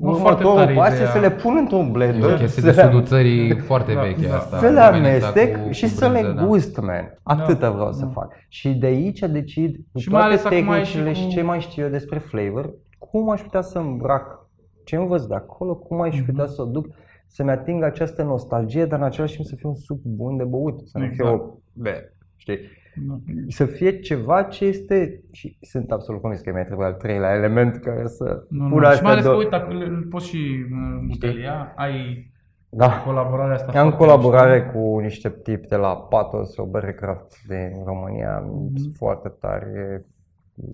Mă, 0.00 0.12
foarte 0.12 0.42
Următorul 0.44 0.56
tare 0.64 0.74
pas 0.74 0.90
e 0.92 0.94
ideea. 0.94 1.10
să 1.10 1.18
le 1.18 1.30
pun 1.30 1.56
într-un 1.58 1.86
E 1.86 1.90
blender, 1.90 2.32
o 2.32 2.36
chestie 2.36 2.62
să 2.62 2.70
de 2.70 2.76
le- 2.76 2.82
sudul 2.82 3.02
țării 3.04 3.56
foarte 3.70 3.92
Da, 3.94 4.00
veche 4.00 4.26
da. 4.26 4.36
asta. 4.36 4.58
să 4.58 4.64
le 4.68 4.70
lubenița 4.70 5.26
amestec 5.26 5.64
cu- 5.64 5.70
și 5.70 5.82
cu 5.82 5.88
să 5.88 6.08
le 6.08 6.18
brânză, 6.20 6.32
da. 6.40 6.46
gust, 6.46 6.80
man. 6.80 7.14
Atâta 7.22 7.54
Da, 7.68 7.70
vreau 7.70 7.92
să 7.92 8.04
da. 8.04 8.10
fac. 8.10 8.32
Și 8.48 8.68
de 8.74 8.86
aici 8.86 9.18
decid 9.20 9.76
cu 9.92 9.98
Și 9.98 10.08
mai 10.08 10.20
toate 10.20 10.34
ales 10.34 10.44
acum 10.44 10.72
e 10.74 10.82
și 10.84 10.92
tehnicile 10.96 11.12
și, 11.12 11.24
cu- 11.24 11.30
ce 11.30 11.42
mai 11.42 11.60
știu 11.60 11.82
eu 11.82 11.88
despre 11.90 12.18
flavor, 12.18 12.74
cum 12.98 13.30
aș 13.30 13.40
putea 13.40 13.60
să 13.60 13.78
îmbrac 13.78 14.48
ce 14.84 14.96
învăț 14.96 15.22
de 15.24 15.34
acolo, 15.34 15.74
cum 15.74 16.00
aș 16.00 16.16
Mhm. 16.16 16.24
putea 16.24 16.46
să 16.46 16.62
o 16.62 16.64
duc 16.64 16.86
să-mi 17.26 17.50
ating 17.50 17.82
această 17.82 18.22
nostalgie, 18.22 18.84
dar 18.84 18.98
în 18.98 19.04
același 19.04 19.34
timp 19.34 19.46
să 19.46 19.54
fie 19.58 19.68
un 19.68 19.74
suc 19.74 19.98
bun 20.02 20.36
de 20.36 20.44
băut, 20.44 20.80
să 20.84 20.98
nu 20.98 21.04
fie 21.04 21.12
Exact. 21.12 21.40
o... 21.40 21.44
Be, 21.72 22.12
știi? 22.36 22.58
Da. 22.96 23.14
Să 23.48 23.64
fie 23.64 24.00
ceva 24.00 24.42
ce 24.42 24.64
este, 24.64 25.22
și 25.32 25.58
sunt 25.60 25.90
absolut 25.90 26.20
convins 26.20 26.42
că 26.42 26.50
mai 26.52 26.64
trebuie 26.64 26.86
al 26.86 26.92
treilea 26.94 27.34
element 27.34 27.76
care 27.76 28.06
să 28.06 28.44
Nu, 28.48 28.68
pună 28.68 28.74
nu. 28.74 28.80
Și 28.80 28.86
astea 28.86 29.02
mai 29.02 29.12
ales 29.12 29.24
că, 29.24 29.30
două. 29.30 29.42
uite, 29.42 29.54
acolo 29.54 29.78
îl 29.84 30.06
poți 30.10 30.28
și 30.28 30.36
uh, 30.36 31.04
mutelia, 31.08 31.72
ai 31.76 32.28
Da. 32.68 33.02
colaborarea 33.06 33.54
asta. 33.54 33.66
Am 33.66 33.72
foarte 33.72 33.96
colaborare 33.96 34.58
mișto. 34.58 34.78
cu 34.78 34.98
niște 34.98 35.30
tipi 35.42 35.66
de 35.66 35.76
la 35.76 35.96
Patos, 35.96 36.56
o 36.56 36.66
berecraft 36.66 37.36
din 37.48 37.82
România, 37.84 38.38
Mhm. 38.38 38.76
sunt 38.76 38.96
foarte 38.96 39.28
tari. 39.40 39.64
E- 39.64 40.04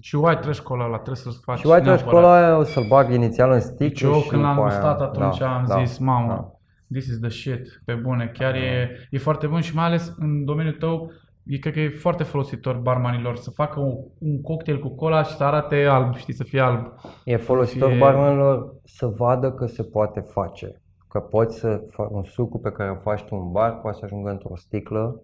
Și 0.01 0.17
white 0.17 0.41
trash 0.41 0.61
cola 0.61 0.85
ăla, 0.85 0.95
trebuie 0.95 1.17
să-l 1.17 1.33
faci 1.45 1.59
Și 1.59 1.67
uite, 1.67 1.77
neapărat. 1.81 2.07
școala 2.07 2.37
aia 2.37 2.57
o 2.59 2.62
să-l 2.62 2.85
bag 2.89 3.12
inițial 3.12 3.51
în 3.51 3.59
Deci 3.59 3.67
sticlă 3.67 4.09
eu 4.09 4.14
și 4.21 4.29
când 4.29 4.43
l-am 4.43 4.55
după 4.55 4.67
aia- 4.69 4.73
gustat 4.75 5.01
atunci 5.01 5.39
da, 5.39 5.57
am 5.57 5.64
da, 5.69 5.85
zis, 5.85 5.99
mamă, 5.99 6.29
da. 6.29 6.51
this 6.99 7.07
is 7.07 7.19
the 7.21 7.29
shit, 7.31 7.83
pe 7.85 7.93
bune. 7.95 8.31
Chiar 8.35 8.55
e, 8.55 8.91
e 9.11 9.19
foarte 9.19 9.47
bun 9.47 9.61
și 9.61 9.75
mai 9.75 9.85
ales 9.85 10.14
în 10.19 10.45
domeniul 10.45 10.75
tău, 10.75 11.11
e, 11.47 11.59
cred 11.59 11.73
că 11.73 11.81
e 11.81 11.89
foarte 11.89 12.23
folositor 12.23 12.77
barmanilor 12.77 13.37
să 13.37 13.51
facă 13.51 13.81
un, 13.81 13.97
un 14.19 14.41
cocktail 14.43 14.79
cu 14.81 14.89
cola 14.89 15.23
și 15.23 15.35
să 15.37 15.45
arate 15.45 15.85
alb, 15.85 16.15
știi, 16.15 16.33
să 16.35 16.45
fie 16.45 16.61
alb. 16.61 16.93
E 17.25 17.37
folositor 17.37 17.89
fie- 17.91 17.99
barmanilor 17.99 18.75
să 18.85 19.07
vadă 19.07 19.53
că 19.53 19.67
se 19.67 19.83
poate 19.83 20.21
face. 20.21 20.81
Că 21.09 21.21
poți 21.21 21.59
să 21.59 21.83
faci 21.91 22.09
un 22.11 22.25
suc 22.25 22.61
pe 22.61 22.71
care 22.73 22.89
îl 22.91 22.99
faci 23.03 23.23
tu 23.23 23.35
în 23.35 23.53
bar, 23.53 23.81
poate 23.81 23.99
să 23.99 24.05
ajungă 24.05 24.31
într-o 24.31 24.57
sticlă. 24.57 25.23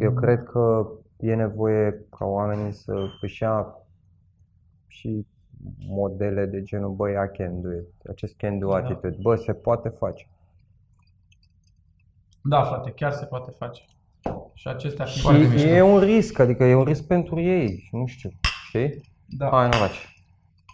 Eu 0.00 0.10
Mhm. 0.10 0.20
cred 0.20 0.42
că 0.42 0.88
e 1.16 1.34
nevoie 1.34 2.06
ca 2.18 2.24
oamenii 2.24 2.72
să 2.72 2.94
își 3.20 3.42
ia 3.42 3.66
și 4.86 5.26
modele 5.88 6.46
de 6.46 6.62
genul, 6.62 6.90
băi, 6.90 7.12
I 7.12 7.36
can 7.36 7.60
do 7.60 7.68
it. 7.72 8.08
Acest 8.08 8.36
can 8.36 8.58
do 8.58 8.68
Da. 8.68 8.76
attitude. 8.76 9.16
Bă, 9.20 9.34
se 9.34 9.52
poate 9.52 9.88
face. 9.88 10.28
Da, 12.42 12.62
frate, 12.62 12.90
chiar 12.90 13.12
se 13.12 13.24
poate 13.26 13.50
face. 13.58 13.84
Și 14.54 14.68
acestea 14.68 15.04
fi 15.04 15.20
Foarte 15.20 15.42
Și 15.42 15.48
mișto. 15.48 15.68
e 15.68 15.82
un 15.82 15.98
risc, 16.00 16.38
adică 16.38 16.64
e 16.64 16.74
un 16.74 16.84
risc 16.84 17.06
pentru 17.06 17.40
ei, 17.40 17.88
nu 17.90 18.06
știu, 18.06 18.30
știi? 18.66 19.00
Da. 19.26 19.48
Hai, 19.52 19.68
noroc. 19.72 19.90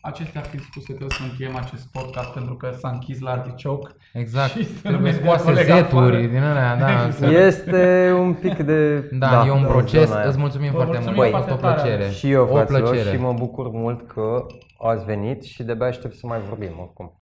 Acestea 0.03 0.41
fiind 0.41 0.65
spuse, 0.65 0.87
trebuie 0.93 1.11
să 1.19 1.23
încheiem 1.31 1.57
acest 1.57 1.87
podcast 1.93 2.29
pentru 2.33 2.55
că 2.55 2.71
s-a 2.79 2.89
închis 2.89 3.21
la 3.21 3.31
artichoke. 3.31 3.89
Exact. 4.13 4.51
Și 4.51 4.65
să 4.65 4.71
nu 4.75 4.81
Trebuie 4.91 5.11
ne 5.13 5.17
dea 5.19 5.25
scoase 5.27 5.45
colega 5.45 5.75
afară. 5.75 6.05
seturi 6.07 6.27
din 6.29 6.43
alea, 6.43 6.77
da. 6.77 7.11
să- 7.19 7.27
Este 7.31 8.13
un 8.19 8.35
pic 8.35 8.57
de... 8.57 9.01
Da, 9.13 9.45
e 9.47 9.51
un 9.51 9.61
de 9.61 9.67
proces. 9.67 10.07
zona 10.09 10.19
aia. 10.21 10.29
Îți 10.29 10.39
mulțumim 10.39 10.71
Vă 10.71 10.75
foarte 10.77 10.93
mulțumim 10.99 11.17
mult. 11.23 11.35
A 11.35 11.37
fost 11.37 11.49
foarte 11.49 11.67
o 11.67 11.69
tare. 11.71 11.81
plăcere. 11.81 12.11
Și 12.11 12.31
eu, 12.31 12.43
o 12.43 12.47
fraților, 12.47 12.81
plăcere. 12.83 13.11
și 13.17 13.21
mă 13.23 13.33
bucur 13.33 13.71
mult 13.71 14.07
că 14.07 14.47
ați 14.79 15.05
venit 15.05 15.43
și 15.43 15.63
de-abia 15.63 15.87
aștept 15.87 16.15
să 16.15 16.27
mai 16.27 16.39
vorbim 16.49 16.73
oricum. 16.81 17.23